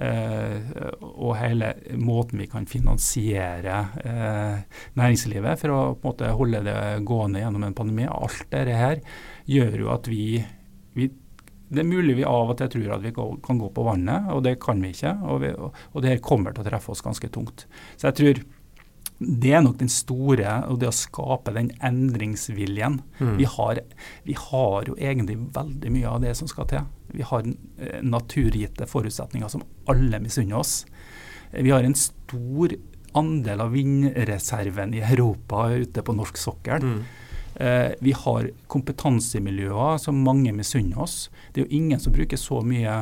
Uh, 0.01 0.61
og 1.01 1.35
hele 1.37 1.73
måten 1.99 2.39
vi 2.41 2.47
kan 2.49 2.65
finansiere 2.65 3.75
uh, 4.01 4.61
næringslivet 4.97 5.59
for 5.61 5.73
å 5.75 5.81
måte 6.01 6.31
holde 6.37 6.63
det 6.65 6.77
gående 7.05 7.43
gjennom 7.43 7.67
en 7.67 7.75
pandemi. 7.77 8.07
Alt 8.09 8.47
dette 8.53 8.77
her 8.77 9.01
gjør 9.51 9.77
jo 9.83 9.91
at 9.93 10.09
vi, 10.09 10.25
vi 10.97 11.09
det 11.71 11.83
er 11.83 11.87
mulig 11.87 12.17
vi 12.19 12.27
av 12.27 12.51
og 12.51 12.57
til 12.59 12.71
tror 12.73 12.95
at 12.97 13.03
vi 13.05 13.13
kan 13.15 13.59
gå 13.61 13.69
på 13.71 13.85
vannet, 13.87 14.27
og 14.33 14.43
det 14.43 14.57
kan 14.63 14.81
vi 14.83 14.91
ikke. 14.91 15.13
Og, 15.23 15.37
vi, 15.43 15.51
og 15.55 16.03
det 16.03 16.11
her 16.11 16.25
kommer 16.25 16.55
til 16.55 16.65
å 16.65 16.67
treffe 16.67 16.91
oss 16.91 17.03
ganske 17.05 17.29
tungt. 17.31 17.63
Så 17.95 18.09
jeg 18.09 18.17
tror 18.19 18.41
det 19.21 19.51
er 19.53 19.61
nok 19.61 19.77
den 19.77 19.91
store, 19.91 20.55
og 20.67 20.79
det 20.81 20.89
å 20.89 20.95
skape 20.95 21.53
den 21.53 21.69
endringsviljen. 21.85 22.99
Mm. 23.19 23.35
Vi, 23.37 23.45
har, 23.53 23.81
vi, 24.25 24.35
har, 24.37 24.87
jo 24.89 24.97
egentlig 24.97 25.37
veldig 25.53 25.91
mye 25.93 26.09
av 26.09 26.23
det 26.23 26.33
som 26.39 26.49
skal 26.49 26.67
til. 26.71 26.87
Vi 27.13 27.25
har 27.29 27.45
eh, 27.45 27.99
naturgitte 28.01 28.89
forutsetninger 28.89 29.51
som 29.53 29.63
alle 29.91 30.19
misunner 30.23 30.57
oss. 30.63 30.79
Vi 31.53 31.69
har 31.69 31.85
en 31.85 31.97
stor 31.97 32.73
andel 33.19 33.61
av 33.61 33.75
vindreserven 33.75 34.95
i 34.97 35.03
Europa 35.05 35.67
ute 35.75 36.01
på 36.01 36.15
norsk 36.17 36.39
sokkel. 36.41 36.87
Mm. 36.87 37.03
Eh, 37.61 37.91
vi 38.01 38.13
har 38.17 38.47
kompetansemiljøer 38.71 39.99
som 40.01 40.23
mange 40.25 40.53
misunner 40.55 41.03
oss. 41.03 41.27
Det 41.53 41.61
er 41.61 41.67
jo 41.67 41.77
ingen 41.77 41.99
som 42.01 42.13
bruker 42.15 42.39
så 42.39 42.61
mye 42.65 42.95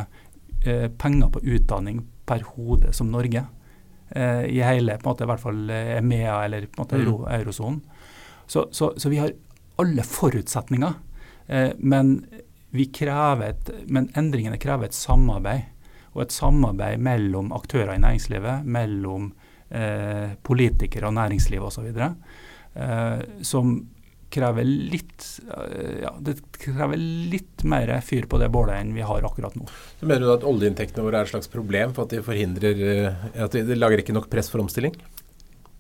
eh, 0.66 0.90
penger 1.00 1.30
på 1.32 1.44
utdanning 1.56 2.02
per 2.28 2.44
hode 2.56 2.92
som 2.94 3.12
Norge. 3.14 3.46
Eh, 4.10 4.44
I 4.52 4.60
hele 4.66 4.98
på 4.98 5.08
en 5.08 5.14
måte, 5.14 5.24
i 5.24 5.30
hvert 5.32 5.44
fall 5.44 5.62
EMEA 5.72 6.42
eller 6.44 6.68
på 6.68 6.82
en 6.82 6.84
måte 6.84 7.00
mm. 7.00 7.14
eurosonen. 7.40 7.80
Så, 8.50 8.66
så, 8.72 8.94
så, 8.98 9.10
vi 9.10 9.22
har 9.22 9.32
alle 9.80 10.04
forutsetninger. 10.04 10.94
Eh, 11.48 11.70
men, 11.78 12.26
et, 12.74 13.70
men 13.88 14.10
endringene 14.18 14.60
krever 14.60 14.90
et 14.90 14.98
samarbeid. 14.98 15.70
Og 16.18 16.26
et 16.26 16.36
samarbeid 16.36 17.00
mellom 17.06 17.54
aktører 17.56 17.94
i 17.94 18.02
næringslivet, 18.02 18.66
mellom 18.66 19.32
eh, 19.70 20.36
politikere 20.44 21.08
og 21.08 21.16
næringsliv 21.16 21.64
osv. 21.64 21.88
Eh, 21.94 23.24
som 23.46 23.78
krever 24.34 24.66
litt 24.66 25.26
eh, 25.50 26.02
ja, 26.04 26.14
det 26.22 26.38
krever 26.60 27.00
litt 27.00 27.64
mer 27.68 27.92
fyr 28.06 28.28
på 28.30 28.40
det 28.42 28.50
bålet 28.54 28.80
enn 28.80 28.94
vi 28.96 29.06
har 29.06 29.26
akkurat 29.26 29.56
nå. 29.58 29.68
Så 30.00 30.10
Mener 30.10 30.28
du 30.28 30.34
at 30.36 30.46
oljeinntektene 30.48 31.06
våre 31.06 31.22
er 31.22 31.30
et 31.30 31.34
slags 31.34 31.52
problem 31.52 31.96
for 31.96 32.06
at 32.06 32.14
de 32.16 32.22
forhindrer 32.26 32.84
eh, 32.94 33.26
at 33.46 33.58
de 33.58 33.80
lager 33.80 34.04
ikke 34.04 34.16
nok 34.16 34.30
press 34.32 34.52
for 34.52 34.64
omstilling? 34.64 34.96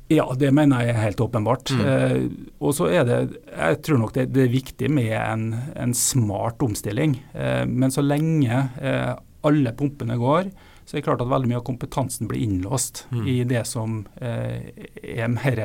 Ja, 0.10 0.26
det 0.34 0.50
mener 0.58 0.82
jeg 0.82 0.96
er 0.96 1.04
helt 1.04 1.22
åpenbart. 1.22 1.70
Mm. 1.70 1.82
Eh, 1.86 2.54
og 2.66 2.74
så 2.74 2.88
er 2.90 3.06
det 3.06 3.20
Jeg 3.46 3.82
tror 3.86 4.00
nok 4.02 4.16
det, 4.16 4.32
det 4.34 4.48
er 4.48 4.56
viktig 4.56 4.90
med 4.90 5.14
en, 5.14 5.52
en 5.78 5.94
smart 5.94 6.64
omstilling. 6.66 7.20
Eh, 7.34 7.66
men 7.70 7.94
så 7.94 8.02
lenge 8.02 8.64
eh, 8.82 9.14
alle 9.46 9.74
pumpene 9.78 10.18
går, 10.20 10.50
så 10.84 10.96
er 10.96 11.00
det 11.00 11.06
klart 11.06 11.22
at 11.22 11.30
veldig 11.30 11.52
mye 11.52 11.60
av 11.62 11.68
kompetansen 11.68 12.28
blir 12.28 12.42
innlåst 12.42 13.06
mm. 13.14 13.26
i 13.30 13.38
det 13.46 13.62
som 13.70 14.02
eh, 14.18 14.74
er 15.06 15.30
mer 15.30 15.62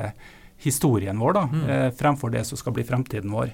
historien 0.62 1.18
vår, 1.18 1.36
da, 1.36 1.44
mm. 1.52 1.68
eh, 1.70 1.90
fremfor 1.98 2.30
det 2.34 2.44
som 2.48 2.60
skal 2.60 2.76
bli 2.76 2.86
fremtiden 2.86 3.32
vår. 3.34 3.52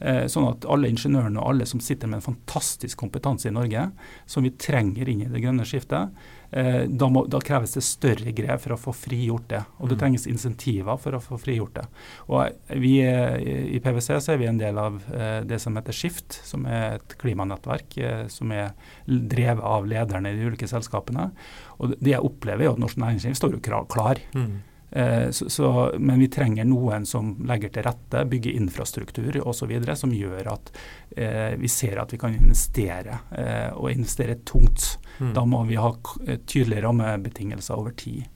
Eh, 0.00 0.24
sånn 0.32 0.46
at 0.48 0.64
alle 0.64 0.88
ingeniørene 0.88 1.42
og 1.42 1.50
alle 1.50 1.66
som 1.68 1.80
sitter 1.84 2.08
med 2.08 2.22
en 2.22 2.30
fantastisk 2.30 2.96
kompetanse 3.02 3.50
i 3.50 3.52
Norge, 3.52 3.82
som 4.24 4.46
vi 4.46 4.54
trenger 4.56 5.10
inn 5.12 5.26
i 5.26 5.28
det 5.28 5.42
grønne 5.42 5.66
skiftet, 5.68 6.14
eh, 6.56 6.86
da, 6.88 7.08
må, 7.12 7.26
da, 7.28 7.42
kreves 7.44 7.76
det 7.76 7.82
større 7.84 8.32
grep 8.32 8.62
for 8.64 8.72
å 8.72 8.78
få 8.80 8.94
frigjort 8.96 9.50
det. 9.52 9.60
Og 9.76 9.90
det 9.90 9.98
mm. 9.98 10.00
trenges 10.00 10.24
insentiver 10.30 10.96
for 11.02 11.18
å 11.18 11.20
få 11.20 11.36
frigjort 11.42 11.76
det. 11.76 11.84
Og 12.32 12.72
vi 12.80 12.94
I 13.04 13.82
PwC 13.84 14.08
så 14.24 14.32
er 14.32 14.40
vi 14.40 14.48
en 14.48 14.62
del 14.62 14.80
av 14.80 14.96
eh, 15.12 15.42
det 15.44 15.60
som 15.60 15.76
heter 15.76 15.96
Skift, 15.96 16.40
som 16.48 16.64
er 16.64 16.96
et 16.96 17.18
klimanettverk 17.20 18.00
eh, 18.00 18.24
som 18.32 18.56
er 18.56 18.72
drevet 19.04 19.60
av 19.60 19.84
lederne 19.90 20.32
i 20.32 20.40
de 20.40 20.48
ulike 20.48 20.70
selskapene. 20.70 21.28
Og 21.76 21.92
det 22.00 22.16
jeg 22.16 22.24
opplever, 22.24 22.70
er 22.70 22.72
at 22.72 22.80
norsk 22.80 22.96
næringsliv 23.04 23.36
står 23.36 23.58
jo 23.58 23.64
klar. 23.92 24.24
Mm. 24.32 24.62
Eh, 24.90 25.30
så, 25.30 25.50
så, 25.50 25.92
men 25.98 26.18
vi 26.18 26.28
trenger 26.28 26.66
noen 26.66 27.06
som 27.06 27.32
legger 27.46 27.70
til 27.74 27.86
rette, 27.86 28.24
bygger 28.26 28.56
infrastruktur 28.58 29.40
osv. 29.46 29.72
som 29.94 30.14
gjør 30.14 30.50
at 30.54 30.72
eh, 31.16 31.54
vi 31.60 31.70
ser 31.70 32.00
at 32.02 32.12
vi 32.12 32.18
kan 32.18 32.34
investere, 32.34 33.20
eh, 33.30 33.70
og 33.74 33.92
investere 33.92 34.40
tungt. 34.44 34.96
Mm. 35.20 35.34
Da 35.36 35.44
må 35.46 35.62
vi 35.68 35.78
ha 35.78 35.92
eh, 36.26 36.40
tydelige 36.46 36.82
rammebetingelser 36.86 37.78
over 37.78 37.94
tid. 37.94 38.26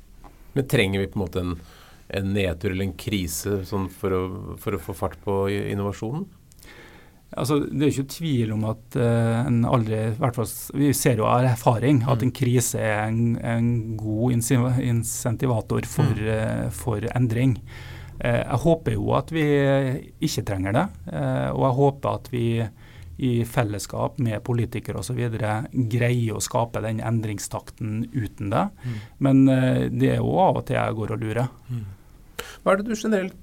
Men 0.54 0.68
trenger 0.70 1.02
vi 1.02 1.10
på 1.10 1.18
en 1.18 1.24
måte 1.24 1.42
en, 1.42 1.56
en 2.14 2.32
nedtur 2.36 2.70
eller 2.70 2.86
en 2.86 2.98
krise 2.98 3.64
sånn 3.66 3.88
for, 3.90 4.14
å, 4.14 4.24
for 4.62 4.76
å 4.76 4.82
få 4.82 4.94
fart 4.94 5.18
på 5.24 5.44
innovasjonen? 5.50 6.28
Altså, 7.34 7.58
det 7.66 7.82
er 7.82 7.92
ikke 7.92 8.14
tvil 8.14 8.52
om 8.54 8.66
at 8.70 8.98
uh, 9.00 9.40
en 9.48 9.64
aldri 9.66 9.98
hvert 10.20 10.38
fall, 10.38 10.50
Vi 10.78 10.92
ser 10.96 11.18
jo 11.18 11.26
av 11.28 11.46
erfaring 11.48 12.04
at 12.06 12.22
en 12.22 12.30
mm. 12.30 12.36
krise 12.36 12.80
er 12.80 13.08
en, 13.08 13.34
en 13.38 13.68
god 13.98 14.36
insentivator 14.36 15.88
for, 15.90 16.22
uh, 16.22 16.70
for 16.74 17.06
endring. 17.14 17.56
Uh, 18.22 18.40
jeg 18.40 18.60
håper 18.64 18.96
jo 18.96 19.10
at 19.18 19.34
vi 19.34 19.44
ikke 20.22 20.46
trenger 20.46 20.76
det, 20.76 20.84
og 21.54 21.62
jeg 21.64 21.78
håper 21.80 22.20
at 22.20 22.30
vi 22.32 22.46
i 23.24 23.32
fellesskap 23.46 24.16
med 24.22 24.42
politikere 24.46 24.98
osv. 24.98 25.18
greier 25.90 26.34
å 26.34 26.42
skape 26.42 26.82
den 26.82 26.98
endringstakten 26.98 28.08
uten 28.10 28.50
det. 28.50 28.64
Mm. 28.82 28.96
Men 29.22 29.44
det 29.94 30.16
er 30.16 30.18
jo 30.18 30.32
av 30.42 30.58
og 30.58 30.64
til 30.66 30.80
jeg 30.80 30.96
går 30.98 31.14
og 31.14 31.22
lurer. 31.22 31.52
Mm. 31.70 31.84
Hva 32.64 32.72
er 32.72 32.80
det 32.80 32.88
du 32.88 32.96
generelt 32.98 33.36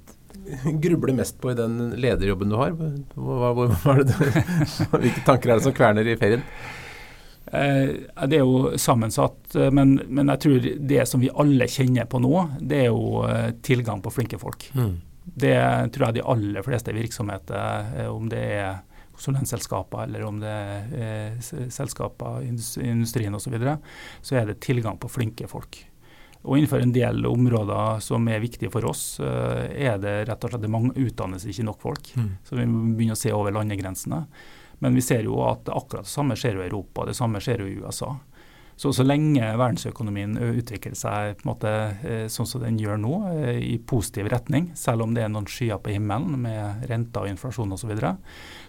grubler 0.83 1.15
mest 1.17 1.39
på 1.41 1.51
i 1.51 1.57
den 1.57 1.95
lederjobben 2.01 2.51
du 2.51 2.57
har? 2.59 2.75
Hva, 2.75 3.53
hva, 3.55 3.65
hva 3.71 3.97
det, 4.03 4.15
hvilke 5.01 5.25
tanker 5.27 5.51
er 5.51 5.59
det 5.59 5.67
som 5.67 5.75
kverner 5.75 6.07
i 6.07 6.17
ferien? 6.19 6.45
Eh, 7.51 7.89
det 8.27 8.37
er 8.37 8.45
jo 8.45 8.77
sammensatt, 8.79 9.55
eh, 9.55 9.71
men, 9.73 9.97
men, 10.07 10.29
jeg 10.33 10.43
tror 10.45 10.67
det 10.91 11.05
som 11.09 11.23
vi 11.23 11.31
alle 11.43 11.67
kjenner 11.67 12.07
på 12.07 12.21
nå, 12.23 12.35
det 12.61 12.85
er 12.85 12.91
jo 12.91 13.25
eh, 13.27 13.49
tilgang 13.65 14.03
på 14.03 14.13
flinke 14.13 14.39
folk. 14.39 14.69
Mm. 14.77 14.93
Det 15.21 15.57
tror 15.93 16.07
jeg 16.07 16.19
de 16.19 16.25
aller 16.33 16.65
fleste 16.65 16.95
virksomheter, 16.95 17.91
eh, 17.97 18.09
om 18.11 18.29
det 18.31 18.45
er 18.55 18.79
konsulentselskaper 19.11 20.07
eller 20.07 20.23
om 20.25 20.39
det 20.41 20.51
er 20.97 21.35
selskaper, 21.43 22.39
industrien 22.47 23.35
osv., 23.37 23.43
så, 23.43 23.53
videre, 23.53 23.75
så 24.23 24.39
er 24.39 24.47
det 24.49 24.61
tilgang 24.63 24.97
på 24.97 25.11
flinke 25.11 25.49
folk. 25.51 25.77
Og 26.41 26.57
innenfor 26.57 26.81
en 26.81 26.93
del 26.95 27.25
områder 27.29 27.99
som 28.01 28.25
er 28.31 28.41
viktige 28.41 28.71
for 28.73 28.85
oss, 28.89 29.19
eh, 29.19 29.67
er 29.89 29.99
det 30.01 30.15
rett 30.29 30.43
og 30.43 30.53
slett 30.53 30.63
det 30.63 30.71
mange 30.73 30.95
utdannes 30.97 31.45
ikke 31.45 31.67
nok 31.67 31.81
folk. 31.81 32.11
Mm. 32.17 32.31
Så 32.43 32.57
vi 32.57 32.65
må 32.65 32.81
begynne 32.97 33.17
å 33.17 33.21
se 33.21 33.33
over 33.35 33.53
landegrensene. 33.53 34.23
Men 34.81 34.97
vi 34.97 35.03
ser 35.05 35.27
jo 35.27 35.37
at 35.45 35.69
akkurat 35.69 36.07
det 36.07 36.09
samme 36.09 36.33
skjer 36.33 36.57
i 36.57 36.65
Europa, 36.65 37.05
det 37.05 37.13
samme 37.13 37.37
skjer 37.43 37.61
i 37.67 37.75
USA. 37.83 38.15
Så, 38.81 38.89
så 38.97 39.05
lenge 39.05 39.45
verdensøkonomien 39.45 40.39
utvikler 40.41 40.95
seg 40.97 41.43
måte 41.45 41.69
sånn 42.33 42.47
som 42.49 42.63
den 42.63 42.79
gjør 42.81 42.97
nå, 42.97 43.13
i 43.61 43.75
positiv 43.77 44.31
retning, 44.33 44.71
selv 44.79 45.05
om 45.05 45.13
det 45.13 45.21
er 45.21 45.29
noen 45.29 45.45
skyer 45.45 45.77
på 45.77 45.93
himmelen 45.93 46.39
med 46.47 46.87
renter 46.89 47.27
og 47.27 47.29
inflasjon 47.29 47.75
osv., 47.75 47.83
så, 47.83 47.89
videre, 47.91 48.15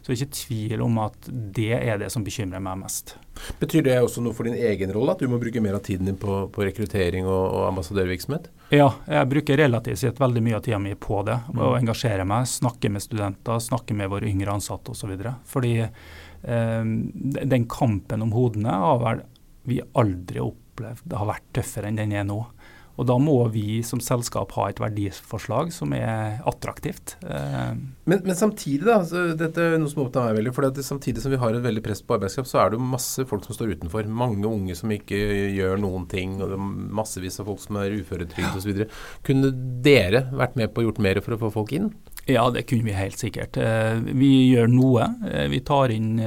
så 0.03 0.11
er 0.11 0.14
det 0.14 0.20
ikke 0.20 0.37
tvil 0.42 0.85
om 0.85 1.01
at 1.07 1.29
det 1.57 1.72
er 1.79 2.01
det 2.03 2.11
som 2.12 2.25
bekymrer 2.27 2.61
meg 2.61 2.81
mest. 2.83 3.14
Betyr 3.61 3.85
det 3.87 3.96
også 4.03 4.22
noe 4.25 4.37
for 4.37 4.48
din 4.48 4.59
egen 4.59 4.92
rolle, 4.92 5.14
at 5.14 5.22
du 5.22 5.31
må 5.31 5.38
bruke 5.40 5.62
mer 5.64 5.79
av 5.79 5.85
tiden 5.87 6.09
din 6.09 6.18
på, 6.20 6.42
på 6.53 6.64
rekruttering 6.66 7.27
og, 7.27 7.44
og, 7.48 7.66
ambassadørvirksomhet? 7.70 8.51
Ja, 8.75 8.90
jeg 9.09 9.31
bruker 9.33 9.61
relativt 9.61 10.03
sett 10.03 10.20
veldig 10.20 10.42
mye 10.44 10.59
av 10.59 10.64
tida 10.66 10.81
mi 10.83 10.94
på 10.98 11.22
det. 11.27 11.38
Mm. 11.53 11.62
Å 11.64 11.75
engasjere 11.79 12.27
meg, 12.29 12.48
snakke 12.51 12.92
med 12.92 13.05
studenter, 13.05 13.61
snakke 13.62 13.96
med 13.96 14.12
våre 14.12 14.29
yngre 14.29 14.57
ansatte 14.57 14.92
osv. 14.92 15.12
Fordi 15.48 15.75
eh, 15.83 16.83
den 17.55 17.68
kampen 17.70 18.25
om 18.27 18.35
hodene 18.37 18.80
har 18.84 19.01
vel 19.03 19.24
vi 19.68 19.80
aldri 19.98 20.40
har 20.42 20.52
opplevd 20.52 21.16
har 21.18 21.32
vært 21.34 21.50
tøffere 21.58 21.90
enn 21.90 22.00
den 22.00 22.14
er 22.16 22.28
nå. 22.28 22.42
Og 23.00 23.06
da 23.08 23.14
må 23.16 23.38
vi 23.48 23.80
som 23.86 24.02
selskap 24.04 24.52
ha 24.58 24.66
et 24.68 24.80
verdiforslag 24.82 25.70
som 25.72 25.94
er 25.96 26.42
attraktivt. 26.48 27.14
Eh. 27.24 27.72
Men, 28.04 28.20
men, 28.20 28.36
samtidig, 28.36 28.84
da, 28.84 28.98
dette 29.38 29.64
er 29.64 29.78
noe 29.80 29.90
som 29.90 30.02
opptar 30.04 30.28
meg 30.28 30.36
veldig, 30.40 30.52
for 30.54 30.82
samtidig 30.84 31.24
som 31.24 31.32
vi 31.32 31.40
har 31.40 31.56
et 31.56 31.64
veldig 31.64 31.84
press 31.84 32.04
på 32.04 32.18
arbeidskraft, 32.18 32.50
så 32.50 32.60
er 32.60 32.70
det 32.70 32.78
jo 32.78 32.90
masse 32.92 33.24
folk 33.28 33.48
som 33.48 33.56
står 33.56 33.78
utenfor. 33.78 34.10
Mange 34.22 34.44
unge 34.48 34.76
som 34.78 34.92
ikke 34.92 35.18
gjør 35.56 35.80
noen 35.80 36.04
ting, 36.10 36.36
og 36.44 36.52
massevis 37.00 37.40
av 37.40 37.48
folk 37.48 37.64
som 37.64 37.80
er 37.80 37.96
uføretrygd 37.96 38.60
osv. 38.60 38.84
Kunne 39.24 39.54
dere 39.84 40.26
vært 40.36 40.60
med 40.60 40.74
på 40.74 40.84
å 40.84 40.90
gjort 40.90 41.00
mer 41.08 41.24
for 41.24 41.38
å 41.38 41.40
få 41.46 41.54
folk 41.56 41.72
inn? 41.78 41.94
Ja, 42.25 42.51
det 42.51 42.62
kunne 42.62 42.87
vi 42.87 42.93
helt 42.95 43.18
sikkert. 43.18 43.57
Eh, 43.59 43.97
vi 44.14 44.31
gjør 44.53 44.68
noe. 44.70 45.09
Eh, 45.27 45.49
vi 45.51 45.59
tar 45.66 45.91
inn, 45.91 46.20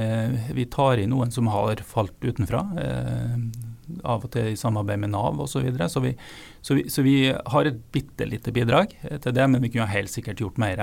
vi 0.52 0.66
tar 0.68 1.00
inn 1.00 1.14
noen 1.14 1.32
som 1.32 1.48
har 1.52 1.80
falt 1.86 2.16
utenfra 2.24 2.66
av 4.02 4.24
og 4.26 4.32
til 4.34 4.50
i 4.50 4.58
samarbeid 4.58 5.00
med 5.00 5.14
Nav 5.14 5.38
osv. 5.40 5.52
Så, 5.56 5.62
videre. 5.64 5.88
så, 5.88 6.02
vi, 6.02 6.12
så, 6.60 6.74
vi, 6.76 6.84
så 6.90 7.04
vi 7.06 7.16
har 7.32 7.68
et 7.68 7.78
bitte 7.94 8.26
lite 8.28 8.52
bidrag 8.52 8.92
til 9.22 9.32
det, 9.32 9.46
men 9.48 9.62
vi 9.62 9.70
kunne 9.72 9.88
helt 9.88 10.12
sikkert 10.12 10.42
gjort 10.42 10.60
mer. 10.60 10.82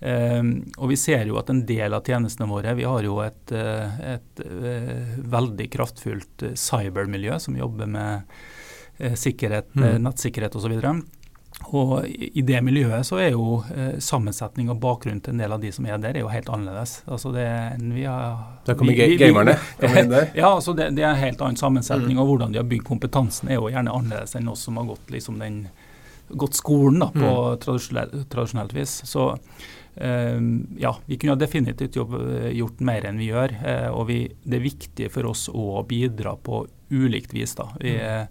Og 0.00 0.86
vi 0.88 0.96
ser 0.96 1.26
jo 1.28 1.36
at 1.36 1.50
en 1.52 1.64
del 1.68 1.92
av 1.92 2.06
tjenestene 2.06 2.48
våre 2.48 2.72
Vi 2.78 2.86
har 2.88 3.04
jo 3.04 3.18
et, 3.20 3.52
eh, 3.52 3.98
et, 4.14 4.44
veldig 5.36 5.68
kraftfullt 5.74 6.46
cybermiljø 6.56 7.36
som 7.42 7.58
jobber 7.58 7.90
med 7.90 8.40
sikkerhet, 9.20 9.74
mm. 9.74 10.00
nettsikkerhet 10.04 10.56
osv. 10.56 10.78
Og 10.80 11.19
I 12.06 12.42
det 12.42 12.60
miljøet 12.64 13.06
så 13.06 13.18
er 13.22 13.34
jo 13.34 13.60
eh, 13.70 13.98
sammensetning 14.02 14.70
og 14.72 14.80
bakgrunn 14.82 15.20
til 15.22 15.34
en 15.34 15.42
del 15.42 15.52
av 15.54 15.60
de 15.62 15.70
som 15.74 15.86
er 15.86 15.98
der, 16.02 16.16
er 16.16 16.24
jo 16.24 16.30
helt 16.32 16.48
annerledes. 16.50 17.00
Altså 17.06 17.32
det, 17.34 17.46
vi 17.82 18.06
har, 18.08 18.38
Der 18.66 18.78
kommer 18.78 18.96
vi, 18.96 19.18
gamerne 19.20 19.56
inn 20.00 20.10
der? 20.10 20.30
Ja, 20.34 20.54
altså 20.54 20.74
det, 20.74 20.90
det, 20.96 21.04
er 21.04 21.12
en 21.12 21.20
helt 21.22 21.42
annen 21.44 21.60
sammensetning. 21.60 22.16
Mm. 22.16 22.22
Og 22.22 22.32
hvordan 22.32 22.54
de 22.54 22.62
har 22.62 22.70
bygd 22.70 22.86
kompetansen 22.88 23.52
er 23.52 23.60
jo 23.60 23.68
gjerne 23.70 23.92
annerledes 23.94 24.34
enn 24.38 24.48
oss 24.50 24.64
som 24.66 24.80
har 24.80 24.88
gått, 24.88 25.12
liksom 25.12 25.38
den, 25.42 25.60
gått 26.30 26.58
skolen 26.58 27.04
da, 27.04 27.10
på 27.14 27.28
mm. 27.28 27.60
tradisjonelt, 27.66 28.16
tradisjonelt, 28.32 28.74
vis. 28.74 28.96
Så 29.10 29.28
eh, 29.94 30.40
ja, 30.80 30.94
vi 31.06 31.20
kunne 31.20 31.38
definitivt 31.38 32.00
jobb, 32.00 32.16
gjort 32.56 32.82
mer 32.88 33.06
enn 33.10 33.20
vi 33.20 33.30
gjør. 33.30 33.54
Eh, 33.60 33.86
og 33.92 34.08
vi, 34.10 34.24
det 34.42 34.58
er 34.58 34.66
viktig 34.66 35.12
for 35.14 35.30
oss 35.30 35.46
å 35.52 35.84
bidra 35.86 36.34
på 36.40 36.64
ulikt 36.90 37.36
vis. 37.36 37.54
da. 37.60 37.68
Vi 37.78 37.94
mm 38.00 38.10
Eh, 38.10 38.26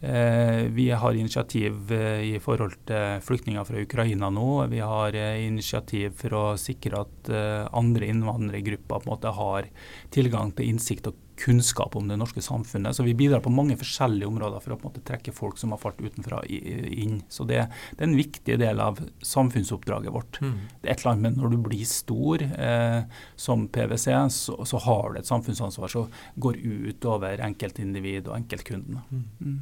vi 0.00 0.90
har 0.90 1.14
initiativ 1.14 1.92
eh, 1.92 2.20
i 2.22 2.38
forhold 2.38 2.76
til 2.86 3.22
flyktninger 3.26 3.64
fra 3.66 3.80
Ukraina 3.82 4.30
nå. 4.30 4.66
Vi 4.70 4.78
har 4.78 5.16
eh, 5.18 5.46
initiativ 5.46 6.14
for 6.20 6.36
å 6.38 6.44
sikre 6.60 7.02
at 7.02 7.30
andre 7.76 8.06
innvandrergrupper 8.08 9.02
på 9.02 9.08
en 9.08 9.10
måte 9.10 9.32
har 9.34 9.66
tilgang 10.14 10.54
til 10.56 10.70
innsikt 10.70 11.10
og 11.10 11.18
kunnskap 11.38 11.96
om 11.96 12.08
det 12.08 12.16
norske 12.18 12.42
samfunnet. 12.42 12.96
Så 12.96 13.02
vi 13.02 13.14
bidrar 13.14 13.40
på 13.40 13.52
mange 13.52 13.76
forskjellige 13.78 14.28
områder 14.28 14.62
for 14.62 14.74
å 14.74 14.78
på 14.78 14.86
en 14.86 14.92
måte 14.92 15.04
trekke 15.06 15.34
folk 15.34 15.58
som 15.60 15.72
har 15.74 15.80
falt 15.82 16.00
utenfra 16.02 16.40
inn. 16.48 17.20
Så 17.30 17.46
det, 17.48 17.64
det 17.94 18.02
er 18.02 18.08
en 18.08 18.18
viktig 18.18 18.58
del 18.60 18.82
av 18.82 19.00
samfunnsoppdraget 19.24 20.14
vårt. 20.14 20.40
Mm. 20.42 20.56
Det 20.82 20.90
er 20.90 20.94
et 20.94 21.04
eller 21.04 21.14
annet 21.14 21.26
med 21.28 21.40
Når 21.42 21.54
du 21.54 21.58
blir 21.68 21.86
stor 21.88 22.44
eh, 22.44 23.00
som 23.36 23.66
PwC, 23.74 24.08
så, 24.34 24.58
så, 24.66 24.82
har 24.88 25.12
du 25.12 25.20
et 25.20 25.30
samfunnsansvar 25.30 25.92
som 25.92 26.12
går 26.36 26.58
ut 26.58 27.08
over 27.08 27.42
enkeltindivid 27.46 28.28
og 28.28 28.38
enkeltkundene. 28.40 29.04
Mm. 29.10 29.58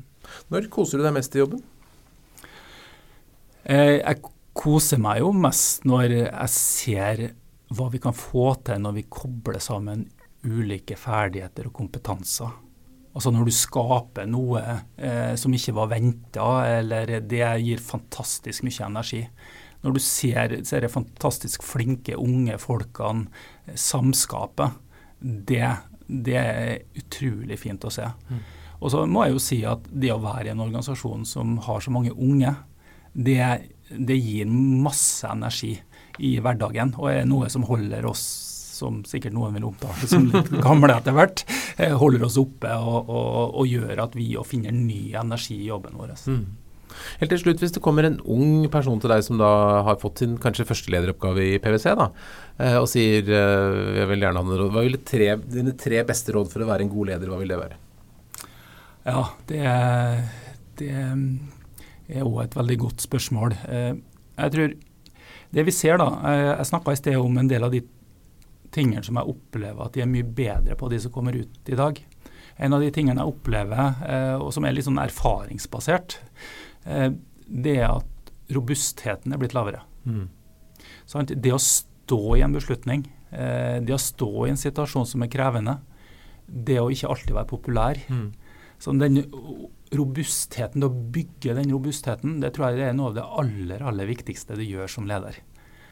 Når 0.53 0.71
koser 0.73 1.01
du 1.01 1.07
deg 1.07 1.17
mest 1.17 1.37
i 1.37 1.43
jobben? 1.43 1.63
Eh, 3.67 3.99
jeg 3.99 4.23
koser 4.57 5.01
meg 5.03 5.21
jo 5.25 5.33
mest 5.37 5.87
når 5.89 6.19
jeg 6.21 6.53
ser 6.55 7.25
hva 7.77 7.89
vi 7.91 7.99
kan 8.03 8.15
få 8.15 8.53
til 8.67 8.79
når 8.83 8.95
vi 9.01 9.09
kobler 9.11 9.59
sammen 9.63 10.07
ulike 10.47 10.95
ferdigheter 10.99 11.67
og 11.67 11.75
kompetanser. 11.75 12.53
Altså 13.17 13.33
når 13.33 13.49
du 13.49 13.55
skaper 13.57 14.27
noe 14.29 14.61
eh, 14.63 15.33
som 15.41 15.55
ikke 15.57 15.75
var 15.79 15.89
venta, 15.95 16.49
eller 16.79 17.17
det 17.25 17.45
gir 17.65 17.81
fantastisk 17.83 18.67
mye 18.67 18.91
energi. 18.91 19.23
Når 19.83 19.97
du 19.97 20.03
ser, 20.03 20.53
ser 20.69 20.85
de 20.85 20.93
fantastisk 20.93 21.65
flinke 21.65 22.19
unge 22.21 22.59
folkene 22.61 23.31
eh, 23.65 23.79
samskape, 23.81 24.69
det, 25.19 25.65
det, 26.07 26.37
er 26.37 27.01
utrolig 27.01 27.57
fint 27.63 27.89
å 27.89 27.95
se. 27.95 28.05
Mm. 28.29 28.45
Og 28.81 28.93
så 28.93 29.05
må 29.09 29.27
jeg 29.27 29.37
jo 29.37 29.43
si 29.43 29.61
at 29.69 29.87
det 29.91 30.13
å 30.15 30.23
være 30.23 30.51
i 30.51 30.55
en 30.55 30.65
organisasjon 30.65 31.25
som 31.29 31.57
har 31.67 31.85
så 31.85 31.93
mange 31.95 32.13
unge, 32.13 32.53
det, 33.17 33.41
det 33.89 34.19
gir 34.21 34.51
masse 34.51 35.29
energi 35.31 35.77
i 36.21 36.37
hverdagen, 36.41 36.95
og 37.01 37.11
er 37.13 37.25
noe 37.29 37.49
som 37.53 37.65
holder 37.69 38.07
oss 38.09 38.27
som 38.77 39.01
sikkert 39.09 39.33
noen 39.33 39.57
vil 39.57 39.71
omtale 39.71 40.09
som 40.09 40.29
litt 40.29 40.53
gamle 40.67 40.93
etter 40.93 41.17
hvert, 41.17 41.47
eh, 41.81 41.95
holder 41.97 42.27
oss 42.29 42.37
oppe 42.41 42.75
og, 42.77 43.09
og, 43.09 43.57
og 43.63 43.71
gjør 43.71 44.05
at 44.05 44.17
vi 44.19 44.35
finner 44.45 44.75
ny 44.77 45.15
energi 45.17 45.57
i 45.63 45.71
jobben 45.71 45.97
vår. 45.97 46.13
Mm. 46.29 46.45
Helt 47.21 47.33
til 47.33 47.41
slutt, 47.43 47.61
Hvis 47.61 47.75
det 47.75 47.83
kommer 47.85 48.07
en 48.09 48.19
ung 48.25 48.69
person 48.73 49.01
til 49.01 49.13
deg 49.13 49.25
som 49.25 49.41
da 49.41 49.51
har 49.85 49.99
fått 50.01 50.23
sin 50.23 50.37
kanskje 50.41 50.69
første 50.69 50.93
lederoppgave 50.93 51.45
i 51.45 51.57
PwC, 51.63 51.89
da, 51.99 52.11
eh, 52.61 52.77
og 52.81 52.89
sier 52.93 53.25
eh, 53.25 53.81
jeg 54.03 54.13
vil 54.13 54.25
gjerne 54.25 54.43
ha 54.43 54.47
noen 54.47 54.63
råd, 54.63 54.77
hva 54.77 54.85
vil 54.87 55.01
tre, 55.09 55.35
dine 55.57 55.77
tre 55.81 56.05
beste 56.09 56.37
råd 56.37 56.53
for 56.53 56.65
å 56.65 56.71
være 56.71 56.87
en 56.87 56.93
god 56.93 57.13
leder, 57.15 57.33
hva 57.33 57.41
vil 57.41 57.53
det 57.53 57.61
være? 57.65 57.81
Ja, 59.07 59.23
det, 59.47 59.63
det 60.81 60.91
er 60.91 62.27
òg 62.27 62.41
et 62.43 62.57
veldig 62.59 62.77
godt 62.83 63.05
spørsmål. 63.05 63.55
Eh, 63.71 63.93
jeg 64.37 64.55
tror 64.55 64.75
det 65.55 65.65
vi 65.65 65.75
ser 65.75 66.01
da, 66.03 66.09
eh, 66.27 66.49
Jeg 66.59 66.71
snakka 66.73 66.93
i 66.93 66.99
sted 66.99 67.17
om 67.17 67.39
en 67.39 67.49
del 67.49 67.65
av 67.65 67.71
de 67.71 67.85
tingene 68.75 69.05
som 69.07 69.17
jeg 69.17 69.31
opplever 69.31 69.85
at 69.85 69.95
de 69.95 70.03
er 70.03 70.11
mye 70.11 70.27
bedre 70.27 70.75
på, 70.77 70.91
de 70.91 70.99
som 71.01 71.13
kommer 71.15 71.39
ut 71.39 71.71
i 71.71 71.79
dag. 71.79 72.01
En 72.59 72.73
av 72.73 72.81
de 72.83 72.91
tingene 72.91 73.23
jeg 73.23 73.31
opplever, 73.31 74.03
eh, 74.09 74.35
og 74.35 74.53
som 74.53 74.65
er 74.65 74.75
litt 74.75 74.89
sånn 74.89 74.99
erfaringsbasert, 74.99 76.19
det 76.87 77.73
er 77.81 77.89
at 77.91 78.31
robustheten 78.55 79.33
er 79.35 79.39
blitt 79.39 79.55
lavere. 79.55 79.81
Mm. 80.07 80.29
Det 81.43 81.51
å 81.51 81.59
stå 81.59 82.37
i 82.37 82.43
en 82.47 82.55
beslutning, 82.55 83.03
det 83.31 83.91
å 83.91 83.99
stå 83.99 84.47
i 84.47 84.53
en 84.53 84.61
situasjon 84.61 85.07
som 85.11 85.25
er 85.27 85.31
krevende, 85.33 85.81
det 86.47 86.79
å 86.79 86.87
ikke 86.95 87.11
alltid 87.11 87.35
være 87.35 87.51
populær, 87.51 87.99
mm. 88.07 88.29
Så 88.83 88.93
den 89.01 89.23
robustheten, 89.97 90.85
å 90.85 90.91
bygge 90.91 91.55
den 91.57 91.71
robustheten, 91.73 92.41
det 92.43 92.53
tror 92.57 92.75
jeg 92.75 92.91
er 92.91 92.97
noe 92.97 93.13
av 93.13 93.17
det 93.17 93.25
aller, 93.43 93.85
aller 93.87 94.11
viktigste 94.11 94.59
du 94.59 94.65
gjør 94.67 94.91
som 94.91 95.07
leder. 95.09 95.39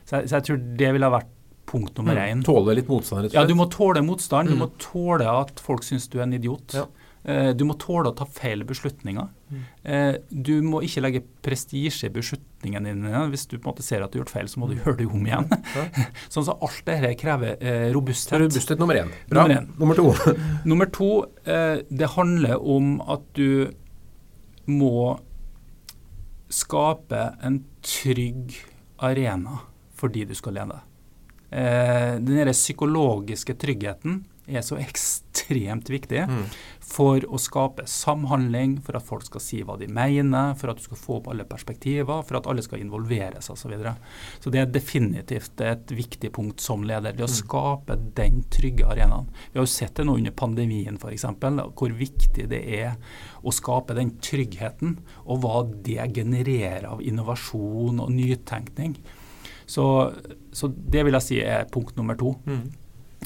Så 0.05 0.21
jeg, 0.21 0.29
så 0.29 0.39
jeg 0.39 0.47
tror 0.49 0.61
det 0.83 0.91
ville 0.97 1.09
ha 1.09 1.17
vært 1.17 1.33
punkt 1.71 1.97
nummer 1.99 2.19
én. 2.21 2.43
Mm, 2.43 2.45
tåle 2.47 2.77
litt 2.77 2.91
motstand, 2.91 3.25
rett 3.25 3.31
og 3.31 3.33
slett? 3.33 3.41
Ja, 3.41 3.49
du 3.49 3.57
må 3.59 3.67
tåle 3.73 4.03
motstand. 4.05 4.51
Mm. 4.51 4.55
Du 4.55 4.61
må 4.61 4.69
tåle 4.83 5.31
at 5.31 5.63
folk 5.65 5.87
syns 5.87 6.11
du 6.13 6.19
er 6.21 6.27
en 6.27 6.37
idiot. 6.37 6.77
Ja. 6.77 6.85
Eh, 7.25 7.51
du 7.57 7.65
må 7.65 7.77
tåle 7.81 8.13
å 8.13 8.17
ta 8.17 8.27
feil 8.29 8.67
beslutninger. 8.69 9.31
Mm. 9.49 9.63
Eh, 9.83 10.11
du 10.29 10.59
må 10.67 10.83
ikke 10.85 11.07
legge 11.07 11.25
prestisje 11.45 12.11
i 12.11 12.13
beslutningene 12.65 12.95
dine. 12.95 13.27
Hvis 13.31 13.47
du 13.47 13.59
på 13.59 13.69
en 13.69 13.73
måte 13.73 13.85
ser 13.85 14.03
at 14.03 14.13
du 14.13 14.19
har 14.19 14.25
gjort 14.25 14.35
feil, 14.35 14.49
så 14.49 14.61
må 14.61 14.69
du 14.69 14.75
mm. 14.75 14.81
gjøre 14.83 14.97
det 14.99 15.07
om 15.07 15.27
igjen. 15.27 15.49
Ja. 15.75 16.07
sånn 16.33 16.47
så 16.47 16.57
Alt 16.65 16.83
dette 16.87 17.13
krever 17.21 17.57
eh, 17.61 17.93
robusthet. 17.95 18.41
Robusthet 18.41 18.81
nummer 18.81 18.99
én. 18.99 19.13
Bra. 19.29 19.47
Nummer, 19.47 19.69
nummer 19.79 19.95
to. 20.01 20.35
nummer 20.71 20.91
to, 20.91 21.11
det 21.45 22.11
handler 22.17 22.59
om 22.59 22.99
at 23.01 23.27
du 23.37 23.71
må 24.65 25.19
skape 26.49 27.21
en 27.45 27.61
trygg 27.85 28.55
arena 29.05 29.61
for 29.95 30.13
de 30.13 30.25
du 30.29 30.35
skal 30.37 30.57
lede. 30.57 30.79
Den 31.51 32.51
psykologiske 32.51 33.55
tryggheten 33.61 34.23
er 34.47 34.65
så 34.65 34.77
ekstremt 34.81 35.89
viktig 35.91 36.25
mm. 36.29 36.43
for 36.85 37.25
å 37.25 37.39
skape 37.41 37.87
samhandling, 37.89 38.77
for 38.85 38.99
at 38.99 39.07
folk 39.07 39.25
skal 39.27 39.43
si 39.43 39.63
hva 39.65 39.77
de 39.81 39.89
mener, 39.89 40.53
for 40.61 40.73
at 40.73 40.81
du 40.81 40.85
skal 40.85 41.01
få 41.01 41.17
opp 41.19 41.31
alle 41.33 41.47
perspektiver, 41.49 42.23
for 42.27 42.39
at 42.39 42.49
alle 42.51 42.65
skal 42.65 42.83
involveres 42.85 43.51
osv. 43.51 43.65
Så, 43.65 43.71
videre. 43.73 43.95
så 44.45 44.53
det 44.53 44.61
er 44.61 44.69
definitivt 44.69 45.61
et 45.65 45.93
viktig 45.97 46.29
punkt 46.37 46.61
som 46.61 46.85
leder. 46.85 47.17
Det 47.17 47.25
å 47.25 47.31
mm. 47.31 47.37
skape 47.39 47.97
den 48.19 48.43
trygge 48.53 48.85
arenaen. 48.93 49.31
Vi 49.53 49.57
har 49.57 49.65
jo 49.65 49.73
sett 49.73 49.97
det 49.97 50.05
nå 50.05 50.19
under 50.21 50.37
pandemien 50.37 51.01
f.eks., 51.01 51.25
hvor 51.75 51.97
viktig 51.97 52.49
det 52.53 52.61
er 52.77 52.99
å 53.41 53.53
skape 53.55 53.97
den 53.97 54.19
tryggheten, 54.21 54.99
og 55.25 55.41
hva 55.45 55.65
det 55.65 56.13
genererer 56.13 56.91
av 56.93 57.01
innovasjon 57.01 58.05
og 58.05 58.13
nytenkning. 58.13 58.99
Så, 59.67 60.13
så 60.53 60.69
det 60.69 61.07
vil 61.07 61.17
jeg 61.17 61.25
si 61.25 61.41
er 61.41 61.69
punkt 61.73 61.97
nummer 61.97 62.19
to. 62.21 62.35
Mm. 62.45 62.67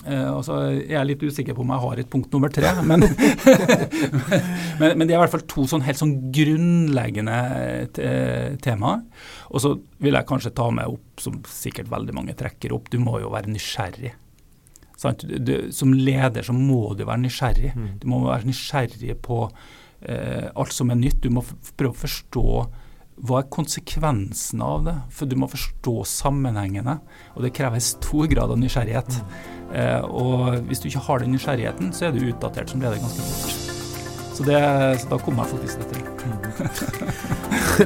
Uh, 0.07 0.37
altså, 0.37 0.57
jeg 0.79 0.95
er 0.95 1.07
litt 1.09 1.23
usikker 1.25 1.57
på 1.57 1.65
om 1.65 1.73
jeg 1.75 1.83
har 1.83 2.01
et 2.01 2.11
punkt 2.11 2.33
nummer 2.33 2.53
tre, 2.55 2.71
men, 2.87 3.03
men, 4.81 4.93
men, 4.95 5.05
det 5.05 5.13
er 5.13 5.17
i 5.17 5.21
hvert 5.25 5.35
fall 5.35 5.45
to 5.51 5.65
sånn 5.69 5.85
helt 5.85 5.99
sånn 6.01 6.15
grunnleggende 6.35 7.41
eh, 7.89 8.55
temaer. 8.63 9.03
Og 9.51 9.65
så 9.65 9.75
vil 10.05 10.17
jeg 10.17 10.29
kanskje 10.29 10.55
ta 10.57 10.69
med 10.75 10.95
opp, 10.95 11.21
som 11.23 11.41
sikkert 11.51 11.91
veldig 11.93 12.15
mange 12.17 12.37
trekker 12.39 12.75
opp, 12.77 12.89
du 12.93 13.01
må 13.03 13.19
jo 13.23 13.33
være 13.35 13.51
nysgjerrig. 13.53 14.15
Du, 14.99 15.53
som 15.75 15.93
leder 15.95 16.47
så 16.47 16.55
må 16.55 16.95
du 16.99 17.05
være 17.05 17.23
nysgjerrig. 17.27 17.75
Mm. 17.75 17.91
Du 18.03 18.09
må 18.11 18.23
være 18.25 18.49
nysgjerrig 18.49 19.19
på 19.23 19.45
uh, 19.47 20.47
alt 20.59 20.75
som 20.75 20.91
er 20.91 20.99
nytt. 20.99 21.21
Du 21.23 21.31
må 21.35 21.45
prøve 21.79 21.95
å 21.95 22.01
forstå 22.07 22.49
hva 23.27 23.41
er 23.43 23.49
konsekvensene 23.51 24.63
av 24.63 24.85
det? 24.87 24.95
For 25.15 25.27
du 25.27 25.35
må 25.39 25.49
forstå 25.51 25.95
sammenhengene, 26.07 26.99
og 27.35 27.43
det 27.43 27.55
krever 27.57 27.83
stor 27.83 28.29
grad 28.31 28.53
av 28.55 28.61
nysgjerrighet. 28.61 29.11
Mm. 29.19 29.25
Eh, 29.81 30.03
og 30.07 30.69
hvis 30.69 30.83
du 30.83 30.87
ikke 30.91 31.03
har 31.09 31.25
den 31.25 31.35
nysgjerrigheten, 31.35 31.91
så 31.97 32.09
er 32.09 32.15
du 32.15 32.29
utdatert 32.29 32.71
som 32.71 32.83
leder 32.83 33.03
ganske 33.03 33.23
fort. 33.27 33.75
Så, 34.39 34.45
det, 34.47 34.61
så 35.03 35.11
da 35.11 35.19
kommer 35.19 35.43
jeg 35.43 35.51
faktisk 35.57 35.77
etter. 35.83 35.99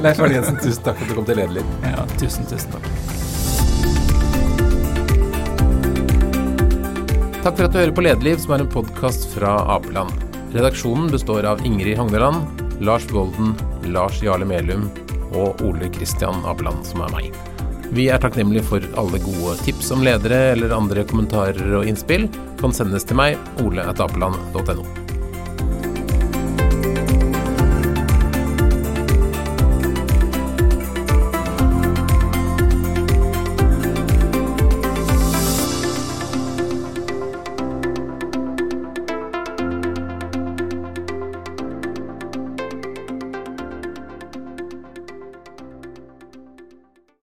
Leif 0.03 0.19
Arne 0.21 0.35
Jensen, 0.37 0.59
tusen 0.61 0.85
takk 0.85 0.99
for 0.99 1.05
at 1.07 1.09
du 1.09 1.17
kom 1.17 1.25
til 1.25 1.39
Lederliv. 1.41 1.65
Ja, 1.81 2.05
tusen, 2.21 2.45
tusen 2.51 2.75
takk. 2.75 2.85
Takk 7.43 7.57
for 7.57 7.65
at 7.65 7.73
du 7.73 7.79
hører 7.81 7.95
på 7.97 8.05
Lederliv, 8.05 8.37
som 8.43 8.53
er 8.53 8.61
en 8.67 8.69
podkast 8.71 9.25
fra 9.33 9.57
Apeland. 9.73 10.13
Redaksjonen 10.53 11.09
består 11.09 11.49
av 11.49 11.65
Ingrid 11.65 11.97
Hogneland, 11.97 12.61
Lars 12.85 13.09
Golden, 13.09 13.57
Lars 13.89 14.21
Jarle 14.21 14.45
Melum 14.45 14.85
og 15.33 15.61
Ole 15.67 15.89
Kristian 15.93 16.45
Apeland, 16.49 16.85
som 16.87 17.03
er 17.05 17.13
meg. 17.15 17.29
Vi 17.93 18.07
er 18.09 18.21
takknemlige 18.21 18.65
for 18.65 18.85
alle 18.97 19.21
gode 19.21 19.53
tips 19.61 19.91
om 19.93 20.01
ledere 20.05 20.55
eller 20.55 20.73
andre 20.73 21.05
kommentarer 21.05 21.77
og 21.77 21.85
innspill. 21.89 22.25
Kan 22.61 22.73
sendes 22.73 23.05
til 23.05 23.19
meg, 23.19 23.37
oleatapeland.no. 23.61 25.02